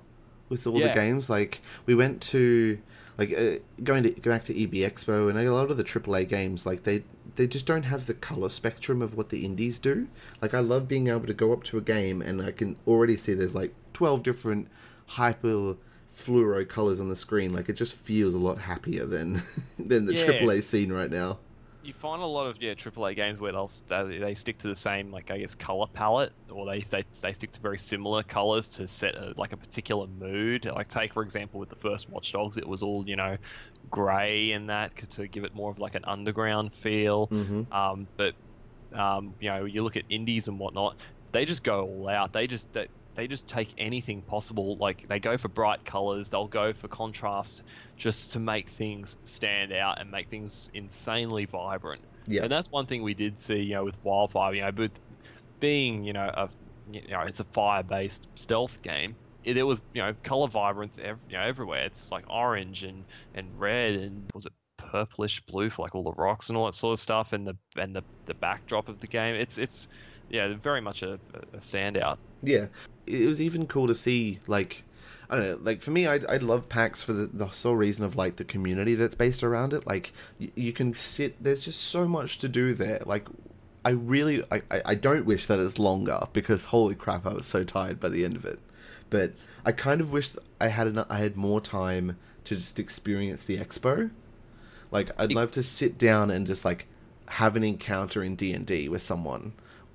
with 0.48 0.66
all 0.66 0.78
Yeah. 0.78 0.88
the 0.88 0.94
games. 0.94 1.30
Like 1.30 1.60
we 1.86 1.94
went 1.94 2.20
to 2.22 2.78
like 3.18 3.32
uh, 3.32 3.56
going 3.82 4.02
to 4.02 4.10
go 4.10 4.30
back 4.30 4.44
to 4.44 4.62
EB 4.62 4.72
Expo 4.72 5.28
and 5.30 5.38
a 5.38 5.52
lot 5.52 5.70
of 5.70 5.76
the 5.76 5.84
AAA 5.84 6.28
games 6.28 6.66
like 6.66 6.82
they 6.82 7.02
they 7.36 7.46
just 7.46 7.66
don't 7.66 7.84
have 7.84 8.06
the 8.06 8.14
color 8.14 8.48
spectrum 8.48 9.02
of 9.02 9.14
what 9.16 9.28
the 9.30 9.44
indies 9.44 9.78
do. 9.78 10.08
Like 10.42 10.54
I 10.54 10.60
love 10.60 10.88
being 10.88 11.08
able 11.08 11.26
to 11.26 11.34
go 11.34 11.52
up 11.52 11.64
to 11.64 11.78
a 11.78 11.82
game 11.82 12.20
and 12.22 12.40
I 12.42 12.50
can 12.52 12.76
already 12.86 13.16
see 13.16 13.34
there's 13.34 13.54
like 13.54 13.74
twelve 13.92 14.22
different 14.22 14.68
hyper 15.06 15.76
fluoro 16.14 16.66
colors 16.68 17.00
on 17.00 17.08
the 17.08 17.16
screen. 17.16 17.52
Like 17.52 17.68
it 17.68 17.74
just 17.74 17.94
feels 17.94 18.34
a 18.34 18.38
lot 18.38 18.58
happier 18.58 19.06
than 19.06 19.42
than 19.78 20.06
the 20.06 20.14
Yeah. 20.14 20.26
AAA 20.32 20.62
scene 20.62 20.92
right 20.92 21.10
now. 21.10 21.38
You 21.86 21.94
find 21.94 22.22
a 22.22 22.26
lot 22.26 22.46
of 22.46 22.56
yeah 22.60 22.74
AAA 22.74 23.14
games 23.14 23.38
where 23.38 23.52
they'll 23.52 23.70
they, 23.88 24.18
they 24.18 24.34
stick 24.34 24.58
to 24.58 24.68
the 24.68 24.76
same 24.76 25.10
like 25.10 25.30
I 25.30 25.38
guess 25.38 25.54
color 25.54 25.86
palette, 25.92 26.32
or 26.50 26.66
they 26.66 26.82
they, 26.82 27.04
they 27.22 27.32
stick 27.32 27.52
to 27.52 27.60
very 27.60 27.78
similar 27.78 28.22
colors 28.22 28.68
to 28.70 28.88
set 28.88 29.14
a, 29.14 29.32
like 29.36 29.52
a 29.52 29.56
particular 29.56 30.06
mood. 30.06 30.64
Like 30.66 30.88
take 30.88 31.12
for 31.12 31.22
example 31.22 31.60
with 31.60 31.68
the 31.70 31.76
first 31.76 32.08
Watch 32.08 32.32
Dogs, 32.32 32.56
it 32.56 32.66
was 32.68 32.82
all 32.82 33.04
you 33.08 33.16
know 33.16 33.36
gray 33.90 34.52
and 34.52 34.70
that 34.70 34.92
to 35.12 35.28
give 35.28 35.44
it 35.44 35.54
more 35.54 35.70
of 35.70 35.78
like 35.78 35.94
an 35.94 36.04
underground 36.06 36.74
feel. 36.74 37.30
hmm 37.30 37.68
Um, 37.70 38.08
but 38.16 38.34
um, 38.92 39.36
you 39.40 39.50
know, 39.50 39.64
you 39.64 39.82
look 39.82 39.96
at 39.96 40.04
indies 40.08 40.48
and 40.48 40.58
whatnot, 40.58 41.00
they 41.32 41.44
just 41.44 41.62
go 41.62 41.82
all 41.84 42.08
out. 42.08 42.32
They 42.32 42.46
just 42.46 42.68
they, 42.72 42.88
they 43.16 43.26
just 43.26 43.46
take 43.46 43.72
anything 43.78 44.22
possible. 44.22 44.76
Like 44.76 45.06
they 45.08 45.18
go 45.18 45.36
for 45.36 45.48
bright 45.48 45.84
colors, 45.84 46.28
they'll 46.28 46.48
go 46.48 46.72
for 46.72 46.88
contrast, 46.88 47.62
just 47.96 48.32
to 48.32 48.38
make 48.38 48.70
things 48.70 49.16
stand 49.24 49.72
out 49.72 50.00
and 50.00 50.10
make 50.10 50.28
things 50.28 50.70
insanely 50.74 51.46
vibrant. 51.46 52.02
Yeah. 52.26 52.42
And 52.42 52.52
that's 52.52 52.70
one 52.70 52.86
thing 52.86 53.02
we 53.02 53.14
did 53.14 53.38
see, 53.40 53.56
you 53.56 53.74
know, 53.74 53.84
with 53.84 53.94
Wildfire. 54.02 54.54
You 54.54 54.62
know, 54.62 54.72
but 54.72 54.90
being 55.60 56.04
you 56.04 56.12
know 56.12 56.30
a 56.34 56.48
you 56.90 57.02
know 57.10 57.20
it's 57.22 57.40
a 57.40 57.44
fire-based 57.44 58.26
stealth 58.36 58.82
game. 58.82 59.16
It, 59.44 59.54
there 59.54 59.66
was 59.66 59.80
you 59.94 60.02
know 60.02 60.14
color 60.22 60.48
vibrance 60.48 60.98
ev- 61.02 61.18
you 61.28 61.36
know, 61.36 61.42
everywhere. 61.42 61.84
It's 61.84 62.10
like 62.10 62.24
orange 62.28 62.82
and 62.82 63.04
and 63.34 63.48
red 63.58 63.94
and 63.94 64.30
was 64.34 64.46
it 64.46 64.52
purplish 64.76 65.40
blue 65.46 65.70
for 65.70 65.82
like 65.82 65.94
all 65.94 66.04
the 66.04 66.12
rocks 66.12 66.48
and 66.48 66.56
all 66.56 66.66
that 66.66 66.74
sort 66.74 66.92
of 66.92 67.00
stuff 67.00 67.32
and 67.32 67.46
the 67.46 67.56
and 67.76 67.94
the, 67.94 68.02
the 68.26 68.34
backdrop 68.34 68.88
of 68.88 69.00
the 69.00 69.06
game. 69.06 69.34
It's 69.34 69.58
it's 69.58 69.88
yeah 70.28 70.54
very 70.62 70.80
much 70.80 71.02
a, 71.02 71.14
a 71.52 71.58
standout. 71.58 72.18
Yeah, 72.42 72.66
it 73.06 73.26
was 73.26 73.40
even 73.40 73.66
cool 73.66 73.86
to 73.86 73.94
see 73.94 74.40
like 74.46 74.82
I 75.28 75.36
don't 75.36 75.44
know, 75.44 75.58
like 75.62 75.82
for 75.82 75.90
me, 75.90 76.06
I 76.06 76.20
I 76.28 76.36
love 76.36 76.68
PAX 76.68 77.02
for 77.02 77.12
the, 77.12 77.26
the 77.26 77.50
sole 77.50 77.74
reason 77.76 78.04
of 78.04 78.16
like 78.16 78.36
the 78.36 78.44
community 78.44 78.94
that's 78.94 79.14
based 79.14 79.42
around 79.42 79.72
it. 79.72 79.86
Like 79.86 80.12
y- 80.40 80.52
you 80.54 80.72
can 80.72 80.92
sit, 80.92 81.42
there's 81.42 81.64
just 81.64 81.80
so 81.80 82.06
much 82.06 82.38
to 82.38 82.48
do 82.48 82.74
there. 82.74 83.02
Like 83.04 83.26
I 83.84 83.90
really, 83.90 84.44
I 84.50 84.62
I 84.84 84.94
don't 84.94 85.26
wish 85.26 85.46
that 85.46 85.58
it's 85.58 85.78
longer 85.78 86.20
because 86.32 86.66
holy 86.66 86.94
crap, 86.94 87.26
I 87.26 87.34
was 87.34 87.46
so 87.46 87.64
tired 87.64 87.98
by 87.98 88.08
the 88.08 88.24
end 88.24 88.36
of 88.36 88.44
it. 88.44 88.60
But 89.10 89.32
I 89.64 89.72
kind 89.72 90.00
of 90.00 90.12
wish 90.12 90.32
I 90.60 90.68
had 90.68 90.86
enough, 90.86 91.06
I 91.10 91.18
had 91.18 91.36
more 91.36 91.60
time 91.60 92.16
to 92.44 92.54
just 92.54 92.78
experience 92.78 93.44
the 93.44 93.58
expo. 93.58 94.10
Like 94.92 95.10
I'd 95.18 95.32
love 95.32 95.50
to 95.52 95.62
sit 95.62 95.98
down 95.98 96.30
and 96.30 96.46
just 96.46 96.64
like 96.64 96.86
have 97.30 97.56
an 97.56 97.64
encounter 97.64 98.22
in 98.22 98.36
D 98.36 98.52
and 98.52 98.64
D 98.64 98.88
with 98.88 99.02
someone, 99.02 99.52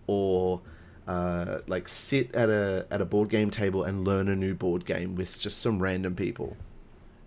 or 0.07 0.59
uh, 1.07 1.59
like 1.67 1.87
sit 1.87 2.33
at 2.35 2.49
a 2.49 2.85
at 2.91 3.01
a 3.01 3.05
board 3.05 3.29
game 3.29 3.49
table 3.49 3.83
and 3.83 4.05
learn 4.05 4.27
a 4.29 4.35
new 4.35 4.53
board 4.53 4.85
game 4.85 5.15
with 5.15 5.39
just 5.39 5.59
some 5.61 5.79
random 5.81 6.15
people. 6.15 6.55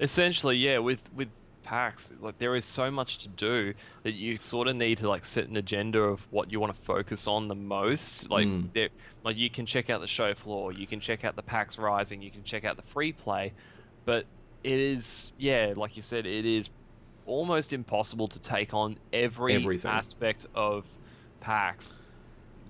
Essentially, 0.01 0.57
yeah. 0.57 0.79
With 0.79 1.01
with 1.15 1.29
PAX, 1.63 2.11
like 2.21 2.39
there 2.39 2.57
is 2.57 2.65
so 2.65 2.91
much 2.91 3.19
to 3.19 3.29
do 3.29 3.73
that 4.03 4.13
you 4.13 4.37
sort 4.37 4.69
of 4.69 4.77
need 4.77 4.99
to 4.99 5.09
like 5.09 5.25
set 5.25 5.49
an 5.49 5.57
agenda 5.57 5.99
of 6.01 6.21
what 6.31 6.53
you 6.53 6.61
want 6.61 6.75
to 6.77 6.83
focus 6.83 7.27
on 7.27 7.49
the 7.49 7.55
most. 7.55 8.29
Like 8.29 8.47
Mm. 8.47 8.73
there, 8.75 8.89
like 9.25 9.37
you 9.37 9.49
can 9.51 9.65
check 9.67 9.89
out 9.91 10.01
the 10.01 10.07
show 10.07 10.35
floor, 10.35 10.73
you 10.73 10.87
can 10.87 11.01
check 11.01 11.25
out 11.25 11.37
the 11.37 11.43
PAX 11.43 11.79
Rising, 11.79 12.21
you 12.23 12.31
can 12.31 12.45
check 12.45 12.65
out 12.65 12.77
the 12.77 12.83
free 12.93 13.13
play, 13.13 13.53
but 14.05 14.27
it 14.63 14.79
is 14.79 15.33
yeah, 15.39 15.73
like 15.77 15.97
you 15.97 16.03
said, 16.03 16.27
it 16.27 16.45
is 16.45 16.69
almost 17.27 17.73
impossible 17.73 18.29
to 18.29 18.39
take 18.41 18.75
on 18.75 18.99
every 19.13 19.55
Everything. 19.55 19.91
aspect 19.91 20.45
of 20.55 20.85
PAX 21.41 21.97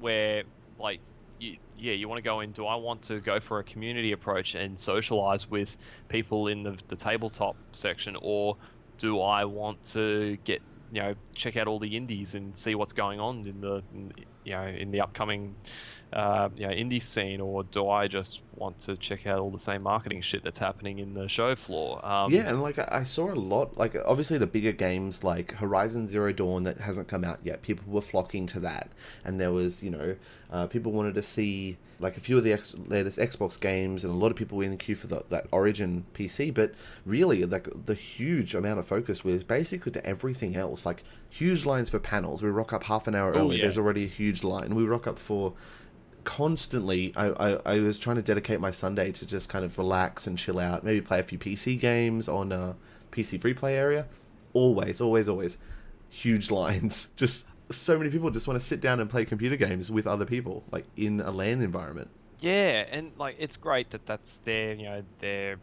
where 0.00 0.44
like 0.78 1.00
you, 1.38 1.56
yeah, 1.74 1.92
you 1.92 2.08
want 2.08 2.22
to 2.22 2.28
go 2.28 2.40
in. 2.40 2.52
Do 2.52 2.66
I 2.66 2.76
want 2.76 3.02
to 3.04 3.20
go 3.20 3.40
for 3.40 3.58
a 3.58 3.64
community 3.64 4.12
approach 4.12 4.54
and 4.54 4.78
socialize 4.78 5.48
with 5.50 5.76
people 6.08 6.48
in 6.48 6.62
the, 6.62 6.78
the 6.88 6.96
tabletop 6.96 7.56
section, 7.72 8.16
or 8.22 8.56
do 8.98 9.20
I 9.20 9.44
want 9.44 9.82
to 9.92 10.36
get 10.44 10.62
you 10.90 11.02
know 11.02 11.14
check 11.34 11.56
out 11.56 11.66
all 11.66 11.78
the 11.78 11.96
indies 11.96 12.34
and 12.34 12.56
see 12.56 12.74
what's 12.74 12.92
going 12.92 13.18
on 13.20 13.46
in 13.46 13.60
the 13.60 13.82
you 14.44 14.52
know 14.52 14.66
in 14.66 14.90
the 14.90 15.00
upcoming 15.00 15.56
uh, 16.14 16.48
you 16.56 16.66
know 16.66 16.72
indie 16.72 17.02
scene, 17.02 17.40
or 17.40 17.64
do 17.64 17.88
I 17.90 18.06
just 18.08 18.40
want 18.56 18.78
to 18.80 18.96
check 18.96 19.26
out 19.26 19.40
all 19.40 19.50
the 19.50 19.58
same 19.58 19.82
marketing 19.82 20.22
shit 20.22 20.44
that's 20.44 20.58
happening 20.58 21.00
in 21.00 21.12
the 21.12 21.28
show 21.28 21.54
floor? 21.56 22.04
Um, 22.06 22.30
yeah, 22.32 22.48
and 22.48 22.60
like 22.62 22.78
I 22.78 23.02
saw 23.02 23.32
a 23.32 23.34
lot, 23.34 23.76
like 23.76 23.96
obviously 24.06 24.38
the 24.38 24.46
bigger 24.46 24.72
games 24.72 25.24
like 25.24 25.52
Horizon 25.52 26.06
Zero 26.08 26.32
Dawn 26.32 26.62
that 26.62 26.78
hasn't 26.78 27.08
come 27.08 27.24
out 27.24 27.40
yet, 27.42 27.62
people 27.62 27.84
were 27.92 28.00
flocking 28.00 28.46
to 28.48 28.60
that, 28.60 28.90
and 29.24 29.40
there 29.40 29.52
was 29.52 29.82
you 29.82 29.90
know 29.90 30.16
uh, 30.50 30.66
people 30.68 30.92
wanted 30.92 31.14
to 31.16 31.22
see 31.22 31.76
like 32.00 32.16
a 32.16 32.20
few 32.20 32.36
of 32.36 32.44
the 32.44 32.52
ex- 32.52 32.74
latest 32.86 33.18
Xbox 33.18 33.60
games, 33.60 34.04
and 34.04 34.12
a 34.12 34.16
lot 34.16 34.30
of 34.30 34.36
people 34.36 34.58
were 34.58 34.64
in 34.64 34.70
the 34.72 34.76
queue 34.76 34.94
for 34.96 35.06
the, 35.06 35.24
that 35.30 35.46
Origin 35.52 36.04
PC, 36.14 36.52
but 36.54 36.72
really 37.06 37.44
like 37.44 37.68
the 37.86 37.94
huge 37.94 38.54
amount 38.54 38.78
of 38.78 38.86
focus 38.86 39.24
was 39.24 39.42
basically 39.44 39.90
to 39.92 40.04
everything 40.06 40.54
else, 40.56 40.84
like 40.86 41.02
huge 41.30 41.64
lines 41.64 41.90
for 41.90 41.98
panels. 41.98 42.42
We 42.42 42.50
rock 42.50 42.72
up 42.72 42.84
half 42.84 43.06
an 43.08 43.14
hour 43.14 43.34
Oh, 43.34 43.40
early. 43.40 43.56
yeah. 43.56 43.62
There's 43.62 43.78
already 43.78 44.04
a 44.04 44.08
huge 44.08 44.44
line. 44.44 44.74
We 44.74 44.84
rock 44.84 45.06
up 45.06 45.18
for 45.18 45.54
constantly 46.24 47.12
I, 47.16 47.28
I, 47.28 47.74
I 47.74 47.78
was 47.80 47.98
trying 47.98 48.16
to 48.16 48.22
dedicate 48.22 48.58
my 48.58 48.70
sunday 48.70 49.12
to 49.12 49.26
just 49.26 49.48
kind 49.48 49.64
of 49.64 49.76
relax 49.78 50.26
and 50.26 50.38
chill 50.38 50.58
out 50.58 50.82
maybe 50.82 51.00
play 51.00 51.20
a 51.20 51.22
few 51.22 51.38
pc 51.38 51.78
games 51.78 52.28
on 52.28 52.50
uh, 52.50 52.56
a 52.56 52.74
pc 53.14 53.40
free 53.40 53.54
play 53.54 53.76
area. 53.76 54.06
Always 54.52 55.00
always 55.00 55.28
always. 55.28 55.56
Huge 56.10 56.50
lines. 56.62 57.08
Just 57.16 57.46
so 57.70 57.96
many 57.98 58.10
people 58.10 58.30
just 58.30 58.46
want 58.46 58.60
to 58.60 58.64
sit 58.64 58.80
down 58.80 59.00
and 59.00 59.08
play 59.08 59.24
computer 59.24 59.56
games 59.56 59.90
with 59.90 60.06
other 60.06 60.26
people 60.26 60.64
like 60.70 60.84
in 60.96 61.20
a 61.20 61.30
LAN 61.30 61.62
environment. 61.62 62.08
Yeah, 62.40 62.84
and 62.90 63.12
like 63.18 63.36
it's 63.38 63.56
great 63.56 63.90
that 63.90 64.04
that's 64.06 64.38
their 64.44 64.74
you 64.74 64.84
know 64.84 65.02
their 65.20 65.56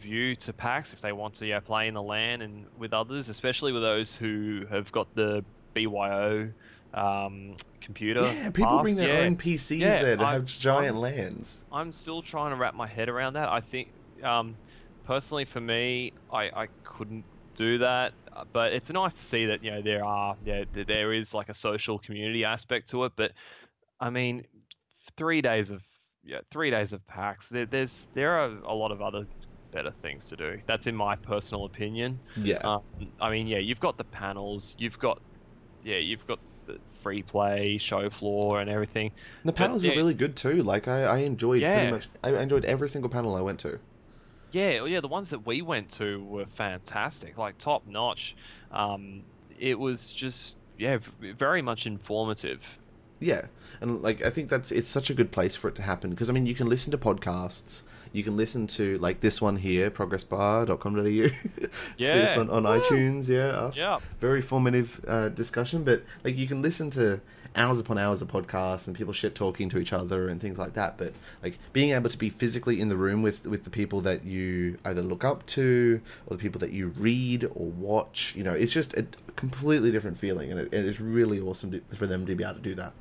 view 0.00 0.36
to 0.36 0.52
PAX 0.52 0.92
if 0.92 1.00
they 1.00 1.12
want 1.12 1.34
to 1.34 1.46
yeah 1.46 1.60
play 1.60 1.88
in 1.88 1.94
the 1.94 2.02
LAN 2.02 2.42
and 2.42 2.66
with 2.78 2.92
others, 2.92 3.28
especially 3.28 3.72
with 3.72 3.82
those 3.82 4.14
who 4.14 4.64
have 4.70 4.90
got 4.92 5.12
the 5.14 5.44
BYO 5.74 6.50
um, 6.94 7.54
computer. 7.80 8.20
yeah 8.22 8.50
people 8.50 8.70
pass, 8.70 8.82
bring 8.82 8.94
their 8.96 9.08
yeah. 9.08 9.26
own 9.26 9.36
pcs 9.36 9.78
Yeah, 9.78 10.02
there 10.02 10.16
to 10.16 10.22
I- 10.24 10.32
have 10.34 10.44
giant 10.46 10.94
I'm- 10.96 11.00
LANs 11.02 11.64
I'm 11.72 11.92
still 11.92 12.22
trying 12.22 12.50
to 12.50 12.56
wrap 12.56 12.74
my 12.74 12.86
head 12.86 13.08
around 13.08 13.34
that. 13.34 13.48
I 13.48 13.60
think, 13.60 13.88
um, 14.22 14.56
personally, 15.04 15.44
for 15.44 15.60
me, 15.60 16.12
I, 16.32 16.44
I 16.64 16.68
couldn't 16.84 17.24
do 17.54 17.78
that. 17.78 18.12
But 18.52 18.72
it's 18.72 18.90
nice 18.90 19.12
to 19.14 19.20
see 19.20 19.46
that 19.46 19.64
you 19.64 19.70
know 19.72 19.82
there 19.82 20.04
are 20.04 20.36
yeah, 20.44 20.64
there 20.72 21.12
is 21.12 21.34
like 21.34 21.48
a 21.48 21.54
social 21.54 21.98
community 21.98 22.44
aspect 22.44 22.88
to 22.90 23.04
it. 23.04 23.12
But 23.16 23.32
I 24.00 24.10
mean, 24.10 24.44
three 25.16 25.42
days 25.42 25.70
of 25.70 25.82
yeah 26.24 26.38
three 26.52 26.70
days 26.70 26.92
of 26.92 27.04
PAX. 27.08 27.48
There, 27.48 27.66
there's 27.66 28.06
there 28.14 28.32
are 28.38 28.50
a 28.64 28.72
lot 28.74 28.92
of 28.92 29.02
other 29.02 29.26
better 29.72 29.90
things 29.90 30.26
to 30.26 30.36
do. 30.36 30.60
That's 30.66 30.86
in 30.86 30.94
my 30.94 31.16
personal 31.16 31.64
opinion. 31.64 32.18
yeah 32.36 32.58
Um, 32.58 32.82
I 33.20 33.28
mean, 33.30 33.46
yeah, 33.48 33.58
you've 33.58 33.80
got 33.80 33.96
the 33.98 34.04
panels, 34.04 34.76
you've 34.78 34.98
got 35.00 35.20
yeah, 35.84 35.96
you've 35.98 36.26
got 36.28 36.38
free 37.02 37.22
play, 37.22 37.78
show 37.78 38.10
floor, 38.10 38.60
and 38.60 38.68
everything. 38.68 39.12
the 39.44 39.52
panels 39.52 39.84
yeah. 39.84 39.92
are 39.92 39.96
really 39.96 40.14
good 40.14 40.34
too 40.36 40.62
like 40.62 40.88
i, 40.88 41.02
I 41.04 41.18
enjoyed 41.18 41.62
Yeah. 41.62 41.76
pretty 41.76 41.92
much 41.92 42.08
i 42.24 42.30
enjoyed 42.42 42.64
every 42.64 42.88
single 42.88 43.08
panel 43.08 43.36
i 43.36 43.40
went 43.40 43.60
to 43.60 43.78
Yeah, 44.52 44.84
yeah, 44.86 45.00
the 45.00 45.08
ones 45.08 45.28
that 45.30 45.46
we 45.46 45.60
went 45.62 45.90
to 45.98 46.24
were 46.24 46.46
fantastic, 46.56 47.36
like 47.36 47.58
top 47.58 47.86
notch. 47.86 48.34
Um, 48.72 49.22
it 49.60 49.78
was 49.78 50.08
just 50.10 50.56
yeah, 50.78 50.98
v- 51.20 51.32
very 51.32 51.60
much 51.60 51.84
informative. 51.86 52.60
Yeah, 53.20 53.42
and 53.80 54.00
like 54.02 54.24
I 54.24 54.30
think 54.30 54.48
that's 54.48 54.70
it's 54.72 54.88
such 54.88 55.10
a 55.10 55.14
good 55.14 55.30
place 55.32 55.54
for 55.56 55.68
it 55.68 55.74
to 55.76 55.82
happen 55.82 56.10
because 56.10 56.30
I 56.30 56.32
mean 56.32 56.46
you 56.46 56.54
can 56.54 56.66
listen 56.68 56.90
to 56.92 56.98
podcasts, 56.98 57.82
you 58.12 58.22
can 58.24 58.36
listen 58.36 58.66
to 58.68 58.98
like 58.98 59.20
this 59.20 59.40
one 59.40 59.56
here, 59.56 59.90
progressbar.com.au. 59.90 61.02
See 61.04 61.30
us 61.66 61.70
Yeah. 61.96 62.36
on, 62.38 62.50
on 62.50 62.62
iTunes, 62.64 63.28
yeah, 63.28 63.46
us. 63.48 63.76
Yeah. 63.76 63.98
Very 64.20 64.40
formative 64.42 65.04
uh, 65.06 65.28
discussion, 65.30 65.84
but 65.84 66.02
like 66.24 66.36
you 66.36 66.46
can 66.46 66.62
listen 66.62 66.90
to 66.90 67.20
hours 67.56 67.80
upon 67.80 67.98
hours 67.98 68.20
of 68.22 68.28
podcasts 68.28 68.86
and 68.86 68.94
people 68.94 69.12
shit 69.12 69.34
talking 69.34 69.68
to 69.70 69.78
each 69.78 69.92
other 69.92 70.28
and 70.28 70.40
things 70.40 70.58
like 70.58 70.74
that. 70.74 70.96
But 70.98 71.14
like 71.42 71.58
being 71.72 71.90
able 71.92 72.10
to 72.10 72.18
be 72.18 72.30
physically 72.30 72.80
in 72.80 72.88
the 72.88 72.96
room 72.96 73.22
with 73.22 73.46
with 73.46 73.64
the 73.64 73.70
people 73.70 74.00
that 74.02 74.24
you 74.24 74.78
either 74.84 75.02
look 75.02 75.24
up 75.24 75.44
to 75.46 76.00
or 76.26 76.36
the 76.36 76.40
people 76.42 76.58
that 76.60 76.72
you 76.72 76.88
read 76.88 77.44
or 77.44 77.66
watch, 77.66 78.34
you 78.36 78.44
know, 78.44 78.52
it's 78.52 78.72
just 78.72 78.94
a 78.94 79.06
completely 79.36 79.90
different 79.90 80.18
feeling, 80.18 80.50
and 80.50 80.60
it, 80.60 80.72
it 80.72 80.84
is 80.84 81.00
really 81.00 81.40
awesome 81.40 81.70
to, 81.72 81.80
for 81.96 82.06
them 82.06 82.26
to 82.26 82.34
be 82.34 82.44
able 82.44 82.54
to 82.54 82.60
do 82.60 82.74
that. 82.74 82.92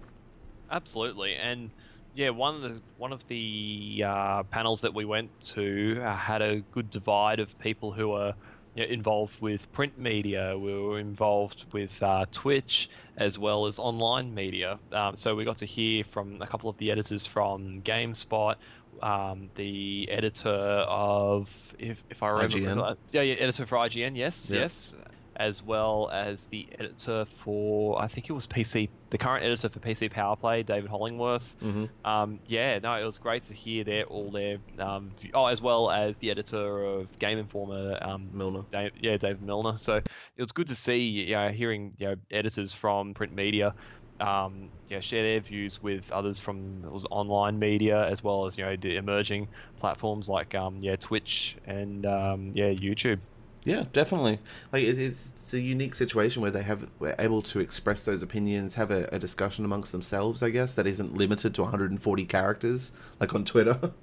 Absolutely, 0.71 1.35
and 1.35 1.69
yeah, 2.17 2.31
one 2.31 2.55
of 2.55 2.61
the 2.63 2.83
one 2.95 3.13
of 3.13 3.23
the 3.27 4.03
uh, 4.05 4.43
panels 4.45 4.81
that 4.81 4.93
we 4.93 5.05
went 5.05 5.31
to 5.55 6.01
uh, 6.03 6.15
had 6.15 6.41
a 6.41 6.61
good 6.71 6.89
divide 6.89 7.39
of 7.39 7.57
people 7.59 7.93
who 7.93 8.11
are 8.13 8.33
you 8.73 8.83
know, 8.85 8.91
involved 8.91 9.35
with 9.39 9.71
print 9.71 9.97
media. 9.97 10.57
We 10.57 10.73
were 10.73 10.99
involved 10.99 11.65
with 11.73 12.01
uh, 12.01 12.25
Twitch 12.31 12.89
as 13.17 13.37
well 13.37 13.67
as 13.67 13.77
online 13.79 14.33
media. 14.33 14.79
Um, 14.91 15.15
so 15.15 15.35
we 15.35 15.45
got 15.45 15.57
to 15.59 15.67
hear 15.67 16.03
from 16.03 16.41
a 16.41 16.47
couple 16.47 16.69
of 16.69 16.77
the 16.77 16.91
editors 16.91 17.27
from 17.27 17.81
GameSpot, 17.83 18.55
um, 19.03 19.51
the 19.55 20.09
editor 20.11 20.49
of 20.49 21.49
if 21.79 22.03
if 22.09 22.23
I 22.23 22.29
remember, 22.29 22.57
IGN. 22.57 22.97
yeah, 23.11 23.21
yeah, 23.21 23.35
editor 23.35 23.67
for 23.67 23.77
IGN. 23.77 24.15
Yes, 24.17 24.49
Yeah. 24.51 24.61
yes 24.61 24.95
as 25.37 25.63
well 25.63 26.09
as 26.11 26.45
the 26.47 26.67
editor 26.79 27.25
for 27.43 28.01
I 28.01 28.07
think 28.07 28.29
it 28.29 28.33
was 28.33 28.47
PC, 28.47 28.89
the 29.11 29.17
current 29.17 29.45
editor 29.45 29.69
for 29.69 29.79
PC 29.79 30.11
Power 30.11 30.35
Play, 30.35 30.63
David 30.63 30.89
Hollingworth. 30.89 31.43
Mm-hmm. 31.63 31.85
Um, 32.09 32.39
yeah, 32.47 32.79
no, 32.79 32.93
it 32.95 33.03
was 33.03 33.17
great 33.17 33.43
to 33.43 33.53
hear 33.53 33.83
their 33.83 34.03
all 34.05 34.31
their 34.31 34.57
um, 34.79 35.11
oh, 35.33 35.45
as 35.45 35.61
well 35.61 35.91
as 35.91 36.17
the 36.17 36.31
editor 36.31 36.83
of 36.83 37.07
Game 37.19 37.37
Informer, 37.37 37.97
um, 38.01 38.29
Milner. 38.33 38.63
Dave, 38.71 38.91
yeah, 38.99 39.17
David 39.17 39.41
Milner. 39.41 39.77
So 39.77 39.95
it 39.95 40.41
was 40.41 40.51
good 40.51 40.67
to 40.67 40.75
see, 40.75 40.99
you 40.99 41.35
know, 41.35 41.49
hearing 41.49 41.93
you 41.97 42.07
know 42.07 42.15
editors 42.31 42.73
from 42.73 43.13
print 43.13 43.33
media, 43.33 43.73
um, 44.19 44.71
yeah, 44.89 44.99
share 44.99 45.23
their 45.23 45.41
views 45.41 45.81
with 45.81 46.09
others 46.11 46.39
from 46.39 46.83
online 47.11 47.59
media 47.59 48.07
as 48.07 48.23
well 48.23 48.45
as 48.45 48.57
you 48.57 48.65
know 48.65 48.75
the 48.75 48.95
emerging 48.95 49.47
platforms 49.79 50.27
like 50.27 50.55
um, 50.55 50.81
yeah 50.81 50.95
Twitch 50.95 51.57
and 51.65 52.05
um, 52.05 52.51
yeah 52.55 52.69
YouTube. 52.69 53.19
Yeah, 53.67 53.83
definitely. 53.91 54.39
Like 54.71 54.83
it, 54.83 54.97
it's, 54.97 55.33
it's 55.35 55.53
a 55.53 55.59
unique 55.59 55.93
situation 55.93 56.41
where 56.41 56.51
they 56.51 56.63
have 56.63 56.87
were 56.99 57.15
able 57.19 57.41
to 57.41 57.59
express 57.59 58.01
those 58.03 58.23
opinions, 58.23 58.75
have 58.75 58.91
a, 58.91 59.09
a 59.11 59.19
discussion 59.19 59.65
amongst 59.65 59.91
themselves. 59.91 60.41
I 60.41 60.51
guess 60.51 60.73
that 60.75 60.87
isn't 60.87 61.15
limited 61.15 61.53
to 61.55 61.63
140 61.63 62.25
characters, 62.25 62.93
like 63.19 63.35
on 63.35 63.43
Twitter. 63.45 63.91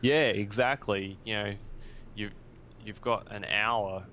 Yeah, 0.00 0.30
exactly. 0.30 1.16
You 1.24 1.34
know, 1.34 1.54
you've 2.16 2.32
you've 2.84 3.00
got 3.00 3.30
an 3.30 3.44
hour 3.44 4.04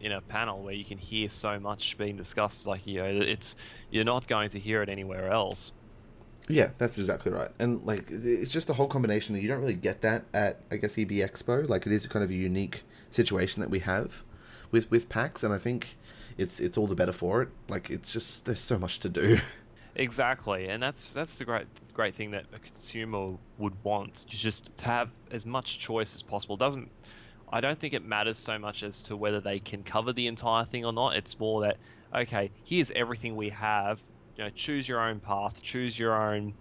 in 0.00 0.12
a 0.12 0.22
panel 0.22 0.62
where 0.62 0.72
you 0.72 0.86
can 0.86 0.96
hear 0.96 1.28
so 1.28 1.60
much 1.60 1.98
being 1.98 2.16
discussed. 2.16 2.66
Like 2.66 2.86
you 2.86 3.02
know, 3.02 3.20
it's 3.20 3.54
you're 3.90 4.04
not 4.04 4.26
going 4.26 4.48
to 4.50 4.58
hear 4.58 4.80
it 4.82 4.88
anywhere 4.88 5.30
else. 5.30 5.72
yeah, 6.48 6.70
that's 6.78 6.96
exactly 6.96 7.30
right. 7.30 7.50
And 7.58 7.84
like 7.84 8.10
it's 8.10 8.52
just 8.52 8.68
the 8.68 8.74
whole 8.74 8.86
combination 8.88 9.34
that 9.34 9.42
you 9.42 9.48
don't 9.48 9.60
really 9.60 9.74
get 9.74 10.00
that 10.00 10.24
at 10.32 10.60
I 10.70 10.76
guess 10.76 10.96
EB 10.96 11.10
Expo. 11.10 11.68
Like 11.68 11.86
it 11.86 11.92
is 11.92 12.06
kind 12.06 12.24
of 12.24 12.30
a 12.30 12.34
unique 12.34 12.84
situation 13.10 13.60
that 13.60 13.68
we 13.68 13.80
have 13.80 14.22
with 14.74 14.90
with 14.90 15.08
PAX, 15.08 15.42
and 15.42 15.54
I 15.54 15.58
think 15.58 15.96
it's 16.36 16.60
it's 16.60 16.76
all 16.76 16.88
the 16.88 16.96
better 16.96 17.12
for 17.12 17.40
it. 17.40 17.48
Like 17.68 17.88
it's 17.88 18.12
just 18.12 18.44
there's 18.44 18.60
so 18.60 18.78
much 18.78 19.00
to 19.00 19.08
do. 19.08 19.38
Exactly, 19.96 20.66
and 20.66 20.82
that's 20.82 21.12
that's 21.12 21.38
the 21.38 21.44
great 21.44 21.66
great 21.92 22.16
thing 22.16 22.32
that 22.32 22.46
a 22.52 22.58
consumer 22.58 23.36
would 23.58 23.74
want, 23.84 24.26
just 24.28 24.76
to 24.76 24.84
have 24.84 25.08
as 25.30 25.46
much 25.46 25.78
choice 25.78 26.16
as 26.16 26.22
possible. 26.22 26.56
Doesn't 26.56 26.90
I 27.52 27.60
don't 27.60 27.78
think 27.78 27.94
it 27.94 28.04
matters 28.04 28.36
so 28.36 28.58
much 28.58 28.82
as 28.82 29.00
to 29.02 29.16
whether 29.16 29.40
they 29.40 29.60
can 29.60 29.84
cover 29.84 30.12
the 30.12 30.26
entire 30.26 30.64
thing 30.64 30.84
or 30.84 30.92
not. 30.92 31.14
It's 31.14 31.38
more 31.38 31.60
that 31.62 31.76
okay, 32.12 32.50
here's 32.64 32.90
everything 32.90 33.36
we 33.36 33.50
have. 33.50 34.00
You 34.36 34.42
know, 34.42 34.50
choose 34.50 34.88
your 34.88 35.00
own 35.00 35.20
path, 35.20 35.62
choose 35.62 35.96
your 35.96 36.20
own, 36.20 36.54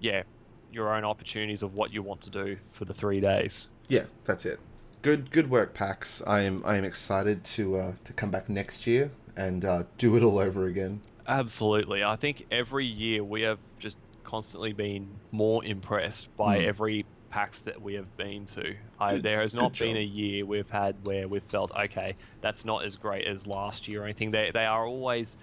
yeah, 0.00 0.24
your 0.72 0.92
own 0.92 1.04
opportunities 1.04 1.62
of 1.62 1.74
what 1.74 1.92
you 1.92 2.02
want 2.02 2.22
to 2.22 2.30
do 2.30 2.56
for 2.72 2.86
the 2.86 2.94
three 2.94 3.20
days. 3.20 3.68
Yeah, 3.86 4.06
that's 4.24 4.46
it. 4.46 4.58
Good, 5.02 5.30
good 5.30 5.48
work, 5.48 5.72
PAX. 5.72 6.22
I 6.26 6.40
am, 6.40 6.62
I 6.64 6.76
am 6.76 6.84
excited 6.84 7.42
to 7.44 7.76
uh, 7.76 7.92
to 8.04 8.12
come 8.12 8.30
back 8.30 8.48
next 8.48 8.86
year 8.86 9.10
and 9.36 9.64
uh, 9.64 9.84
do 9.96 10.14
it 10.16 10.22
all 10.22 10.38
over 10.38 10.66
again. 10.66 11.00
Absolutely. 11.26 12.04
I 12.04 12.16
think 12.16 12.46
every 12.50 12.84
year 12.84 13.24
we 13.24 13.42
have 13.42 13.58
just 13.78 13.96
constantly 14.24 14.72
been 14.72 15.08
more 15.32 15.64
impressed 15.64 16.28
by 16.36 16.58
Mm. 16.58 16.66
every 16.66 17.06
PAX 17.30 17.60
that 17.60 17.80
we 17.80 17.94
have 17.94 18.14
been 18.16 18.44
to. 18.46 18.74
I, 18.98 19.12
Good- 19.14 19.22
there 19.22 19.40
has 19.40 19.54
not 19.54 19.72
been 19.78 19.94
job. 19.94 19.96
a 19.96 20.02
year 20.04 20.44
we've 20.44 20.68
had 20.68 20.96
where 21.04 21.28
we've 21.28 21.44
felt 21.44 21.70
okay, 21.72 22.14
that's 22.42 22.64
not 22.66 22.84
as 22.84 22.96
great 22.96 23.26
as 23.26 23.46
last 23.46 23.88
year 23.88 24.02
or 24.02 24.04
anything. 24.04 24.30
They 24.32 24.50
they 24.52 24.66
are 24.66 24.84
always 24.84 25.36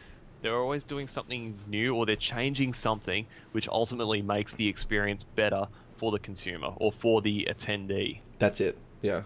they're 0.44 0.58
always 0.58 0.84
doing 0.84 1.08
something 1.08 1.56
new 1.68 1.96
or 1.96 2.06
they're 2.06 2.16
changing 2.16 2.76
something 2.76 3.26
which 3.54 3.68
ultimately 3.70 4.22
makes 4.22 4.54
the 4.54 4.68
experience 4.68 5.24
better 5.24 5.66
for 5.98 6.12
the 6.12 6.20
consumer 6.20 6.74
or 6.76 6.92
for 6.92 7.24
the 7.24 7.48
attendee. 7.50 8.20
That's 8.38 8.62
it. 8.62 8.78
Yeah. 9.02 9.24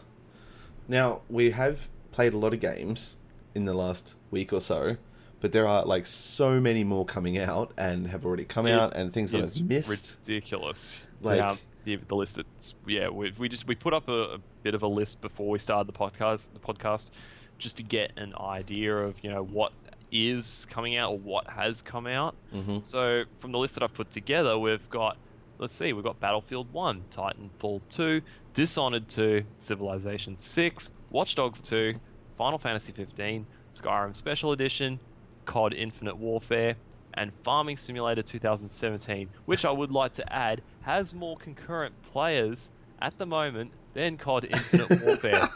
Now 0.92 1.22
we 1.30 1.52
have 1.52 1.88
played 2.12 2.34
a 2.34 2.38
lot 2.38 2.54
of 2.54 2.60
games 2.60 3.18
in 3.56 3.64
the 3.66 3.74
last 3.74 4.18
week 4.30 4.52
or 4.52 4.60
so, 4.60 4.98
but 5.40 5.52
there 5.54 5.66
are 5.68 5.86
like 5.86 6.06
so 6.06 6.60
many 6.60 6.84
more 6.84 7.06
coming 7.06 7.38
out 7.38 7.72
and 7.78 8.08
have 8.08 8.26
already 8.26 8.44
come 8.46 8.68
It 8.68 8.74
out, 8.74 8.96
and 8.96 9.12
things 9.14 9.32
that 9.32 9.42
I've 9.42 9.62
missed. 9.62 10.18
ridiculous. 10.28 11.00
Like- 11.22 11.40
Like 11.40 11.60
the, 11.86 11.96
the 11.96 12.16
list. 12.16 12.38
It's 12.38 12.74
yeah. 12.86 13.08
We, 13.10 13.34
we 13.40 13.48
just 13.50 13.66
we 13.68 13.74
put 13.76 13.94
up 13.94 14.08
a, 14.10 14.36
a 14.36 14.38
bit 14.64 14.76
of 14.76 14.84
a 14.84 14.88
list 14.88 15.22
before 15.22 15.50
we 15.50 15.60
started 15.60 15.88
the 15.92 15.98
podcast. 15.98 16.44
The 16.54 16.60
podcast 16.60 17.10
just 17.58 17.78
to 17.78 17.84
get 17.84 18.12
an 18.18 18.34
idea 18.40 18.96
of 18.96 19.16
you 19.24 19.30
know 19.32 19.44
what 19.44 19.72
is 20.12 20.68
coming 20.70 20.98
out 20.98 21.12
or 21.14 21.20
what 21.20 21.48
has 21.48 21.82
come 21.82 22.06
out. 22.06 22.36
hmm 22.52 22.80
So 22.84 23.24
from 23.40 23.52
the 23.54 23.58
list 23.60 23.76
that 23.76 23.84
I've 23.84 23.94
put 23.94 24.12
together, 24.12 24.60
we've 24.60 24.88
got 24.90 25.16
let's 25.58 25.74
see, 25.76 25.94
we've 25.94 26.04
got 26.04 26.20
Battlefield 26.20 26.72
One, 26.74 27.04
Titanfall 27.16 27.82
Two, 27.90 28.22
Dishonored 28.54 29.08
Two, 29.08 29.44
Civilization 29.60 30.36
Six, 30.36 30.92
Watch 31.10 31.36
Dogs 31.36 31.62
Two, 31.62 31.96
Final 32.38 32.60
Fantasy 32.60 32.92
15, 32.92 33.46
Skyrim 33.76 34.16
Special 34.16 34.52
Edition, 34.52 35.00
COD 35.46 35.74
Infinite 35.74 36.18
Warfare, 36.18 36.76
and 37.14 37.32
Farming 37.44 37.78
Simulator 37.78 38.22
2017, 38.22 39.30
which 39.46 39.66
I 39.66 39.72
would 39.72 39.92
like 39.92 40.14
to 40.14 40.34
add 40.34 40.62
has 40.82 41.14
more 41.14 41.38
concurrent 41.38 41.94
players 42.12 42.70
at 43.02 43.18
the 43.18 43.26
moment 43.26 43.72
than 43.94 44.18
COD 44.18 44.46
Infinite 44.52 45.02
Warfare. 45.06 45.50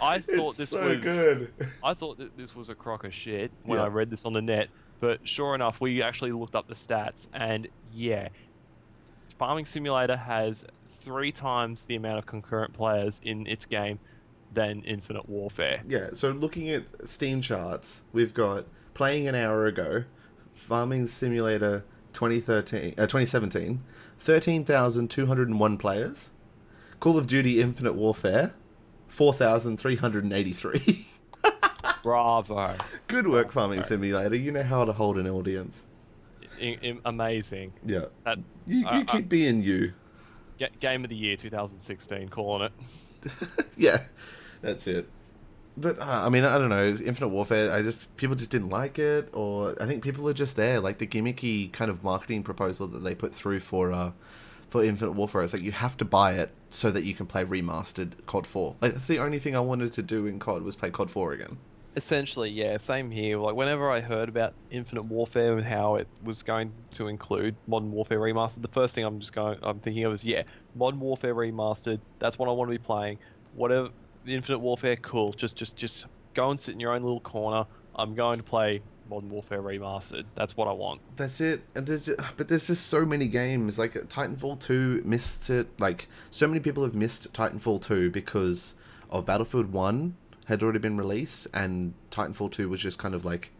I 0.00 0.18
thought 0.20 0.50
It's 0.50 0.56
this 0.58 0.70
so 0.70 0.88
was 0.88 1.02
good. 1.02 1.52
I 1.84 1.94
thought 1.94 2.18
that 2.18 2.36
this 2.36 2.54
was 2.54 2.68
a 2.70 2.74
crock 2.74 3.04
of 3.04 3.12
shit 3.12 3.50
when 3.64 3.78
Yeah. 3.78 3.84
I 3.84 3.88
read 3.88 4.10
this 4.10 4.24
on 4.24 4.32
the 4.32 4.40
net, 4.42 4.68
but 4.98 5.20
sure 5.28 5.54
enough, 5.54 5.80
we 5.80 6.02
actually 6.02 6.32
looked 6.32 6.54
up 6.56 6.68
the 6.68 6.74
stats, 6.74 7.26
and 7.32 7.68
yeah, 7.92 8.28
Farming 9.38 9.64
Simulator 9.66 10.16
has 10.16 10.64
three 11.02 11.32
times 11.32 11.84
the 11.86 11.96
amount 11.96 12.18
of 12.18 12.26
concurrent 12.26 12.72
players 12.72 13.20
in 13.24 13.46
its 13.46 13.64
game 13.66 13.98
than 14.52 14.82
Infinite 14.82 15.28
Warfare. 15.28 15.82
Yeah, 15.88 16.10
so 16.12 16.30
looking 16.30 16.68
at 16.70 16.84
Steam 17.08 17.40
charts, 17.40 18.02
we've 18.12 18.34
got 18.34 18.66
playing 18.94 19.28
an 19.28 19.34
hour 19.34 19.66
ago, 19.66 20.04
Farming 20.54 21.06
Simulator 21.06 21.84
2013, 22.12 22.94
uh, 22.98 23.06
2017, 23.06 23.82
13,201 24.18 25.78
players. 25.78 26.30
Call 26.98 27.16
of 27.16 27.26
Duty 27.26 27.60
Infinite 27.62 27.94
Warfare, 27.94 28.52
4,383. 29.08 31.06
Bravo! 32.02 32.74
Good 33.06 33.26
work, 33.28 33.52
Farming 33.52 33.82
Simulator. 33.82 34.34
You 34.36 34.52
know 34.52 34.62
how 34.62 34.84
to 34.84 34.92
hold 34.92 35.16
an 35.18 35.28
audience. 35.28 35.86
I- 36.60 36.78
I- 36.82 36.98
amazing. 37.06 37.72
Yeah. 37.86 38.06
That 38.24 38.38
You, 38.66 38.78
you 38.80 38.86
I- 38.86 39.04
keep 39.04 39.28
being 39.28 39.62
you. 39.62 39.92
Ga- 40.60 40.70
game 40.78 41.02
of 41.02 41.10
the 41.10 41.16
year 41.16 41.36
2016, 41.36 42.28
calling 42.28 42.70
it. 43.24 43.32
yeah, 43.76 44.02
that's 44.62 44.86
it. 44.86 45.08
But 45.76 45.98
uh, 45.98 46.04
I 46.26 46.28
mean, 46.28 46.44
I 46.44 46.58
don't 46.58 46.68
know. 46.68 46.88
Infinite 46.88 47.28
Warfare. 47.28 47.72
I 47.72 47.82
just 47.82 48.14
people 48.16 48.36
just 48.36 48.50
didn't 48.50 48.68
like 48.68 48.98
it, 48.98 49.30
or 49.32 49.74
I 49.82 49.86
think 49.86 50.02
people 50.02 50.28
are 50.28 50.34
just 50.34 50.56
there. 50.56 50.80
Like 50.80 50.98
the 50.98 51.06
gimmicky 51.06 51.72
kind 51.72 51.90
of 51.90 52.04
marketing 52.04 52.42
proposal 52.42 52.86
that 52.88 52.98
they 52.98 53.14
put 53.14 53.34
through 53.34 53.60
for 53.60 53.92
uh 53.92 54.12
for 54.68 54.84
Infinite 54.84 55.12
Warfare. 55.12 55.42
It's 55.42 55.52
like 55.52 55.62
you 55.62 55.72
have 55.72 55.96
to 55.98 56.04
buy 56.04 56.34
it 56.34 56.50
so 56.68 56.90
that 56.90 57.04
you 57.04 57.14
can 57.14 57.26
play 57.26 57.44
remastered 57.44 58.12
COD 58.26 58.46
Four. 58.46 58.76
Like 58.80 58.92
that's 58.92 59.06
the 59.06 59.18
only 59.18 59.38
thing 59.38 59.56
I 59.56 59.60
wanted 59.60 59.92
to 59.94 60.02
do 60.02 60.26
in 60.26 60.38
COD 60.38 60.62
was 60.62 60.76
play 60.76 60.90
COD 60.90 61.10
Four 61.10 61.32
again. 61.32 61.58
Essentially, 61.96 62.50
yeah, 62.50 62.78
same 62.78 63.10
here. 63.10 63.38
Like 63.38 63.54
whenever 63.54 63.90
I 63.90 64.00
heard 64.00 64.28
about 64.28 64.54
Infinite 64.70 65.02
Warfare 65.02 65.58
and 65.58 65.66
how 65.66 65.96
it 65.96 66.06
was 66.22 66.42
going 66.42 66.72
to 66.92 67.08
include 67.08 67.56
Modern 67.66 67.90
Warfare 67.90 68.20
Remastered, 68.20 68.62
the 68.62 68.68
first 68.68 68.94
thing 68.94 69.04
I'm 69.04 69.18
just 69.18 69.32
going, 69.32 69.58
I'm 69.62 69.80
thinking 69.80 70.04
of 70.04 70.14
is 70.14 70.24
yeah, 70.24 70.44
Modern 70.76 71.00
Warfare 71.00 71.34
Remastered. 71.34 71.98
That's 72.18 72.38
what 72.38 72.48
I 72.48 72.52
want 72.52 72.70
to 72.70 72.78
be 72.78 72.82
playing. 72.82 73.18
Whatever, 73.54 73.90
Infinite 74.26 74.60
Warfare, 74.60 74.96
cool. 74.96 75.32
Just, 75.32 75.56
just, 75.56 75.76
just 75.76 76.06
go 76.34 76.50
and 76.50 76.60
sit 76.60 76.74
in 76.74 76.80
your 76.80 76.92
own 76.92 77.02
little 77.02 77.20
corner. 77.20 77.66
I'm 77.96 78.14
going 78.14 78.38
to 78.38 78.44
play 78.44 78.80
Modern 79.08 79.28
Warfare 79.28 79.60
Remastered. 79.60 80.24
That's 80.36 80.56
what 80.56 80.68
I 80.68 80.72
want. 80.72 81.00
That's 81.16 81.40
it. 81.40 81.62
And 81.74 81.86
there's 81.86 82.06
just, 82.06 82.20
but 82.36 82.46
there's 82.48 82.68
just 82.68 82.86
so 82.86 83.04
many 83.04 83.26
games. 83.26 83.78
Like 83.78 83.94
Titanfall 83.94 84.60
2 84.60 85.02
missed 85.04 85.50
it. 85.50 85.68
Like 85.80 86.08
so 86.30 86.46
many 86.46 86.60
people 86.60 86.84
have 86.84 86.94
missed 86.94 87.32
Titanfall 87.32 87.82
2 87.82 88.10
because 88.10 88.74
of 89.10 89.26
Battlefield 89.26 89.72
1 89.72 90.14
had 90.50 90.62
already 90.62 90.80
been 90.80 90.96
released 90.96 91.46
and 91.54 91.94
Titanfall 92.10 92.50
2 92.50 92.68
was 92.68 92.80
just 92.80 92.98
kind 92.98 93.14
of 93.14 93.24
like 93.24 93.52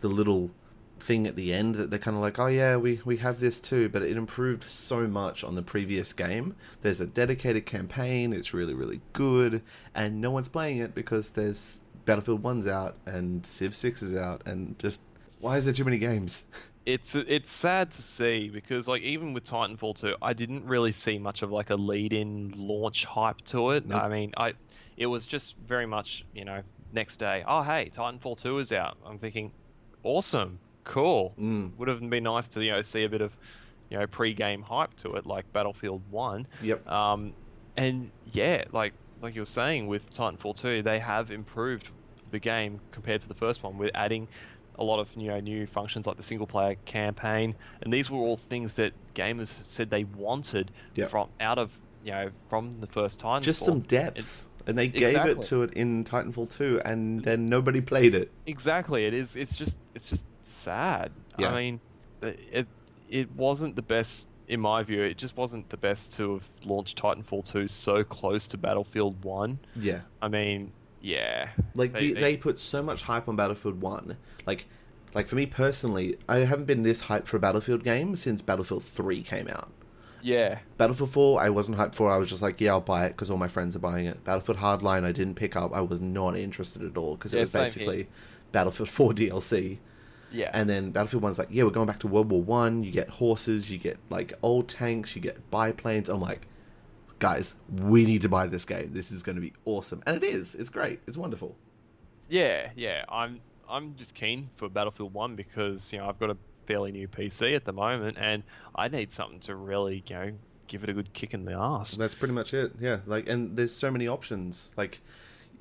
the 0.00 0.08
little 0.08 0.50
thing 0.98 1.26
at 1.26 1.36
the 1.36 1.54
end 1.54 1.76
that 1.76 1.90
they're 1.90 1.98
kind 1.98 2.16
of 2.16 2.20
like, 2.20 2.38
"Oh 2.38 2.48
yeah, 2.48 2.76
we 2.76 3.00
we 3.04 3.18
have 3.18 3.40
this 3.40 3.60
too," 3.60 3.88
but 3.88 4.02
it 4.02 4.16
improved 4.16 4.64
so 4.64 5.06
much 5.06 5.42
on 5.44 5.54
the 5.54 5.62
previous 5.62 6.12
game. 6.12 6.54
There's 6.82 7.00
a 7.00 7.06
dedicated 7.06 7.64
campaign. 7.64 8.32
It's 8.32 8.52
really 8.52 8.74
really 8.74 9.00
good 9.12 9.62
and 9.94 10.20
no 10.20 10.30
one's 10.32 10.48
playing 10.48 10.78
it 10.78 10.94
because 10.94 11.30
there's 11.30 11.78
Battlefield 12.04 12.42
1's 12.42 12.66
out 12.66 12.96
and 13.06 13.46
Civ 13.46 13.74
6 13.74 14.02
is 14.02 14.16
out 14.16 14.42
and 14.44 14.76
just 14.78 15.00
why 15.40 15.56
is 15.56 15.64
there 15.64 15.74
too 15.74 15.84
many 15.84 15.98
games? 15.98 16.44
it's 16.86 17.14
it's 17.14 17.52
sad 17.52 17.92
to 17.92 18.02
see 18.02 18.48
because 18.48 18.88
like 18.88 19.02
even 19.02 19.32
with 19.32 19.44
Titanfall 19.44 20.00
2, 20.00 20.16
I 20.20 20.32
didn't 20.32 20.64
really 20.64 20.92
see 20.92 21.18
much 21.18 21.42
of 21.42 21.52
like 21.52 21.70
a 21.70 21.76
lead-in 21.76 22.54
launch 22.56 23.04
hype 23.04 23.40
to 23.46 23.70
it. 23.70 23.86
Nope. 23.86 24.02
I 24.02 24.08
mean, 24.08 24.32
I 24.36 24.54
it 24.96 25.06
was 25.06 25.26
just 25.26 25.54
very 25.66 25.86
much 25.86 26.24
you 26.34 26.44
know 26.44 26.62
next 26.92 27.16
day. 27.18 27.44
Oh 27.46 27.62
hey, 27.62 27.90
Titanfall 27.94 28.40
2 28.40 28.58
is 28.58 28.72
out. 28.72 28.96
I'm 29.06 29.18
thinking, 29.18 29.52
awesome, 30.02 30.58
cool. 30.84 31.34
Mm. 31.38 31.76
Would 31.78 31.88
have 31.88 32.00
been 32.08 32.24
nice 32.24 32.48
to 32.48 32.64
you 32.64 32.70
know 32.72 32.82
see 32.82 33.04
a 33.04 33.08
bit 33.08 33.20
of 33.20 33.36
you 33.90 33.98
know 33.98 34.06
pre-game 34.06 34.62
hype 34.62 34.94
to 34.98 35.14
it 35.14 35.26
like 35.26 35.50
Battlefield 35.52 36.02
1. 36.10 36.46
Yep. 36.62 36.88
Um, 36.88 37.32
and 37.76 38.10
yeah, 38.32 38.64
like 38.72 38.92
like 39.20 39.34
you 39.34 39.40
were 39.42 39.46
saying 39.46 39.86
with 39.86 40.08
Titanfall 40.14 40.60
2, 40.60 40.82
they 40.82 40.98
have 40.98 41.30
improved 41.30 41.88
the 42.30 42.38
game 42.38 42.80
compared 42.90 43.20
to 43.20 43.28
the 43.28 43.34
first 43.34 43.62
one 43.62 43.76
with 43.78 43.90
adding 43.94 44.26
a 44.78 44.84
lot 44.84 44.98
of 44.98 45.08
you 45.16 45.28
know 45.28 45.38
new 45.38 45.66
functions 45.66 46.06
like 46.06 46.16
the 46.16 46.22
single 46.22 46.46
player 46.46 46.76
campaign, 46.86 47.54
and 47.82 47.92
these 47.92 48.10
were 48.10 48.18
all 48.18 48.38
things 48.48 48.74
that 48.74 48.92
gamers 49.14 49.52
said 49.64 49.90
they 49.90 50.04
wanted 50.04 50.70
Yep. 50.94 51.10
from 51.10 51.28
out 51.40 51.58
of 51.58 51.70
you 52.04 52.10
know 52.10 52.30
from 52.48 52.80
the 52.80 52.86
first 52.86 53.20
Titanfall. 53.20 53.42
Just 53.42 53.64
some 53.64 53.80
depth. 53.80 54.46
And 54.66 54.76
they 54.78 54.88
gave 54.88 55.24
it 55.26 55.42
to 55.42 55.62
it 55.62 55.72
in 55.74 56.04
Titanfall 56.04 56.54
2 56.56 56.82
and 56.84 57.22
then 57.22 57.46
nobody 57.46 57.80
played 57.80 58.14
it. 58.14 58.30
Exactly, 58.46 59.06
it 59.06 59.14
is. 59.14 59.36
It's 59.36 59.54
just 59.56 59.76
it's 59.94 60.08
just 60.08 60.24
sad. 60.44 61.10
Yeah. 61.38 61.50
I 61.50 61.54
mean, 61.54 61.80
it 62.22 62.66
it 63.08 63.30
wasn't 63.32 63.76
the 63.76 63.82
best 63.82 64.28
in 64.48 64.60
my 64.60 64.82
view. 64.82 65.02
It 65.02 65.18
just 65.18 65.36
wasn't 65.36 65.68
the 65.70 65.76
best 65.76 66.12
to 66.14 66.34
have 66.34 66.48
launched 66.64 67.00
Titanfall 67.00 67.50
2 67.50 67.68
so 67.68 68.02
close 68.04 68.46
to 68.48 68.56
Battlefield 68.56 69.22
1. 69.24 69.58
Yeah. 69.76 70.00
I 70.20 70.28
mean, 70.28 70.72
yeah. 71.00 71.48
Like 71.74 71.92
They- 71.92 72.12
they- 72.12 72.20
they 72.20 72.36
put 72.36 72.58
so 72.58 72.82
much 72.82 73.02
hype 73.02 73.28
on 73.28 73.36
Battlefield 73.36 73.80
1. 73.80 74.16
Like 74.46 74.66
like 75.14 75.28
for 75.28 75.36
me 75.36 75.44
personally, 75.46 76.16
I 76.28 76.38
haven't 76.38 76.64
been 76.64 76.82
this 76.84 77.02
hyped 77.04 77.26
for 77.26 77.36
a 77.36 77.40
Battlefield 77.40 77.84
game 77.84 78.16
since 78.16 78.40
Battlefield 78.40 78.82
3 78.82 79.22
came 79.22 79.46
out. 79.48 79.70
Yeah. 80.22 80.60
Battlefield 80.76 81.10
4, 81.10 81.40
I 81.40 81.50
wasn't 81.50 81.78
hyped 81.78 81.94
for. 81.94 82.10
I 82.10 82.16
was 82.16 82.28
just 82.28 82.42
like, 82.42 82.60
yeah, 82.60 82.70
I'll 82.72 82.80
buy 82.80 83.06
it 83.06 83.10
because 83.10 83.30
all 83.30 83.36
my 83.38 83.48
friends 83.48 83.74
are 83.76 83.80
buying 83.80 84.06
it. 84.06 84.22
Battlefield 84.24 84.58
Hardline, 84.58 85.04
I 85.04 85.12
didn't 85.12 85.34
pick 85.34 85.56
up. 85.56 85.74
I 85.74 85.80
was 85.80 86.00
not 86.00 86.36
interested 86.36 86.82
at 86.82 86.96
all 86.96 87.16
because 87.16 87.34
it 87.34 87.38
Yeah, 87.38 87.42
was 87.44 87.52
basically 87.52 88.08
Battlefield 88.52 88.88
4 88.88 89.12
DLC. 89.14 89.78
Yeah. 90.30 90.50
And 90.54 90.68
then 90.70 90.92
Battlefield 90.92 91.22
One's 91.22 91.38
like, 91.38 91.48
yeah, 91.50 91.64
we're 91.64 91.70
going 91.70 91.86
back 91.86 92.00
to 92.00 92.06
World 92.06 92.30
War 92.30 92.40
One. 92.42 92.82
You 92.82 92.90
get 92.90 93.08
horses, 93.10 93.70
you 93.70 93.78
get 93.78 93.98
like 94.08 94.32
old 94.42 94.68
tanks, 94.68 95.14
you 95.14 95.20
get 95.20 95.50
biplanes. 95.50 96.08
I'm 96.08 96.20
like, 96.22 96.46
guys, 97.18 97.56
we 97.70 98.04
need 98.06 98.22
to 98.22 98.28
buy 98.28 98.46
this 98.46 98.64
game. 98.64 98.90
This 98.94 99.12
is 99.12 99.22
going 99.22 99.36
to 99.36 99.42
be 99.42 99.52
awesome, 99.66 100.02
and 100.06 100.16
it 100.16 100.24
is. 100.24 100.54
It's 100.54 100.70
great. 100.70 101.00
It's 101.06 101.18
wonderful. 101.18 101.56
Yeah, 102.28 102.70
yeah. 102.76 103.04
I'm 103.10 103.40
I'm 103.68 103.94
just 103.96 104.14
keen 104.14 104.48
for 104.56 104.68
Battlefield 104.68 105.12
1 105.14 105.36
because, 105.36 105.92
you 105.92 105.98
know, 105.98 106.08
I've 106.08 106.18
got 106.18 106.30
a 106.30 106.36
fairly 106.66 106.92
new 106.92 107.08
PC 107.08 107.54
at 107.56 107.64
the 107.64 107.72
moment 107.72 108.16
and 108.20 108.42
I 108.74 108.88
need 108.88 109.10
something 109.12 109.40
to 109.40 109.54
really, 109.54 110.02
you 110.06 110.14
know, 110.14 110.32
give 110.68 110.82
it 110.84 110.90
a 110.90 110.92
good 110.92 111.12
kick 111.12 111.34
in 111.34 111.44
the 111.44 111.52
ass. 111.52 111.92
That's 111.96 112.14
pretty 112.14 112.34
much 112.34 112.54
it. 112.54 112.72
Yeah, 112.80 112.98
like, 113.06 113.28
and 113.28 113.56
there's 113.56 113.74
so 113.74 113.90
many 113.90 114.08
options. 114.08 114.72
Like, 114.76 115.00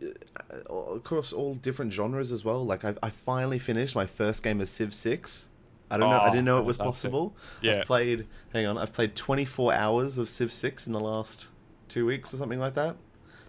uh, 0.02 0.74
across 0.96 1.32
all 1.34 1.56
different 1.56 1.94
genres 1.94 2.32
as 2.32 2.44
well. 2.46 2.66
Like, 2.66 2.84
I, 2.86 2.96
I 3.04 3.10
finally 3.10 3.60
finished 3.60 3.96
my 3.96 4.06
first 4.06 4.42
game 4.44 4.62
of 4.62 4.70
Civ 4.70 4.94
Six. 4.94 5.48
I 5.90 5.98
don't 5.98 6.10
know. 6.10 6.16
I 6.16 6.28
Oh, 6.30 6.32
didn't 6.32 6.46
know 6.46 6.58
it 6.60 6.66
was 6.66 6.78
fantastic. 6.78 7.12
possible. 7.12 7.36
Yeah. 7.62 7.80
I've 7.80 7.86
played. 7.86 8.28
Hang 8.54 8.66
on. 8.66 8.78
I've 8.78 8.94
played 8.94 9.16
24 9.16 9.74
hours 9.74 10.18
of 10.18 10.30
Civ 10.30 10.52
Six 10.52 10.88
in 10.88 10.94
the 10.94 11.00
last 11.02 11.48
two 11.90 12.06
weeks 12.06 12.34
or 12.34 12.38
something 12.38 12.60
like 12.60 12.76
that. 12.76 12.96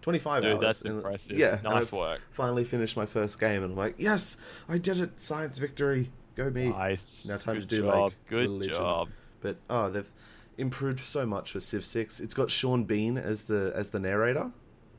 25 0.01 0.43
Dude, 0.43 0.51
hours. 0.53 0.61
that's 0.61 0.83
impressive. 0.83 1.39
Yeah. 1.39 1.61
Nice 1.63 1.93
work. 1.93 2.21
Finally 2.33 2.65
finished 2.65 2.97
my 2.97 3.07
first 3.07 3.39
game, 3.39 3.63
and 3.63 3.73
I'm 3.73 3.79
like, 3.79 3.95
yes, 3.99 4.37
I 4.69 4.79
did 4.79 4.99
it! 4.99 5.21
Science 5.21 5.59
victory. 5.59 6.11
Go 6.37 6.51
me. 6.51 6.69
Nice. 6.69 7.27
Now 7.29 7.37
time 7.37 7.55
good 7.57 7.61
to 7.63 7.67
do, 7.67 7.83
job. 7.83 8.03
like, 8.05 8.13
good 8.29 8.49
religion. 8.49 8.75
job. 8.75 9.09
But 9.41 9.57
oh, 9.69 9.91
they've 9.91 10.13
improved 10.59 11.01
so 11.01 11.27
much 11.27 11.53
for 11.53 11.61
Civ 11.61 11.85
Six. 11.85 12.21
It's 12.21 12.35
got 12.35 12.51
Sean 12.51 12.85
Bean 12.85 13.19
as 13.19 13.45
the 13.45 13.73
as 13.75 13.91
the 13.91 13.99
narrator. 14.01 14.51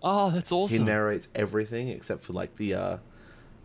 Oh, 0.01 0.29
that's 0.31 0.51
awesome. 0.51 0.77
He 0.77 0.83
narrates 0.83 1.27
everything 1.33 1.87
except 1.89 2.23
for 2.23 2.33
like 2.33 2.57
the 2.57 2.73
uh, 2.73 2.97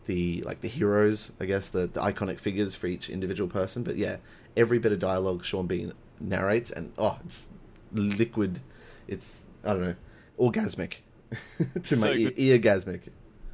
the 0.06 0.42
like 0.46 0.60
the 0.60 0.68
heroes, 0.68 1.32
I 1.40 1.44
guess 1.46 1.68
the, 1.68 1.86
the 1.86 2.00
iconic 2.00 2.38
figures 2.38 2.74
for 2.74 2.86
each 2.86 3.10
individual 3.10 3.50
person. 3.50 3.82
But 3.82 3.96
yeah, 3.96 4.16
every 4.56 4.78
bit 4.78 4.92
of 4.92 4.98
dialogue 5.00 5.44
Sean 5.44 5.66
Bean 5.66 5.92
narrates, 6.20 6.70
and 6.70 6.92
oh, 6.96 7.18
it's 7.24 7.48
liquid. 7.92 8.60
It's 9.08 9.44
I 9.64 9.72
don't 9.72 9.82
know, 9.82 9.94
orgasmic 10.38 10.98
to 11.82 11.96
my 11.96 12.06
So 12.06 12.12
ear, 12.12 12.30
good. 12.30 12.62
eargasmic. 12.62 13.08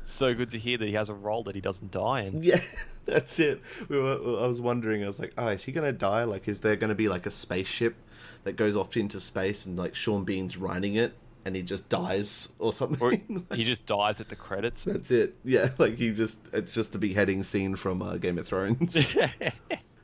So 0.07 0.35
good 0.35 0.51
to 0.53 0.59
hear 0.59 0.79
that 0.79 0.87
he 0.87 0.95
has 0.95 1.09
a 1.09 1.15
role 1.15 1.43
that 1.45 1.55
he 1.55 1.61
doesn't 1.61 1.91
die 1.91 2.23
in. 2.23 2.43
Yeah, 2.43 2.61
that's 3.07 3.39
it. 3.39 3.61
We 3.89 3.99
were, 3.99 4.13
I 4.41 4.47
was 4.47 4.61
wondering. 4.61 5.03
I 5.05 5.07
was 5.07 5.19
like, 5.19 5.33
oh, 5.39 5.49
is 5.49 5.65
he 5.65 5.73
gonna 5.73 5.93
die? 5.93 6.25
Like, 6.25 6.49
is 6.49 6.61
there 6.61 6.77
gonna 6.77 6.95
be 6.95 7.09
like 7.09 7.27
a 7.27 7.31
spaceship 7.31 7.97
that 8.45 8.55
goes 8.57 8.77
off 8.77 8.97
into 8.97 9.19
space 9.21 9.65
and 9.67 9.77
like 9.79 9.95
Sean 9.95 10.25
Bean's 10.25 10.57
riding 10.57 10.95
it, 10.95 11.15
and 11.45 11.57
he 11.57 11.63
just 11.63 11.89
dies 11.89 12.49
or 12.59 12.73
something? 12.73 13.47
Or 13.51 13.57
he 13.57 13.65
just 13.65 13.87
dies 13.87 14.21
at 14.21 14.29
the 14.29 14.37
credits. 14.37 14.85
That's 14.85 15.11
it. 15.11 15.35
Yeah, 15.45 15.69
like 15.79 15.97
he 15.97 16.13
just 16.13 16.39
it's 16.53 16.75
just 16.75 16.93
the 16.93 16.99
beheading 16.99 17.43
scene 17.43 17.77
from 17.77 18.03
uh, 18.03 18.17
Game 18.17 18.39
of 18.39 18.47
Thrones 18.47 19.07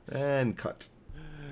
and 0.09 0.57
cut. 0.57 0.89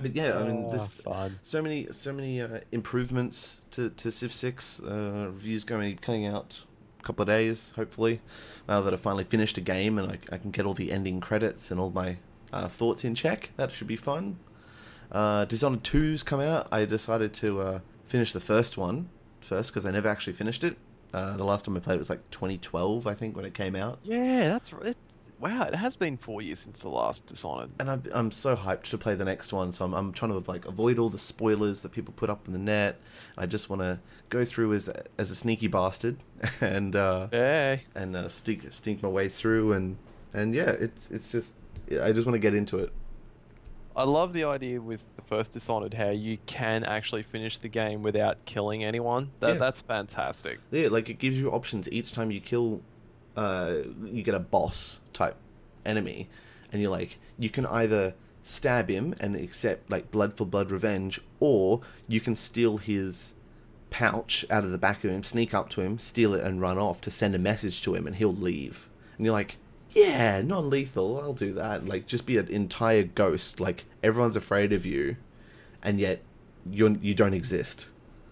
But 0.00 0.14
yeah, 0.14 0.38
I 0.38 0.44
mean, 0.44 0.64
Oh, 0.66 0.70
there's 0.70 0.92
fun. 0.92 1.40
so 1.42 1.60
many 1.60 1.88
so 1.90 2.12
many 2.12 2.40
uh, 2.40 2.60
improvements 2.70 3.62
to 3.72 3.90
to 3.90 4.12
Civ 4.12 4.32
Six. 4.32 4.80
Uh, 4.80 5.26
reviews 5.26 5.64
going 5.64 5.96
coming 5.96 6.24
out 6.26 6.62
couple 7.02 7.22
of 7.22 7.28
days, 7.28 7.72
hopefully. 7.76 8.20
Now 8.68 8.80
that 8.80 8.92
I 8.92 8.96
finally 8.96 9.24
finished 9.24 9.56
a 9.58 9.60
game 9.60 9.98
and 9.98 10.12
I, 10.12 10.18
I 10.34 10.38
can 10.38 10.50
get 10.50 10.66
all 10.66 10.74
the 10.74 10.92
ending 10.92 11.20
credits 11.20 11.70
and 11.70 11.80
all 11.80 11.90
my 11.90 12.18
uh, 12.52 12.68
thoughts 12.68 13.04
in 13.04 13.14
check, 13.14 13.50
that 13.56 13.70
should 13.70 13.86
be 13.86 13.96
fun. 13.96 14.38
Uh, 15.10 15.44
Dishonored 15.44 15.84
2's 15.84 16.22
come 16.22 16.40
out. 16.40 16.68
I 16.70 16.84
decided 16.84 17.32
to 17.34 17.60
uh, 17.60 17.80
finish 18.04 18.32
the 18.32 18.40
first 18.40 18.76
one 18.76 19.08
first 19.40 19.72
because 19.72 19.86
I 19.86 19.90
never 19.90 20.08
actually 20.08 20.34
finished 20.34 20.64
it. 20.64 20.76
Uh, 21.12 21.36
the 21.36 21.44
last 21.44 21.64
time 21.64 21.76
I 21.76 21.80
played 21.80 21.96
it 21.96 22.00
was 22.00 22.10
like 22.10 22.28
2012, 22.30 23.06
I 23.06 23.14
think, 23.14 23.34
when 23.34 23.46
it 23.46 23.54
came 23.54 23.74
out. 23.74 23.98
Yeah, 24.02 24.48
that's 24.48 24.72
right. 24.72 24.96
Wow, 25.40 25.62
it 25.64 25.74
has 25.74 25.94
been 25.94 26.16
four 26.16 26.42
years 26.42 26.58
since 26.58 26.80
the 26.80 26.88
last 26.88 27.26
Dishonored. 27.26 27.70
and 27.78 27.88
I'm, 27.90 28.02
I'm 28.12 28.30
so 28.32 28.56
hyped 28.56 28.84
to 28.90 28.98
play 28.98 29.14
the 29.14 29.24
next 29.24 29.52
one. 29.52 29.70
So 29.70 29.84
I'm, 29.84 29.94
I'm 29.94 30.12
trying 30.12 30.32
to 30.32 30.50
like 30.50 30.66
avoid 30.66 30.98
all 30.98 31.10
the 31.10 31.18
spoilers 31.18 31.82
that 31.82 31.92
people 31.92 32.12
put 32.16 32.28
up 32.28 32.46
in 32.46 32.52
the 32.52 32.58
net. 32.58 32.98
I 33.36 33.46
just 33.46 33.70
want 33.70 33.82
to 33.82 34.00
go 34.30 34.44
through 34.44 34.72
as 34.74 34.88
as 35.16 35.30
a 35.30 35.34
sneaky 35.36 35.68
bastard 35.68 36.16
and 36.60 36.96
uh, 36.96 37.28
Hey. 37.30 37.84
and 37.94 38.16
uh, 38.16 38.28
sneak 38.28 38.72
sneak 38.72 39.02
my 39.02 39.08
way 39.08 39.28
through 39.28 39.72
and 39.74 39.96
and 40.34 40.54
yeah, 40.54 40.70
it's 40.70 41.08
it's 41.10 41.30
just 41.30 41.54
I 42.02 42.10
just 42.12 42.26
want 42.26 42.34
to 42.34 42.40
get 42.40 42.54
into 42.54 42.76
it. 42.78 42.92
I 43.96 44.04
love 44.04 44.32
the 44.32 44.44
idea 44.44 44.80
with 44.80 45.00
the 45.16 45.22
first 45.22 45.52
Dishonored 45.52 45.94
how 45.94 46.10
you 46.10 46.38
can 46.46 46.84
actually 46.84 47.22
finish 47.24 47.58
the 47.58 47.68
game 47.68 48.02
without 48.02 48.44
killing 48.44 48.84
anyone. 48.84 49.30
That 49.40 49.50
Yeah. 49.54 49.58
that's 49.58 49.80
fantastic. 49.80 50.58
Yeah, 50.70 50.88
like 50.88 51.08
it 51.08 51.18
gives 51.18 51.38
you 51.40 51.50
options 51.50 51.90
each 51.92 52.12
time 52.12 52.30
you 52.32 52.40
kill. 52.40 52.80
Uh, 53.38 53.84
you 54.04 54.22
get 54.24 54.34
a 54.34 54.40
boss 54.40 54.98
type 55.12 55.36
enemy, 55.86 56.28
and 56.72 56.82
you're 56.82 56.90
like 56.90 57.18
you 57.38 57.48
can 57.48 57.64
either 57.66 58.14
stab 58.42 58.88
him 58.88 59.14
and 59.20 59.36
accept 59.36 59.88
like 59.90 60.10
blood 60.10 60.36
for 60.36 60.44
blood 60.44 60.70
revenge, 60.70 61.20
or 61.38 61.80
you 62.08 62.20
can 62.20 62.34
steal 62.34 62.78
his 62.78 63.34
pouch 63.90 64.44
out 64.50 64.64
of 64.64 64.72
the 64.72 64.78
back 64.78 65.04
of 65.04 65.10
him, 65.10 65.22
sneak 65.22 65.54
up 65.54 65.68
to 65.70 65.82
him, 65.82 65.98
steal 65.98 66.34
it, 66.34 66.44
and 66.44 66.60
run 66.60 66.78
off 66.78 67.00
to 67.02 67.10
send 67.10 67.34
a 67.34 67.38
message 67.38 67.82
to 67.82 67.94
him, 67.94 68.06
and 68.06 68.16
he'll 68.16 68.34
leave. 68.34 68.88
And 69.16 69.24
you're 69.24 69.34
like, 69.34 69.58
yeah, 69.90 70.42
non 70.42 70.68
lethal, 70.68 71.20
I'll 71.20 71.32
do 71.32 71.52
that. 71.52 71.86
Like, 71.86 72.06
just 72.06 72.26
be 72.26 72.38
an 72.38 72.48
entire 72.48 73.04
ghost. 73.04 73.60
Like, 73.60 73.84
everyone's 74.02 74.36
afraid 74.36 74.72
of 74.72 74.84
you, 74.84 75.16
and 75.82 76.00
yet 76.00 76.22
you're, 76.68 76.96
you 76.96 77.14
don't 77.14 77.34
exist. 77.34 77.88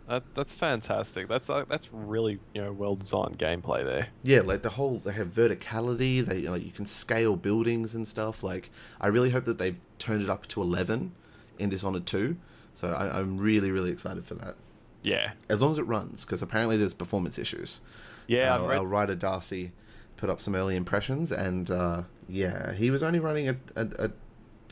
That 0.08 0.22
that's 0.34 0.54
fantastic. 0.54 1.28
That's 1.28 1.50
uh, 1.50 1.64
that's 1.68 1.88
really 1.92 2.38
you 2.54 2.62
know 2.62 2.72
well 2.72 2.94
designed 2.96 3.38
gameplay 3.38 3.84
there. 3.84 4.08
Yeah, 4.22 4.40
like 4.42 4.62
the 4.62 4.70
whole 4.70 4.98
they 5.04 5.12
have 5.12 5.28
verticality. 5.28 6.24
They 6.24 6.42
like 6.42 6.64
you 6.64 6.70
can 6.70 6.86
scale 6.86 7.34
buildings 7.36 7.94
and 7.94 8.06
stuff. 8.06 8.42
Like 8.42 8.70
I 9.00 9.08
really 9.08 9.30
hope 9.30 9.44
that 9.46 9.58
they've 9.58 9.78
turned 9.98 10.22
it 10.22 10.30
up 10.30 10.46
to 10.48 10.62
eleven 10.62 11.12
in 11.58 11.70
Dishonored 11.70 12.06
two. 12.06 12.36
So 12.74 12.92
I, 12.92 13.18
I'm 13.18 13.38
really 13.38 13.70
really 13.70 13.90
excited 13.90 14.24
for 14.24 14.34
that. 14.34 14.54
Yeah, 15.02 15.32
As 15.48 15.60
long 15.62 15.70
as 15.70 15.78
it 15.78 15.84
runs, 15.84 16.24
because 16.24 16.42
apparently 16.42 16.76
there's 16.76 16.92
performance 16.94 17.38
issues. 17.38 17.80
yeah. 18.26 18.56
Our, 18.58 18.68
read- 18.68 18.78
our 18.78 18.84
writer 18.84 19.14
Darcy 19.14 19.70
put 20.16 20.28
up 20.28 20.40
some 20.40 20.56
early 20.56 20.74
impressions, 20.74 21.30
and 21.30 21.70
uh, 21.70 22.02
yeah, 22.28 22.72
he 22.72 22.90
was 22.90 23.04
only 23.04 23.20
running 23.20 23.48
a, 23.48 23.56
a, 23.76 23.82
a 24.06 24.10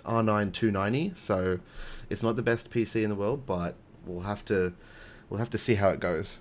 R9 0.05 0.53
290, 0.53 1.12
so 1.14 1.61
it's 2.11 2.22
not 2.24 2.35
the 2.35 2.43
best 2.43 2.68
PC 2.70 3.05
in 3.05 3.11
the 3.11 3.14
world, 3.16 3.47
but 3.47 3.76
we'll 4.07 4.22
have 4.24 4.45
to 4.47 4.72
we'll 5.35 5.41
have 5.41 5.51
to 5.51 5.59
see 5.59 5.74
how 5.74 5.89
it 5.89 5.99
goes. 5.99 6.39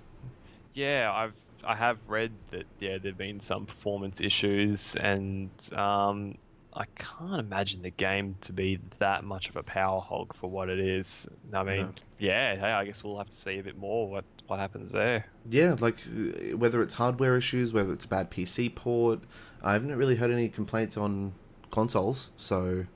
Yeah, 0.72 1.10
I've 1.12 1.34
I 1.66 1.74
have 1.74 1.98
read 2.06 2.30
that 2.52 2.64
yeah 2.78 2.98
there've 3.02 3.18
been 3.18 3.40
some 3.40 3.66
performance 3.66 4.20
issues 4.20 4.94
and 4.94 5.50
um 5.72 6.38
I 6.72 6.84
can't 6.96 7.40
imagine 7.40 7.82
the 7.82 7.90
game 7.90 8.36
to 8.42 8.52
be 8.52 8.78
that 9.00 9.24
much 9.24 9.48
of 9.48 9.56
a 9.56 9.62
power 9.64 10.00
hog 10.00 10.34
for 10.36 10.48
what 10.48 10.68
it 10.68 10.78
is. 10.80 11.26
I 11.52 11.62
mean, 11.64 11.80
No. 11.82 11.92
yeah, 12.18 12.54
hey, 12.56 12.70
I 12.72 12.84
guess 12.84 13.02
we'll 13.02 13.18
have 13.18 13.28
to 13.28 13.34
see 13.36 13.58
a 13.58 13.62
bit 13.64 13.76
more 13.78 14.08
what 14.08 14.24
what 14.46 14.60
happens 14.60 14.92
there. 14.92 15.26
Yeah, 15.50 15.74
like 15.80 15.96
uh, 16.06 16.56
whether 16.56 16.80
it's 16.82 16.94
hardware 16.94 17.36
issues, 17.36 17.72
whether 17.72 17.92
it's 17.92 18.04
a 18.04 18.08
bad 18.08 18.30
PC 18.30 18.72
port, 18.74 19.20
I 19.62 19.72
haven't 19.72 19.94
really 19.96 20.16
heard 20.16 20.30
any 20.30 20.48
complaints 20.48 20.96
on 20.96 21.32
consoles. 21.72 22.30
So, 22.36 22.86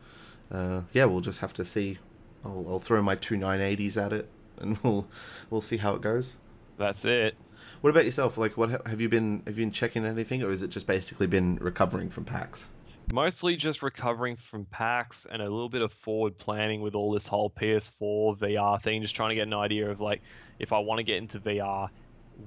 uh, 0.52 0.82
yeah, 0.92 1.06
we'll 1.06 1.20
just 1.22 1.40
have 1.40 1.52
to 1.54 1.64
see. 1.64 1.98
I'll, 2.44 2.64
I'll 2.68 2.78
throw 2.80 3.02
my 3.02 3.14
two 3.16 3.34
980s 3.36 3.96
at 3.96 4.12
it, 4.12 4.28
and 4.60 4.78
we'll 4.82 5.06
we'll 5.50 5.60
see 5.60 5.78
how 5.78 5.94
it 5.94 6.02
goes. 6.02 6.36
That's 6.76 7.04
it. 7.04 7.36
What 7.80 7.90
about 7.90 8.04
yourself? 8.04 8.38
Like, 8.38 8.56
what 8.56 8.86
have 8.86 9.00
you 9.00 9.08
been 9.08 9.42
have 9.46 9.58
you 9.58 9.64
been 9.64 9.72
checking 9.72 10.04
anything, 10.04 10.42
or 10.42 10.50
is 10.50 10.62
it 10.62 10.68
just 10.68 10.86
basically 10.86 11.26
been 11.26 11.56
recovering 11.56 12.10
from 12.10 12.24
PAX? 12.24 12.68
Mostly 13.12 13.56
just 13.56 13.82
recovering 13.82 14.36
from 14.36 14.66
PAX 14.66 15.26
and 15.30 15.40
a 15.40 15.48
little 15.48 15.70
bit 15.70 15.80
of 15.80 15.92
forward 15.92 16.36
planning 16.36 16.82
with 16.82 16.94
all 16.94 17.10
this 17.10 17.26
whole 17.26 17.50
PS4 17.50 18.38
VR 18.38 18.82
thing, 18.82 19.00
just 19.00 19.14
trying 19.14 19.30
to 19.30 19.34
get 19.34 19.46
an 19.46 19.54
idea 19.54 19.90
of 19.90 20.00
like 20.00 20.20
if 20.58 20.72
I 20.72 20.78
want 20.78 20.98
to 20.98 21.04
get 21.04 21.16
into 21.16 21.40
VR, 21.40 21.88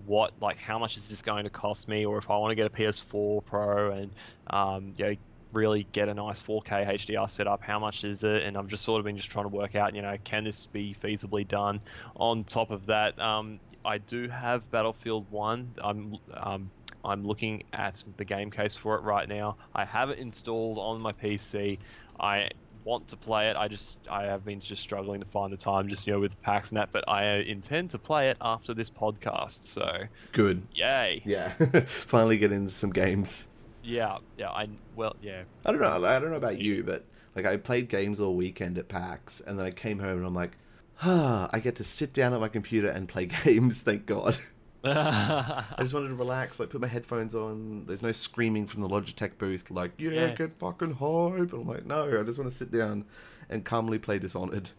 what 0.05 0.34
like 0.41 0.57
how 0.57 0.78
much 0.78 0.97
is 0.97 1.07
this 1.07 1.22
going 1.22 1.45
to 1.45 1.49
cost 1.49 1.88
me, 1.88 2.05
or 2.05 2.18
if 2.18 2.30
I 2.30 2.38
want 2.38 2.51
to 2.51 2.55
get 2.55 2.68
a 2.68 2.70
PS4 2.70 3.43
Pro 3.45 3.91
and 3.91 4.12
um, 4.47 4.93
you 4.97 5.05
know 5.05 5.16
really 5.54 5.88
get 5.91 6.10
a 6.10 6.14
nice 6.14 6.39
4K 6.39 6.88
HDR 6.88 7.30
setup, 7.30 7.62
how 7.62 7.80
much 7.80 8.04
is 8.04 8.24
it? 8.24 8.43
And 8.43 8.58
I've 8.58 8.68
just 8.68 8.84
sort 8.84 8.99
of 8.99 9.06
been 9.06 9.18
just 9.18 9.30
trying 9.30 9.45
to 9.45 9.56
work 9.56 9.76
out, 9.76 9.95
you 9.95 10.02
know, 10.02 10.18
can 10.24 10.43
this 10.43 10.66
be 10.68 10.95
feasibly 11.04 11.47
done? 11.47 11.82
On 12.16 12.43
top 12.43 12.72
of 12.72 12.86
that, 12.88 13.20
um, 13.20 13.60
I 13.84 13.97
do 13.97 14.28
have 14.30 14.70
Battlefield 14.72 15.26
One. 15.32 15.74
I'm 15.84 16.18
um, 16.34 16.70
I'm 17.04 17.26
looking 17.26 17.64
at 17.74 18.04
the 18.18 18.26
game 18.26 18.52
case 18.52 18.76
for 18.76 18.95
it 18.95 19.02
right 19.02 19.28
now. 19.28 19.58
I 19.74 19.86
have 19.86 20.10
it 20.10 20.20
installed 20.20 20.78
on 20.78 21.02
my 21.02 21.14
PC. 21.14 21.80
I 22.20 22.49
want 22.84 23.08
to 23.10 23.18
play 23.18 23.49
it. 23.49 23.56
I 23.56 23.68
just 23.68 23.97
I 24.10 24.24
have 24.26 24.45
been 24.45 24.60
just 24.60 24.82
struggling 24.82 25.20
to 25.20 25.26
find 25.28 25.52
the 25.52 25.58
time, 25.58 25.89
just 25.89 26.06
you 26.06 26.14
know, 26.14 26.20
with 26.20 26.39
PAX 26.41 26.70
and 26.70 26.78
that. 26.78 26.91
But 26.91 27.08
I 27.08 27.38
intend 27.38 27.91
to 27.91 27.97
play 27.97 28.30
it 28.30 28.38
after 28.41 28.74
this 28.74 28.89
podcast. 28.89 29.64
So 29.64 30.04
Good. 30.32 30.62
yay! 30.74 31.22
Yeah, 31.26 31.49
finally 31.86 32.38
get 32.38 32.52
into 32.52 32.72
some 32.72 32.91
games. 32.91 33.47
Yeah, 33.84 34.18
yeah. 34.38 34.50
I 34.50 34.70
well, 34.96 35.16
yeah. 35.22 35.44
I 35.66 35.72
don't 35.72 35.82
know. 35.82 36.06
I 36.06 36.20
don't 36.20 36.32
know 36.32 36.38
about 36.38 36.60
you, 36.60 36.84
but 36.84 37.06
like 37.36 37.46
I 37.46 37.58
played 37.58 37.90
games 37.90 38.20
all 38.20 38.36
weekend 38.36 38.78
at 38.78 38.88
PAX, 38.88 39.42
and 39.42 39.58
then 39.58 39.66
I 39.66 39.72
came 39.72 40.00
home 40.00 40.18
and 40.18 40.26
I'm 40.26 40.36
like, 40.36 40.58
ah, 41.04 41.50
I 41.52 41.60
get 41.60 41.76
to 41.78 41.84
sit 41.84 42.14
down 42.14 42.34
at 42.34 42.40
my 42.40 42.50
computer 42.50 42.90
and 42.90 43.08
play 43.08 43.26
games. 43.44 43.82
Thank 43.82 44.06
God. 44.06 44.38
I 44.84 45.64
just 45.80 45.94
wanted 45.94 46.10
to 46.10 46.16
relax, 46.16 46.60
like 46.60 46.70
put 46.70 46.82
my 46.82 46.88
headphones 46.88 47.36
on. 47.36 47.86
There's 47.86 48.02
no 48.02 48.12
screaming 48.12 48.66
from 48.66 48.82
the 48.82 48.90
Logitech 48.90 49.38
booth, 49.38 49.70
like 49.70 49.92
yeah, 50.00 50.34
get 50.34 50.50
fucking 50.50 50.96
hype. 50.96 51.54
And 51.54 51.62
I'm 51.62 51.68
like, 51.68 51.86
no, 51.86 52.20
I 52.20 52.24
just 52.24 52.40
want 52.40 52.50
to 52.50 52.58
sit 52.58 52.72
down 52.72 53.06
and 53.50 53.64
calmly 53.64 54.00
play 54.00 54.18
Dishonored. 54.18 54.72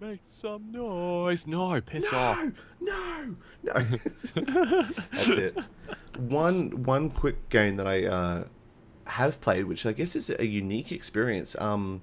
Make 0.00 0.20
some 0.28 0.70
noise. 0.70 1.46
No, 1.46 1.80
piss 1.80 2.12
off. 2.12 2.38
No, 2.80 3.34
no, 3.62 3.74
no. 3.74 3.82
That's 5.12 5.28
it. 5.28 5.58
One 6.16 6.84
one 6.84 7.10
quick 7.10 7.48
game 7.48 7.76
that 7.76 7.86
I 7.86 8.04
uh, 8.04 8.44
have 9.06 9.40
played, 9.40 9.64
which 9.64 9.84
I 9.86 9.92
guess 9.92 10.14
is 10.14 10.30
a 10.30 10.46
unique 10.46 10.92
experience. 10.92 11.56
Um, 11.60 12.02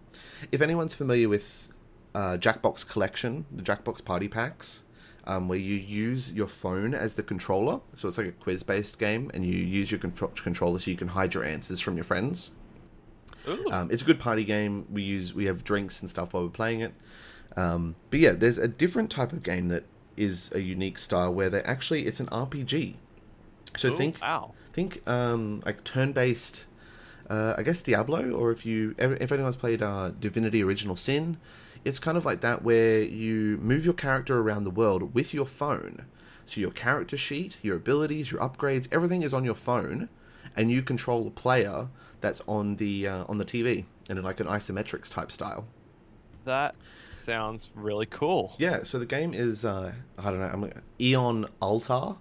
if 0.52 0.62
anyone's 0.62 0.94
familiar 0.94 1.30
with 1.30 1.70
uh, 2.14 2.38
Jackbox 2.38 2.88
Collection, 2.88 3.46
the 3.50 3.64
Jackbox 3.64 4.04
Party 4.04 4.28
Packs, 4.28 4.84
um, 5.26 5.48
where 5.48 5.58
you 5.58 5.76
use 5.76 6.34
your 6.34 6.48
phone 6.48 6.94
as 6.94 7.16
the 7.16 7.24
controller, 7.24 7.80
so 7.96 8.08
it's 8.08 8.18
like 8.18 8.28
a 8.28 8.32
quiz-based 8.32 9.00
game, 9.00 9.32
and 9.34 9.46
you 9.46 9.54
use 9.54 9.92
your 9.92 10.00
contro- 10.00 10.30
controller 10.36 10.80
so 10.80 10.92
you 10.92 10.98
can 10.98 11.10
hide 11.10 11.34
your 11.34 11.44
answers 11.44 11.80
from 11.80 11.96
your 11.96 12.04
friends. 12.04 12.52
Ooh. 13.48 13.70
Um, 13.72 13.92
it's 13.92 14.02
a 14.02 14.06
good 14.06 14.20
party 14.20 14.44
game. 14.44 14.86
We 14.90 15.04
use 15.04 15.34
we 15.34 15.46
have 15.46 15.64
drinks 15.64 16.02
and 16.02 16.10
stuff 16.10 16.34
while 16.34 16.44
we're 16.44 16.50
playing 16.50 16.82
it. 16.82 16.94
Um, 17.58 17.96
but 18.10 18.20
yeah, 18.20 18.32
there's 18.32 18.58
a 18.58 18.68
different 18.68 19.10
type 19.10 19.32
of 19.32 19.44
game 19.44 19.70
that 19.70 19.84
is 20.18 20.52
a 20.54 20.62
unique 20.62 20.98
style 20.98 21.34
where 21.34 21.50
they 21.50 21.62
actually 21.62 22.06
it's 22.06 22.20
an 22.20 22.28
RPG. 22.28 22.96
So 23.78 23.90
Ooh, 23.90 23.92
think 23.92 24.20
wow. 24.22 24.54
think 24.74 25.08
um, 25.08 25.62
like 25.66 25.84
turn-based. 25.84 26.66
Uh, 27.28 27.56
I 27.58 27.64
guess 27.64 27.82
Diablo, 27.82 28.32
or 28.32 28.52
if 28.52 28.68
you 28.68 28.94
if 29.00 29.32
anyone's 29.32 29.58
played 29.58 29.82
uh, 29.82 30.12
Divinity: 30.20 30.64
Original 30.64 30.96
Sin, 30.96 31.38
it's 31.84 31.98
kind 31.98 32.18
of 32.18 32.26
like 32.26 32.42
that 32.42 32.64
where 32.64 33.02
you 33.02 33.58
move 33.62 33.84
your 33.84 33.96
character 33.96 34.40
around 34.40 34.64
the 34.64 34.70
world 34.70 35.16
with 35.16 35.34
your 35.34 35.48
phone. 35.48 36.06
So 36.46 36.62
your 36.62 36.72
character 36.72 37.18
sheet, 37.18 37.58
your 37.64 37.76
abilities, 37.76 38.32
your 38.32 38.40
upgrades, 38.42 38.88
everything 38.92 39.24
is 39.24 39.34
on 39.34 39.44
your 39.44 39.56
phone, 39.56 40.10
and 40.56 40.70
you 40.70 40.84
control 40.84 41.28
a 41.28 41.32
player 41.32 41.88
that's 42.22 42.42
on 42.48 42.76
the 42.76 43.08
uh, 43.08 43.26
on 43.28 43.40
the 43.40 43.46
TV 43.46 43.86
in 44.08 44.22
like 44.22 44.40
an 44.40 44.48
isometrics 44.48 45.10
type 45.10 45.32
style. 45.32 45.66
That 46.44 46.76
sounds 47.26 47.70
really 47.76 48.06
cool. 48.06 48.56
Yeah, 48.58 48.84
so 48.84 49.00
the 49.00 49.06
game 49.06 49.34
is 49.34 49.66
uh, 49.66 49.94
I 50.18 50.24
don't 50.32 50.40
know, 50.40 50.46
I'm 50.46 50.82
Eon 51.02 51.48
Altar, 51.62 52.16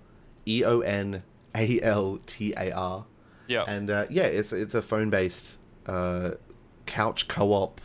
E 0.46 0.64
O 0.64 0.80
N 0.80 1.22
A 1.54 1.80
L 1.80 2.20
T 2.26 2.54
A 2.56 2.72
R. 2.72 3.04
Yeah. 3.46 3.64
And 3.68 3.90
uh, 3.90 4.06
yeah, 4.10 4.24
it's 4.24 4.52
it's 4.52 4.74
a 4.74 4.82
phone 4.82 5.10
based 5.10 5.58
uh, 5.86 6.32
couch 6.86 7.28
co 7.28 7.52
op 7.52 7.80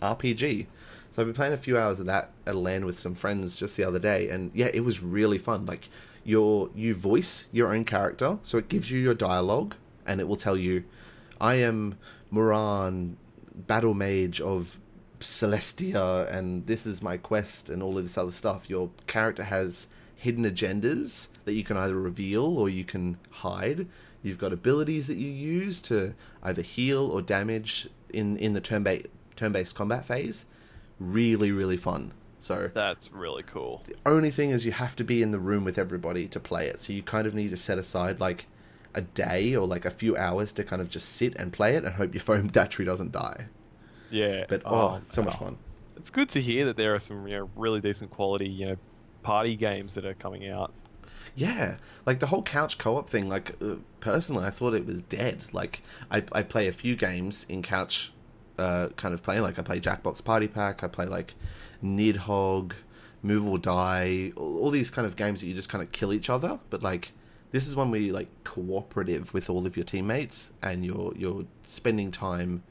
RPG. 0.00 0.66
So 1.10 1.20
I've 1.20 1.26
been 1.26 1.34
playing 1.34 1.52
a 1.52 1.58
few 1.58 1.76
hours 1.76 2.00
of 2.00 2.06
that 2.06 2.30
at 2.46 2.54
LAN 2.54 2.86
with 2.86 2.98
some 2.98 3.14
friends 3.14 3.56
just 3.56 3.76
the 3.76 3.84
other 3.84 3.98
day, 3.98 4.30
and 4.30 4.50
yeah, 4.54 4.70
it 4.72 4.80
was 4.80 5.02
really 5.02 5.38
fun. 5.38 5.66
Like 5.66 5.90
your 6.24 6.70
you 6.74 6.94
voice 6.94 7.48
your 7.52 7.74
own 7.74 7.84
character, 7.84 8.38
so 8.42 8.56
it 8.56 8.68
gives 8.68 8.90
you 8.90 8.98
your 8.98 9.14
dialogue, 9.14 9.76
and 10.06 10.20
it 10.20 10.26
will 10.26 10.36
tell 10.36 10.56
you, 10.56 10.84
"I 11.38 11.56
am 11.56 11.96
Moran, 12.30 13.18
battle 13.54 13.92
mage 13.92 14.40
of 14.40 14.80
Celestia, 15.22 16.32
and 16.32 16.66
this 16.66 16.86
is 16.86 17.02
my 17.02 17.16
quest, 17.16 17.68
and 17.70 17.82
all 17.82 17.96
of 17.98 18.04
this 18.04 18.18
other 18.18 18.32
stuff." 18.32 18.68
Your 18.68 18.90
character 19.06 19.44
has 19.44 19.86
hidden 20.16 20.44
agendas 20.44 21.28
that 21.44 21.54
you 21.54 21.64
can 21.64 21.76
either 21.76 21.96
reveal 21.98 22.44
or 22.44 22.68
you 22.68 22.84
can 22.84 23.18
hide. 23.30 23.86
You've 24.22 24.38
got 24.38 24.52
abilities 24.52 25.08
that 25.08 25.16
you 25.16 25.28
use 25.30 25.82
to 25.82 26.14
either 26.42 26.62
heal 26.62 27.06
or 27.06 27.22
damage 27.22 27.88
in 28.12 28.36
in 28.36 28.52
the 28.52 28.60
turn 28.60 28.82
based 28.84 29.06
turn 29.36 29.52
based 29.52 29.74
combat 29.74 30.04
phase. 30.04 30.44
Really, 30.98 31.50
really 31.50 31.76
fun. 31.76 32.12
So 32.38 32.70
That's 32.74 33.12
really 33.12 33.44
cool. 33.44 33.82
the 33.86 33.94
only 34.04 34.30
thing 34.30 34.50
is 34.50 34.66
you 34.66 34.72
have 34.72 34.96
to 34.96 35.04
be 35.04 35.22
in 35.22 35.30
the 35.30 35.38
room 35.38 35.64
with 35.64 35.78
everybody 35.78 36.26
to 36.28 36.40
play 36.40 36.66
it. 36.66 36.82
So 36.82 36.92
you 36.92 37.02
kind 37.02 37.26
of 37.26 37.34
need 37.34 37.50
to 37.50 37.56
set 37.56 37.78
aside 37.78 38.18
like 38.18 38.46
a 38.94 39.02
day 39.02 39.54
or 39.54 39.66
like 39.66 39.84
a 39.84 39.90
few 39.90 40.16
hours 40.16 40.52
to 40.54 40.64
kind 40.64 40.82
of 40.82 40.88
just 40.88 41.08
sit 41.08 41.36
and 41.36 41.52
play 41.52 41.76
it 41.76 41.84
and 41.84 41.94
hope 41.94 42.14
your 42.14 42.20
phone 42.22 42.46
battery 42.58 42.84
doesn't 42.84 43.12
die. 43.12 43.46
Yeah. 44.12 44.44
But 44.48 44.62
oh, 44.64 45.00
so 45.08 45.22
much 45.22 45.34
wow. 45.34 45.46
fun. 45.46 45.58
It's 45.96 46.10
good 46.10 46.28
to 46.30 46.40
hear 46.40 46.66
that 46.66 46.76
there 46.76 46.94
are 46.94 47.00
some 47.00 47.26
you 47.26 47.36
know 47.36 47.50
really 47.56 47.80
decent 47.80 48.10
quality 48.10 48.48
you 48.48 48.66
know 48.66 48.76
party 49.22 49.56
games 49.56 49.94
that 49.94 50.04
are 50.04 50.14
coming 50.14 50.48
out. 50.48 50.72
Yeah, 51.34 51.76
like 52.04 52.18
the 52.18 52.26
whole 52.26 52.42
couch 52.42 52.78
co-op 52.78 53.08
thing. 53.08 53.28
Like 53.28 53.56
uh, 53.62 53.76
personally, 54.00 54.44
I 54.44 54.50
thought 54.50 54.74
it 54.74 54.86
was 54.86 55.00
dead. 55.02 55.44
Like 55.52 55.82
I 56.10 56.22
I 56.32 56.42
play 56.42 56.68
a 56.68 56.72
few 56.72 56.94
games 56.94 57.46
in 57.48 57.62
couch, 57.62 58.12
uh, 58.58 58.88
kind 58.96 59.14
of 59.14 59.22
play. 59.22 59.40
Like 59.40 59.58
I 59.58 59.62
play 59.62 59.80
Jackbox 59.80 60.22
Party 60.22 60.48
Pack. 60.48 60.84
I 60.84 60.88
play 60.88 61.06
like 61.06 61.34
Nidhogg, 61.82 62.72
Move 63.22 63.46
or 63.46 63.58
Die. 63.58 64.32
All, 64.36 64.58
all 64.58 64.70
these 64.70 64.90
kind 64.90 65.06
of 65.06 65.16
games 65.16 65.40
that 65.40 65.46
you 65.46 65.54
just 65.54 65.68
kind 65.68 65.82
of 65.82 65.90
kill 65.92 66.12
each 66.12 66.28
other. 66.28 66.58
But 66.68 66.82
like 66.82 67.12
this 67.50 67.66
is 67.68 67.76
one 67.76 67.90
where 67.90 68.00
you're 68.00 68.14
like 68.14 68.28
cooperative 68.44 69.32
with 69.32 69.48
all 69.48 69.66
of 69.66 69.76
your 69.76 69.84
teammates, 69.84 70.52
and 70.62 70.84
you're 70.84 71.12
you're 71.16 71.44
spending 71.64 72.10
time. 72.10 72.64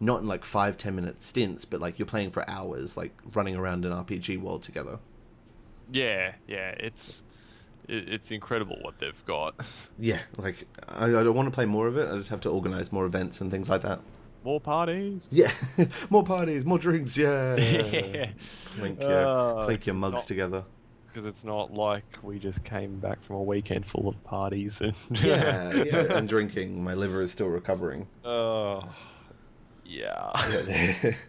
Not 0.00 0.20
in 0.20 0.28
like 0.28 0.44
five 0.44 0.78
ten 0.78 0.94
minute 0.94 1.22
stints, 1.22 1.64
but 1.64 1.80
like 1.80 1.98
you're 1.98 2.06
playing 2.06 2.30
for 2.30 2.48
hours, 2.48 2.96
like 2.96 3.12
running 3.34 3.56
around 3.56 3.84
an 3.84 3.92
RPG 3.92 4.40
world 4.40 4.62
together. 4.62 4.98
Yeah, 5.90 6.34
yeah. 6.46 6.70
It's 6.78 7.22
it's 7.88 8.30
incredible 8.30 8.76
what 8.82 8.98
they've 8.98 9.24
got. 9.26 9.54
Yeah, 9.98 10.20
like 10.36 10.66
I, 10.88 11.06
I 11.06 11.08
don't 11.24 11.34
want 11.34 11.46
to 11.48 11.54
play 11.54 11.64
more 11.66 11.88
of 11.88 11.96
it. 11.96 12.08
I 12.08 12.16
just 12.16 12.28
have 12.30 12.40
to 12.42 12.50
organize 12.50 12.92
more 12.92 13.06
events 13.06 13.40
and 13.40 13.50
things 13.50 13.68
like 13.68 13.80
that. 13.82 14.00
More 14.44 14.60
parties. 14.60 15.26
Yeah, 15.30 15.50
more 16.10 16.22
parties, 16.22 16.64
more 16.64 16.78
drinks. 16.78 17.16
Yeah, 17.16 17.56
Yeah. 17.56 18.30
clink 18.76 19.00
your 19.00 19.10
Oh, 19.26 19.62
clink 19.64 19.86
your 19.86 19.96
mugs 19.96 20.14
not- 20.14 20.26
together. 20.26 20.64
Because 21.08 21.24
it's 21.26 21.42
not 21.42 21.72
like 21.74 22.04
we 22.22 22.38
just 22.38 22.62
came 22.62 23.00
back 23.00 23.20
from 23.24 23.36
a 23.36 23.42
weekend 23.42 23.86
full 23.86 24.06
of 24.08 24.22
parties 24.24 24.80
and 24.80 24.94
Yeah, 25.10 25.72
yeah, 25.74 26.16
and 26.16 26.28
drinking. 26.28 26.84
My 26.84 26.94
liver 26.94 27.20
is 27.22 27.32
still 27.32 27.48
recovering. 27.48 28.06
oh, 28.24 28.84
yeah. 29.88 31.12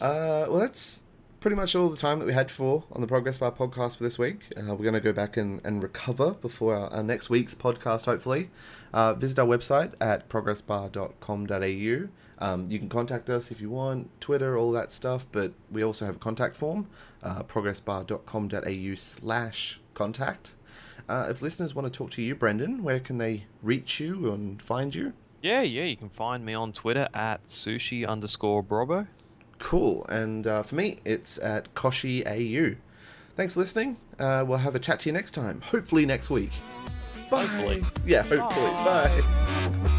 Uh, 0.00 0.46
well, 0.48 0.58
that's 0.58 1.04
pretty 1.38 1.54
much 1.54 1.76
all 1.76 1.88
the 1.88 1.96
time 1.96 2.18
that 2.18 2.24
we 2.24 2.32
had 2.32 2.50
for 2.50 2.84
on 2.92 3.00
the 3.00 3.06
Progress 3.06 3.38
Bar 3.38 3.52
podcast 3.52 3.98
for 3.98 4.02
this 4.02 4.18
week. 4.18 4.40
Uh, 4.56 4.74
we're 4.74 4.84
going 4.84 4.94
to 4.94 5.00
go 5.00 5.12
back 5.12 5.36
and, 5.36 5.60
and 5.64 5.82
recover 5.82 6.32
before 6.34 6.74
our, 6.74 6.88
our 6.88 7.02
next 7.02 7.30
week's 7.30 7.54
podcast, 7.54 8.06
hopefully. 8.06 8.50
Uh, 8.92 9.14
visit 9.14 9.38
our 9.38 9.46
website 9.46 9.92
at 10.00 10.28
progressbar.com.au. 10.28 12.08
Um, 12.44 12.70
you 12.70 12.78
can 12.78 12.88
contact 12.88 13.30
us 13.30 13.50
if 13.52 13.60
you 13.60 13.70
want, 13.70 14.08
Twitter, 14.20 14.56
all 14.56 14.72
that 14.72 14.90
stuff, 14.90 15.26
but 15.30 15.52
we 15.70 15.84
also 15.84 16.06
have 16.06 16.16
a 16.16 16.18
contact 16.18 16.56
form, 16.56 16.88
uh, 17.22 17.42
progressbar.com.au 17.44 18.94
slash 18.96 19.80
contact. 19.94 20.54
Uh, 21.08 21.28
if 21.30 21.42
listeners 21.42 21.74
want 21.74 21.92
to 21.92 21.96
talk 21.96 22.10
to 22.12 22.22
you, 22.22 22.34
Brendan, 22.34 22.82
where 22.82 22.98
can 22.98 23.18
they 23.18 23.44
reach 23.62 24.00
you 24.00 24.32
and 24.32 24.60
find 24.60 24.94
you? 24.94 25.12
Yeah, 25.42 25.62
yeah. 25.62 25.84
You 25.84 25.96
can 25.96 26.08
find 26.08 26.44
me 26.44 26.54
on 26.54 26.72
Twitter 26.72 27.08
at 27.12 27.44
sushi 27.46 28.06
underscore 28.06 28.62
brobo. 28.62 29.06
Cool. 29.58 30.06
And 30.06 30.46
uh, 30.46 30.62
for 30.62 30.76
me, 30.76 31.00
it's 31.04 31.38
at 31.38 31.74
Koshi 31.74 32.24
AU. 32.26 32.76
Thanks 33.34 33.54
for 33.54 33.60
listening. 33.60 33.96
Uh, 34.18 34.44
we'll 34.46 34.58
have 34.58 34.74
a 34.74 34.78
chat 34.78 35.00
to 35.00 35.08
you 35.08 35.12
next 35.12 35.32
time. 35.32 35.60
Hopefully 35.62 36.06
next 36.06 36.30
week. 36.30 36.50
Bye. 37.30 37.44
Hopefully. 37.44 37.84
Yeah, 38.06 38.22
hopefully. 38.22 38.70
Bye. 38.84 39.98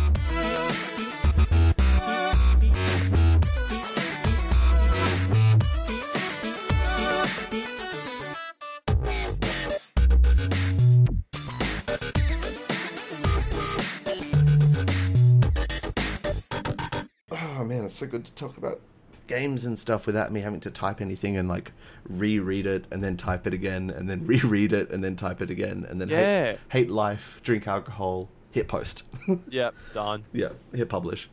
It's 17.93 17.99
so 17.99 18.07
good 18.07 18.25
to 18.25 18.33
talk 18.33 18.57
about 18.57 18.81
games 19.27 19.65
and 19.65 19.77
stuff 19.77 20.07
without 20.07 20.31
me 20.31 20.41
having 20.41 20.59
to 20.59 20.71
type 20.71 20.99
anything 20.99 21.37
and 21.37 21.47
like 21.47 21.71
reread 22.09 22.65
it 22.65 22.85
and 22.89 23.03
then 23.03 23.15
type 23.15 23.45
it 23.45 23.53
again 23.53 23.91
and 23.91 24.09
then 24.09 24.25
reread 24.25 24.73
it 24.73 24.89
and 24.89 25.03
then 25.03 25.15
type 25.15 25.43
it 25.43 25.51
again 25.51 25.85
and 25.87 26.01
then 26.01 26.09
Yeah. 26.09 26.17
hate, 26.53 26.59
hate 26.69 26.89
life, 26.89 27.39
drink 27.43 27.67
alcohol, 27.67 28.29
hit 28.49 28.67
post. 28.67 29.03
Yep, 29.49 29.75
done. 29.93 30.25
yeah, 30.33 30.49
hit 30.73 30.89
publish. 30.89 31.29